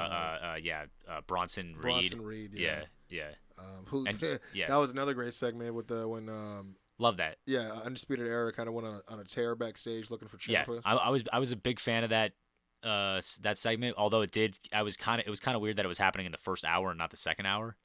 [0.43, 1.81] uh, uh, yeah, uh, Bronson Reed.
[1.81, 2.51] Bronson Reed.
[2.53, 3.23] Yeah, Yeah.
[3.57, 4.05] yeah, Um, who?
[4.05, 4.21] And-
[4.53, 4.67] yeah.
[4.67, 7.37] That was another great segment with the when um love that.
[7.47, 10.65] yeah undisputed era kind of went on a, on a tear backstage looking for Yeah,
[10.85, 12.33] I, I was I was a big fan of that
[12.83, 13.95] uh that segment.
[13.97, 15.97] Although it did, I was kind of it was kind of weird that it was
[15.97, 17.75] happening in the first hour and not the second hour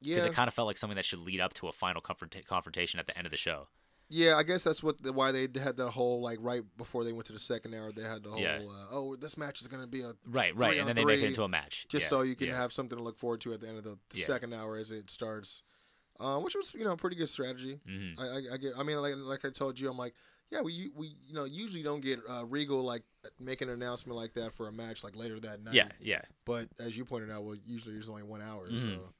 [0.00, 2.00] Yeah, because it kind of felt like something that should lead up to a final
[2.02, 3.68] confronta- confrontation at the end of the show.
[4.08, 7.12] Yeah, I guess that's what the, why they had the whole like right before they
[7.12, 7.90] went to the second hour.
[7.92, 8.60] They had the whole Yeah.
[8.64, 11.26] uh, oh this match is gonna be a Right, right, and then they make it
[11.26, 11.86] into a match.
[11.88, 12.54] just Yeah, so you can yeah.
[12.56, 14.26] have something to look forward to at the end of the, the Yeah.
[14.26, 15.62] second hour as it starts.
[16.18, 17.78] Uh, which was you know a pretty good strategy.
[17.86, 18.18] Mhm.
[18.18, 18.72] I, I, I get.
[18.78, 20.14] I mean, like like I told you, I'm like,
[20.50, 23.02] yeah, we we you know usually don't get uh, Regal like
[23.40, 25.74] making an announcement like that for a match like later that night.
[25.74, 26.22] Yeah, yeah.
[26.44, 28.78] But as you pointed out, well, usually there's only one hour, Mhm.
[28.78, 29.12] so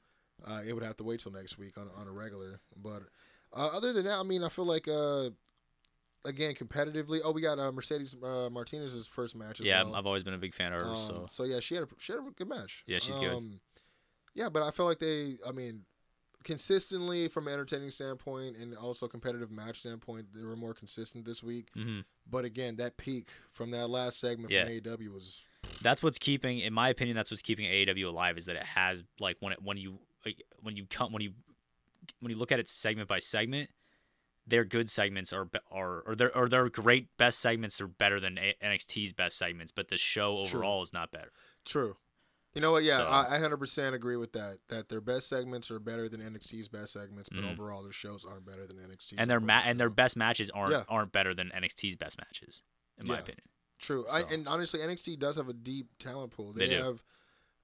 [0.47, 2.59] uh, it would have to wait till next week on on a regular.
[2.75, 3.03] But
[3.53, 5.29] uh, other than that, I mean, I feel like uh,
[6.25, 7.19] again competitively.
[7.23, 9.59] Oh, we got uh, Mercedes uh, Martinez's first match.
[9.59, 9.95] As Yeah, well.
[9.95, 10.87] I've always been a big fan of her.
[10.87, 12.83] Um, so yeah, she had a she had a good match.
[12.87, 13.29] Yeah, she's good.
[13.33, 13.59] Um,
[14.33, 15.37] Yeah, but I feel like they.
[15.47, 15.83] I mean,
[16.43, 21.43] consistently from an entertaining standpoint and also competitive match standpoint, they were more consistent this
[21.43, 21.69] week.
[21.75, 22.05] Mhm.
[22.29, 24.63] But again, that peak from that last segment Yeah.
[24.63, 25.43] from AEW was
[25.81, 29.03] that's what's keeping, in my opinion, that's what's keeping AEW alive is that it has
[29.19, 29.99] like when it when you
[30.61, 31.33] when you come when you
[32.19, 33.69] when you look at it segment by segment,
[34.45, 38.37] their good segments are are or their or their great best segments are better than
[38.37, 40.59] NXT's best segments, but the show True.
[40.59, 41.31] overall is not better.
[41.65, 41.97] True.
[42.57, 42.83] You know what?
[42.83, 44.57] Yeah, So- I, I 100% agree with that.
[44.69, 47.51] That their best segments are better than NXT's best segments, but Mhm.
[47.53, 49.13] overall their shows aren't better than NXT's.
[49.17, 50.83] And their ma- and their best matches aren't Yeah.
[50.89, 52.61] aren't better than NXT's best matches,
[52.97, 53.47] in my opinion.
[53.77, 54.07] True.
[54.11, 56.51] I, and honestly, NXT does have a deep talent pool.
[56.51, 56.83] They, They do.
[56.83, 57.03] have.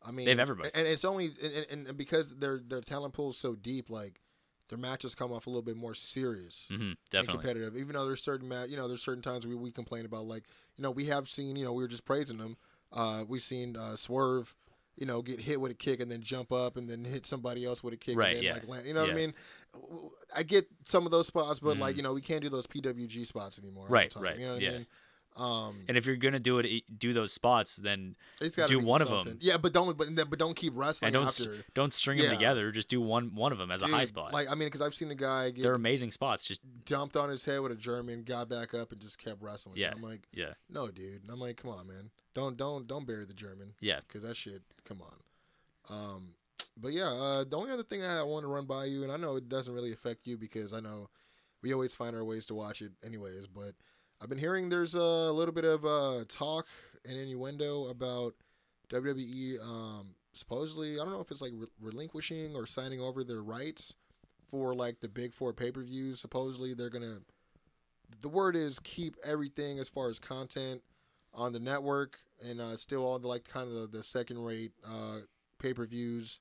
[0.05, 0.69] I mean, They have everybody.
[0.75, 1.33] and it's only
[1.71, 4.21] and, and, because their their talent pool is so deep, like
[4.69, 6.65] their matches come off a little bit more serious.
[6.67, 7.75] hmm and competitive.
[7.77, 10.43] Even though there's certain ma- you know, there's certain times we, we complain about like,
[10.75, 12.57] you know, we have seen, you know, we were just praising them.
[12.91, 14.55] Uh, we've seen uh, Swerve,
[14.95, 17.65] you know, get hit with a kick and then jump up and then hit somebody
[17.65, 18.17] else with a kick.
[18.17, 18.53] Right, And then, yeah.
[18.53, 19.33] Like, land, you know what I mean?
[20.35, 21.97] I get some of those spots, but like, Mhm.
[21.97, 23.87] you know, we can't do those PWG spots anymore.
[23.89, 24.69] Right, right, You know what yeah.
[24.69, 24.87] I mean?
[25.35, 28.15] Um, And if you're gonna do it, do those spots, then
[28.67, 29.39] do one of them.
[29.41, 31.65] Yeah, but don't but, but don't keep wrestling and don't after.
[31.73, 32.25] don't string Yeah.
[32.25, 32.71] them together.
[32.71, 34.31] Just do one one of them as a high spot.
[34.31, 36.45] Like I mean, because I've seen a guy get They're amazing spots.
[36.45, 39.75] Just dumped on his head with a German, got back up, and just kept wrestling.
[39.77, 39.91] Yeah.
[39.95, 41.23] I'm like, yeah, No, dude.
[41.23, 42.11] And I'm like, come on, man.
[42.35, 43.73] Don't don't don't bury the German.
[43.79, 44.01] yeah.
[44.07, 44.61] Cause that shit.
[44.85, 45.15] Come on.
[45.89, 46.35] Um,
[46.77, 47.09] but yeah.
[47.09, 49.49] Uh, the only other thing I want to run by you, and I know it
[49.49, 51.09] doesn't really affect you because I know
[51.61, 53.47] we always find our ways to watch it, anyways.
[53.47, 53.73] But
[54.23, 56.65] I've been hearing there's a little bit of uh, talk
[57.03, 58.33] and innuendo about
[58.89, 59.59] WWE.
[59.61, 63.95] Um, supposedly, I don't know if it's like re- relinquishing or signing over their rights
[64.49, 66.21] for like the big four pay per views.
[66.21, 67.17] Supposedly, they're gonna.
[68.21, 70.81] The word is keep everything as far as content
[71.33, 74.71] on the network and uh, still all the like kind of the, the second rate
[74.87, 75.17] uh,
[75.59, 76.39] pay per views,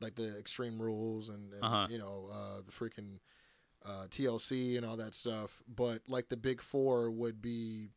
[0.00, 1.86] like the Extreme Rules and, and Uh-huh.
[1.90, 3.18] you know uh, the freaking
[3.86, 5.62] uh, TLC and all that stuff.
[5.68, 7.90] But like the big four would be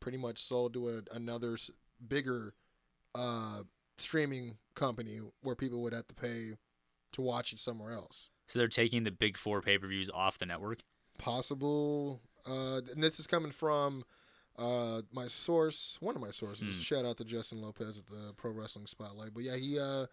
[0.00, 1.56] pretty much sold to a, another
[2.06, 2.54] bigger
[3.14, 3.62] uh,
[3.98, 6.52] streaming company where people would have to pay
[7.12, 8.30] to watch it somewhere else.
[8.46, 10.80] So they're taking the big four pay per views off the network.
[11.18, 14.04] Possible, uh, and this is coming from
[14.56, 16.76] uh, my source, one of my sources.
[16.76, 16.82] Hmm.
[16.82, 19.34] Shout out to Justin Lopez at the Pro Wrestling Spotlight.
[19.34, 20.06] But yeah, he uh,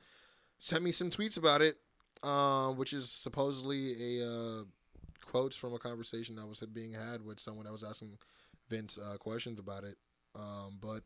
[0.59, 1.77] sent me some tweets about it,
[2.23, 4.63] uh, which is supposedly a uh,
[5.35, 8.17] quotes from a conversation that was being had with someone that was asking
[8.69, 9.97] Vince uh, questions about it.
[10.33, 11.03] Um, but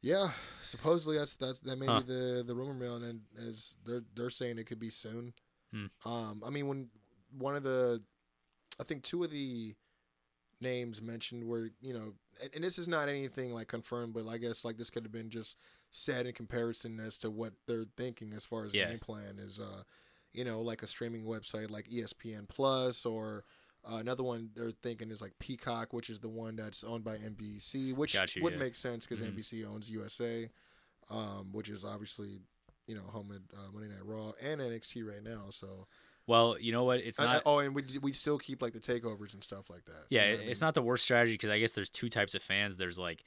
[0.00, 0.30] yeah,
[0.62, 2.00] supposedly that's that's that may Huh.
[2.00, 5.32] be the the rumor mill, and as they're they're saying it could be soon.
[5.72, 5.86] Hmm.
[6.04, 6.88] Um, I mean, when
[7.38, 8.02] one of the,
[8.80, 9.74] I think two of the
[10.60, 14.38] names mentioned were you know, and, and this is not anything like confirmed, but I
[14.38, 15.56] guess like this could have been just
[15.90, 18.90] said in comparison as to what they're thinking as far as Yeah.
[18.90, 19.60] game plan is.
[19.60, 19.84] Uh,
[20.34, 23.44] you know, like a streaming website like ESPN Plus or.
[23.86, 27.16] Uh, another one they're thinking is like Peacock, which is the one that's owned by
[27.18, 28.58] NBC, which you, would yeah.
[28.58, 29.36] make sense because Mhm.
[29.36, 30.48] NBC owns USA,
[31.10, 32.40] um, which is obviously
[32.86, 35.50] you know home at uh, Monday Night Raw and NXT right now.
[35.50, 35.86] So
[36.26, 37.00] Well, you know what?
[37.00, 37.42] It's not.
[37.44, 40.06] oh, and we we still keep like the takeovers and stuff like that.
[40.08, 42.08] yeah, You know what I it's not the worst strategy because I guess there's two
[42.08, 42.78] types of fans.
[42.78, 43.22] There's like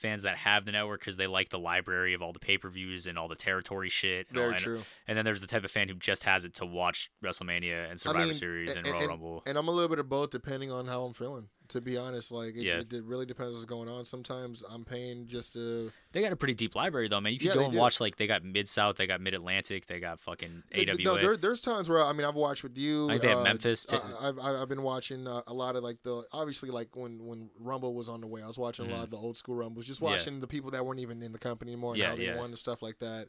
[0.00, 2.68] fans that have the network because they like the library of all the pay per
[2.68, 4.28] views and all the territory shit.
[4.28, 4.82] And, very and, true.
[5.06, 8.00] and then there's the type of fan who just has it to watch WrestleMania and
[8.00, 9.42] Survivor I mean, Series and, and, Royal and- Rumble.
[9.46, 11.48] and I'm a little bit of both depending on how I'm feeling.
[11.70, 12.78] To be honest, like it, Yeah.
[12.80, 14.04] it, it really depends what's going on.
[14.04, 17.32] Sometimes I'm paying just to They got a pretty deep library though, man.
[17.32, 17.78] You can Yeah, go and do.
[17.78, 20.96] watch like they got Mid South, they got Mid Atlantic, they got fucking AWA.
[21.04, 23.06] No, there, there's times where I mean I've watched with you.
[23.08, 23.86] I think they have uh, Memphis.
[23.92, 27.50] I, I've I've been watching uh, a lot of like the obviously like when when
[27.58, 29.86] Rumble was on the way, I was watching a lot of the old school Rumbles,
[29.86, 30.06] just Mm-hmm.
[30.06, 30.10] Yeah.
[30.18, 32.58] watching the people that weren't even in the company anymore and how they won and
[32.58, 33.28] stuff like that.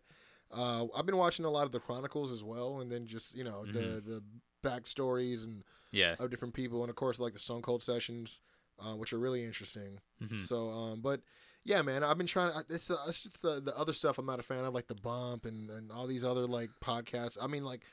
[0.51, 3.43] Uh, I've been watching a lot of the Chronicles as well, and then just you
[3.43, 3.73] know Mm-hmm.
[3.73, 4.23] the the
[4.63, 6.15] backstories and yeah.
[6.19, 8.41] of different people, and of course like the Stone Cold sessions,
[8.79, 9.99] uh, which are really interesting.
[10.23, 10.39] Mhm.
[10.41, 11.21] So, um, but
[11.63, 12.51] yeah, man, I've been trying.
[12.55, 14.87] I- It's, the, it's just the, the other stuff I'm not a fan of, like
[14.87, 17.37] the Bump and, and all these other like podcasts.
[17.39, 17.83] I mean, like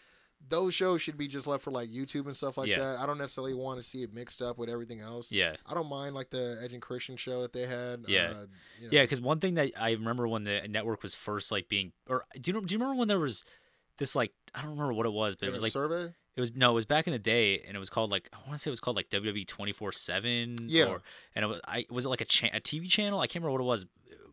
[0.48, 2.78] those shows should be just left for like YouTube and stuff like Yeah.
[2.78, 2.98] that.
[3.00, 5.32] I don't necessarily want to see it mixed up with everything else.
[5.32, 5.56] Yeah.
[5.66, 8.04] I don't mind like the Edge and Christian show that they had.
[8.06, 8.20] Yeah.
[8.30, 8.46] uh,
[8.78, 8.88] you know.
[8.92, 12.24] Yeah, because one thing that I remember when the network was first like being, or
[12.40, 13.42] do you do you remember when there was
[13.98, 16.14] this like I don't remember what it was, but Like it was a like survey.
[16.39, 18.36] It was no, it was back in the day, and it was called like I
[18.47, 20.56] want to say it was called like WWE twenty four seven.
[20.62, 20.85] Yeah.
[20.85, 21.02] Or,
[21.35, 23.20] and it was I was it like a cha- a TV channel?
[23.20, 23.86] I can't remember what it was.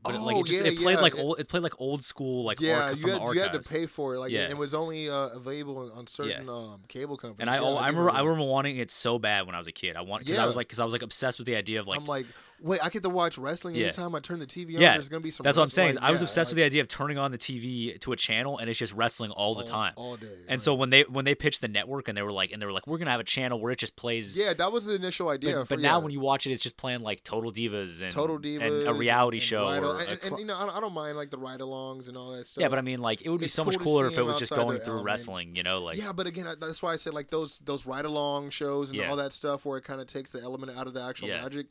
[0.03, 1.82] But it, like Oh, it just yeah, it played yeah, like old it played like
[1.82, 4.19] old school like Yeah, you from had, the you had to pay for it.
[4.19, 4.41] Like Yeah.
[4.41, 7.41] it, it was only uh, available on- certain um, cable companies.
[7.41, 9.65] And I, Yeah, oh, I remember, I remember wanting it so bad when I was
[9.65, 9.95] a kid.
[9.95, 11.88] I want because I was like, because I was like obsessed with the idea of
[11.88, 12.27] like, I'm like,
[12.65, 13.83] wait, I get to watch wrestling Yeah.
[13.85, 14.81] anytime I turn the TV on.
[14.81, 15.43] Yeah, there's gonna be some.
[15.43, 15.83] that's what I'm wrestling.
[15.85, 15.89] saying.
[15.91, 18.15] is I was Yeah, obsessed with the idea of turning on the TV to a
[18.15, 19.93] channel and it's just wrestling all the time.
[19.95, 20.27] all day.
[20.47, 20.61] And right.
[20.61, 22.71] so when they when they pitched the network and they were like and they were
[22.71, 24.37] like we're gonna have a channel where it just plays.
[24.37, 25.53] yeah, that was the initial idea.
[25.57, 28.11] But, for, but now when you watch it, it's just playing like Total Divas and
[28.11, 29.63] Total Divas and a reality and show.
[29.65, 32.31] ride- or and, and, cro- you know, I don't, mind like the ride-alongs and all
[32.31, 32.61] that stuff.
[32.61, 34.17] yeah, but I mean, like it would be it's so much cool to cooler if
[34.17, 35.05] it was just going through element.
[35.05, 35.55] wrestling.
[35.55, 38.91] You know, like yeah, but again, that's why I said like those those ride-along shows
[38.91, 41.27] and all that stuff where it kind of takes the element out of the actual
[41.27, 41.67] magic.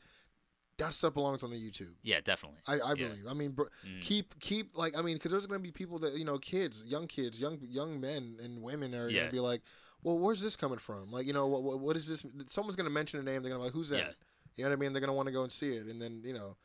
[0.77, 1.93] That stuff belongs on the YouTube.
[2.03, 2.59] yeah, definitely.
[2.67, 3.07] I, I Yeah.
[3.07, 3.27] believe.
[3.29, 4.01] I mean, br- Mm.
[4.01, 7.07] keep keep like I mean, because there's gonna be people that you know, kids, young
[7.07, 9.21] kids, young young men and women are Yeah.
[9.21, 9.61] gonna be like,
[10.03, 11.11] well, where's this coming from?
[11.11, 12.23] Like, you know, what what, what is this?
[12.49, 13.41] Someone's gonna mention a name.
[13.41, 13.97] They're gonna be like, who's that?
[13.99, 14.11] Yeah.
[14.55, 14.93] You know what I mean?
[14.93, 16.57] They're gonna want to go and see it, and then you know,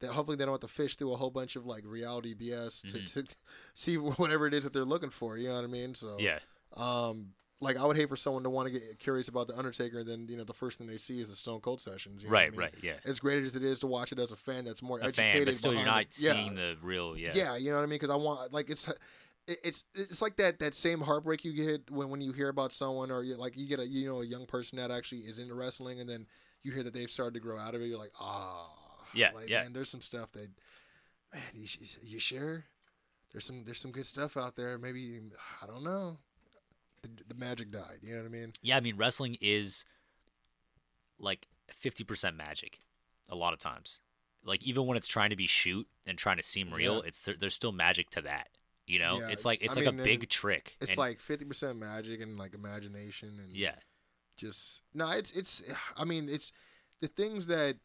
[0.00, 2.84] that hopefully they don't have to fish through a whole bunch of like reality BS
[2.84, 3.04] Mm-hmm.
[3.04, 3.34] to, to
[3.74, 5.36] see whatever it is that they're looking for.
[5.36, 5.94] You know what I mean?
[5.94, 6.38] So Yeah,
[6.76, 9.98] um, like I would hate for someone to want to get curious about the Undertaker,
[10.00, 12.22] and then you know the first thing they see is the Stone Cold sessions.
[12.22, 12.60] You know what I right, mean?
[12.60, 12.92] right, yeah.
[13.04, 15.32] As great as it is to watch it as a fan, that's more A educated.
[15.34, 16.16] fan, but still you're not it.
[16.18, 16.32] Yeah.
[16.34, 17.16] seeing the real.
[17.16, 17.98] Yeah, Yeah, you know what I mean?
[17.98, 18.88] Because I want like it's
[19.48, 23.10] it's it's like that that same heartbreak you get when when you hear about someone
[23.10, 25.54] or you, like you get a you know a young person that actually is into
[25.54, 26.26] wrestling and then
[26.62, 27.86] you hear that they've started to grow out of it.
[27.86, 28.68] You're like, ah,
[29.14, 29.62] Yeah, like, yeah.
[29.62, 30.50] Man, there's some stuff that,
[31.32, 31.66] man, you
[32.02, 32.66] you sure?
[33.32, 34.76] There's some there's some good stuff out there.
[34.78, 35.20] Maybe
[35.62, 36.18] I don't know.
[37.16, 37.98] The, the magic died.
[38.02, 38.52] You know what I mean?
[38.62, 38.76] yeah.
[38.76, 39.84] I mean, wrestling is
[41.18, 42.80] like fifty percent magic,
[43.28, 44.00] a lot of times.
[44.44, 47.08] Like even when it's trying to be shoot and trying to seem real, Yeah.
[47.08, 48.48] it's there, there's still magic to that.
[48.86, 50.76] You know, Yeah, it's like it's I like mean, a big trick.
[50.80, 53.74] It's and- like fifty percent magic and like imagination and yeah,
[54.36, 55.62] just no it's it's
[55.96, 56.52] i mean it's
[57.00, 57.76] the things that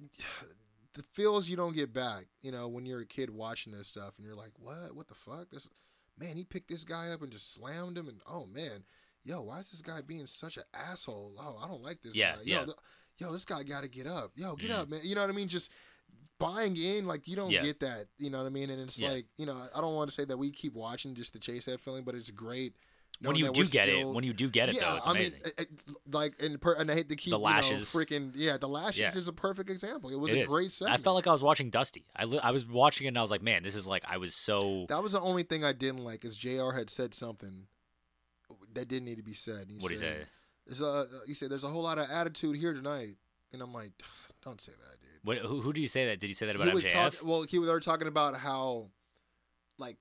[0.94, 4.14] the feels you don't get back you know when you're a kid watching this stuff
[4.16, 5.68] and you're like what what the fuck this
[6.18, 8.84] man he picked this guy up and just slammed him and oh man
[9.24, 12.36] yo why is this guy being such an asshole oh i don't like this Yeah,
[12.36, 12.64] guy yo, yeah.
[12.66, 12.76] th-
[13.18, 14.78] yo this guy got to get up yo get Mm.
[14.78, 15.70] up man you know what i mean just
[16.38, 17.62] buying in like you don't Yeah.
[17.62, 19.10] get that you know what i mean and it's Yeah.
[19.10, 21.66] like you know i don't want to say that we keep watching just to chase
[21.66, 22.74] that feeling but it's great
[23.20, 25.38] when you do get it, when you do get it though, it's I amazing.
[25.44, 25.68] mean, it, it-
[26.12, 27.82] like, and, per, and I hate to keep The you know, lashes.
[27.92, 29.16] freaking, yeah, the lashes Yeah.
[29.16, 30.10] is a perfect example.
[30.10, 30.48] It was It a is.
[30.48, 30.98] great segment.
[30.98, 32.04] I felt like I was watching Dusty.
[32.14, 34.18] I li- I was watching it and I was like, man, this is like I
[34.18, 34.86] was so.
[34.88, 36.72] that was the only thing I didn't like is Jr.
[36.72, 37.66] had said something
[38.74, 39.66] that didn't need to be said.
[39.68, 40.28] He What did he said, say?
[40.66, 43.16] There's a, he said, "There's a whole lot of attitude here tonight,"
[43.52, 43.92] and I'm like,
[44.42, 46.20] "Don't say that, dude." What, who, who did he say that?
[46.20, 46.92] Did he say that about he was MJF?
[46.92, 47.28] talking.
[47.28, 48.88] Well, he they were talking about how,
[49.78, 49.96] like,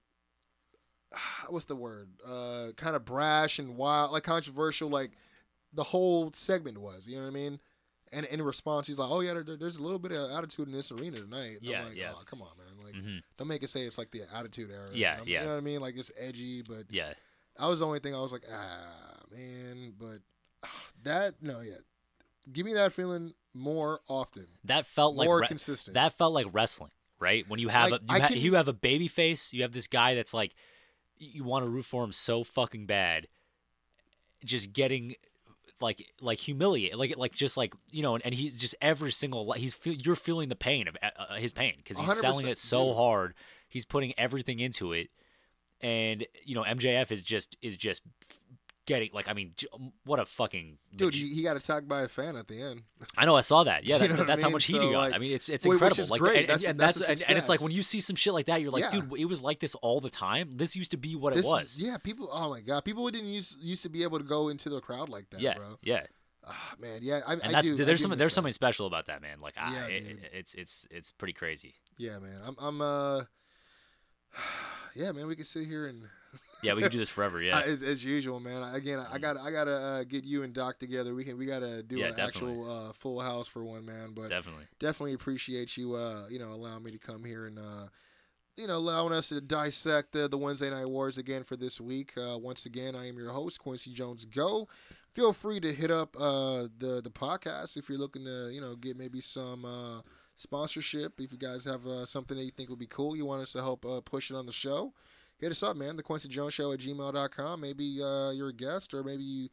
[1.49, 2.09] what's the word?
[2.27, 5.11] Uh, kind of brash and wild, like controversial, like
[5.73, 7.07] the whole segment was.
[7.07, 7.59] You know what I mean?
[8.11, 10.73] And in response, he's like, "Oh yeah, there, there's a little bit of attitude in
[10.73, 12.11] this arena tonight." And Yeah, I'm like, yeah.
[12.15, 12.85] Oh, come on, man.
[12.85, 13.23] Like, Mhm.
[13.37, 14.87] don't make it say it's like the attitude era.
[14.93, 15.39] Yeah, Um, yeah.
[15.41, 15.81] You know what I mean?
[15.81, 17.13] Like it's edgy, but Yeah,
[17.57, 19.93] that was the only thing I was like, ah, man.
[19.97, 20.19] But
[21.03, 21.75] that, no, yeah.
[22.51, 25.93] Give me that feeling more often, that felt like re- consistent.
[25.95, 27.47] that felt like wrestling, right?
[27.47, 29.71] When you have Like, a you, ha- can- you have a baby face, you have
[29.71, 30.53] this guy that's like
[31.23, 33.27] you want to root for him so fucking bad,
[34.43, 35.15] just getting
[35.79, 39.51] like like humiliated, like like just like you know, and, and he's just every single
[39.53, 42.57] he's feel, you're feeling the pain of uh, uh, his pain because he's selling it
[42.57, 42.95] so dude.
[42.95, 43.33] hard,
[43.69, 45.09] he's putting everything into it,
[45.81, 48.01] and you know MJF is just is just
[48.85, 49.53] getting like I mean
[50.03, 52.81] what a fucking Dude, he, he got attacked by a fan at the end.
[53.17, 53.85] I know I saw that.
[53.85, 54.97] Yeah, You know what I that's how much heat So, he got.
[54.99, 56.05] like- I mean, it's it's incredible.
[56.09, 56.37] like, great.
[56.41, 58.61] And, That's- and that's that's, and, it's like when you see some shit like that,
[58.61, 59.01] you're like, Yeah.
[59.01, 60.51] dude, it was like this all the time.
[60.51, 61.77] This used to be what This it was.
[61.79, 62.29] yeah, people.
[62.31, 65.09] Oh my god, people didn't use used to be able to go into the crowd
[65.09, 65.77] like that, yeah, bro.
[65.81, 66.05] yeah.
[66.45, 68.35] Ah, man, yeah, I, And I that's do, I there's do something there's that.
[68.35, 69.39] something special about that, man.
[69.39, 71.75] Like, I, Yeah, it, it's it's it's pretty crazy.
[71.97, 72.37] Yeah, man.
[72.45, 72.81] I'm, I'm.
[72.81, 73.21] uh
[74.95, 75.27] Yeah, man.
[75.27, 76.03] We can sit here and
[76.63, 77.41] Yeah, we can do this forever.
[77.41, 78.63] Yeah, as, as usual, man.
[78.73, 81.13] Again, I got I gotta uh, get you and Doc together.
[81.13, 82.51] We can we gotta do Yeah, an definitely.
[82.51, 84.13] actual uh, full house for one man.
[84.15, 84.65] But definitely.
[84.79, 87.87] definitely appreciate you, uh, you know, allowing me to come here and, uh,
[88.55, 92.13] you know, allowing us to dissect the, the Wednesday Night Wars again for this week.
[92.17, 94.25] Uh, once again, I am your host, Kwency Jones.
[94.25, 94.67] Go.
[95.13, 98.75] Feel free to hit up uh, the the podcast if you're looking to, you know,
[98.75, 100.01] get maybe some uh,
[100.37, 101.19] sponsorship.
[101.19, 103.51] If you guys have uh, something that you think would be cool, you want us
[103.53, 104.93] to help uh, push it on the show.
[105.43, 105.97] Hit us up, man.
[105.97, 107.59] The Kwency Jones Show at gmail.com.
[107.59, 109.49] Maybe uh, you're a guest, or maybe you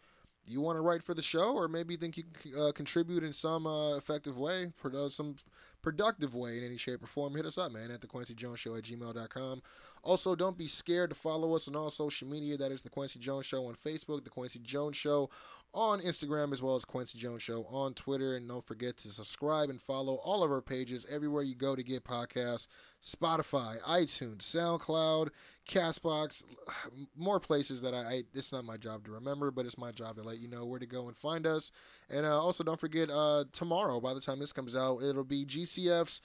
[0.46, 3.24] you want to write for the show, or maybe you think you can uh, contribute
[3.24, 4.72] in some uh, effective way,
[5.08, 5.34] some
[5.82, 8.60] productive way in any shape or form, hit us up, man, at the Kwency Jones
[8.60, 9.62] Show at gmail.com.
[10.02, 12.56] Also, don't be scared to follow us on all social media.
[12.56, 15.30] That is the Kwency Jones Show on Facebook, the Kwency Jones Show
[15.72, 18.34] on Instagram, as well as Kwency Jones Show on Twitter.
[18.34, 21.82] And don't forget to subscribe and follow all of our pages everywhere you go to
[21.82, 22.66] get podcasts
[23.02, 25.28] Spotify, iTunes, SoundCloud,
[25.68, 26.44] Castbox,
[27.16, 28.22] more places that I, I.
[28.34, 30.80] It's not my job to remember, but it's my job to let you know where
[30.80, 31.72] to go and find us.
[32.08, 35.44] And uh, also, don't forget uh, tomorrow, by the time this comes out, it'll be
[35.44, 36.20] GCF's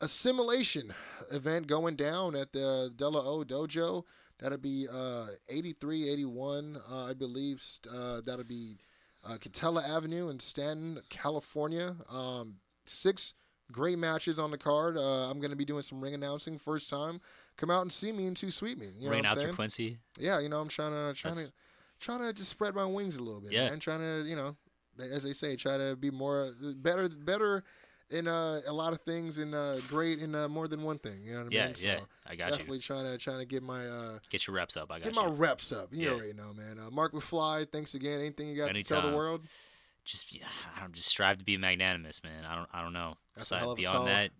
[0.00, 0.92] assimilation
[1.30, 4.04] event going down at the Della O Dojo.
[4.38, 7.62] That'll be uh, 83, 81, uh, I believe.
[7.92, 8.78] Uh, that'll be
[9.22, 11.94] uh, Katella Avenue in Stanton, California.
[12.10, 12.56] Um,
[12.86, 13.34] six
[13.70, 14.96] great matches on the card.
[14.96, 17.20] Uh, I'm going to be doing some ring announcing first time.
[17.58, 18.88] Come out and see me and too sweet me.
[18.98, 19.48] You know Ring announcer?
[19.52, 19.98] Kwency.
[20.18, 21.52] Yeah, you know, I'm trying to trying That's- to
[22.00, 23.52] trying to just spread my wings a little bit.
[23.52, 23.68] Yeah.
[23.68, 23.78] man.
[23.78, 24.56] trying to you know,
[24.98, 27.62] as they say, try to be more better better
[28.10, 31.22] in uh, a lot of things and uh, great in uh, more than one thing.
[31.24, 31.74] You know what I Yeah, mean?
[31.80, 32.00] yeah.
[32.26, 32.82] I got definitely you.
[32.82, 34.90] trying to trying to get my uh, Get your reps up.
[34.90, 35.22] I got get you.
[35.22, 35.88] my reps up.
[35.92, 36.14] You Yeah.
[36.14, 36.78] already know, man.
[36.78, 38.20] Uh, Marc McFly, thanks again.
[38.20, 39.42] Anything you got to tell the world?
[40.04, 40.44] just yeah,
[40.76, 42.44] I don't just strive to be magnanimous, man.
[42.44, 43.14] I don't I don't know.
[43.36, 44.30] That's a hell of a beyond tall, that,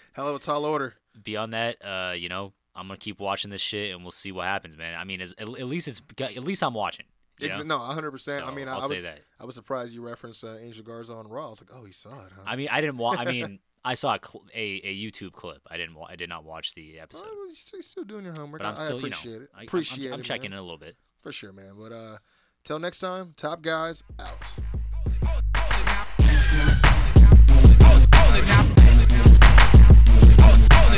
[0.12, 0.94] hell of a tall order.
[1.22, 4.44] beyond that, uh, you know, I'm gonna keep watching this shit and we'll see what
[4.46, 4.94] happens, man.
[4.98, 7.06] I mean, as, at, at least it's at least I'm watching.
[7.38, 7.62] Yeah.
[7.64, 8.46] no, 100%.
[8.46, 9.06] I mean, I, I was,
[9.40, 11.48] I was surprised you referenced uh, Angel Garza on Raw.
[11.48, 12.42] I was like, oh, he saw it, huh?
[12.46, 13.18] I mean, I didn't watch.
[13.18, 15.60] I mean, I saw a, cl- a, a YouTube clip.
[15.70, 15.94] I didn't.
[15.94, 17.26] Wa- I did not watch the episode.
[17.28, 18.62] Oh, you're still doing your homework.
[18.62, 19.50] But I'm still, I appreciate you know, it.
[19.54, 20.96] I, appreciate I'm, I'm, I'm it, checking in a little bit.
[21.20, 21.74] For sure, man.
[21.78, 22.18] But uh,
[22.62, 24.38] till next time, Top Guys out.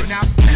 [0.07, 0.46] now.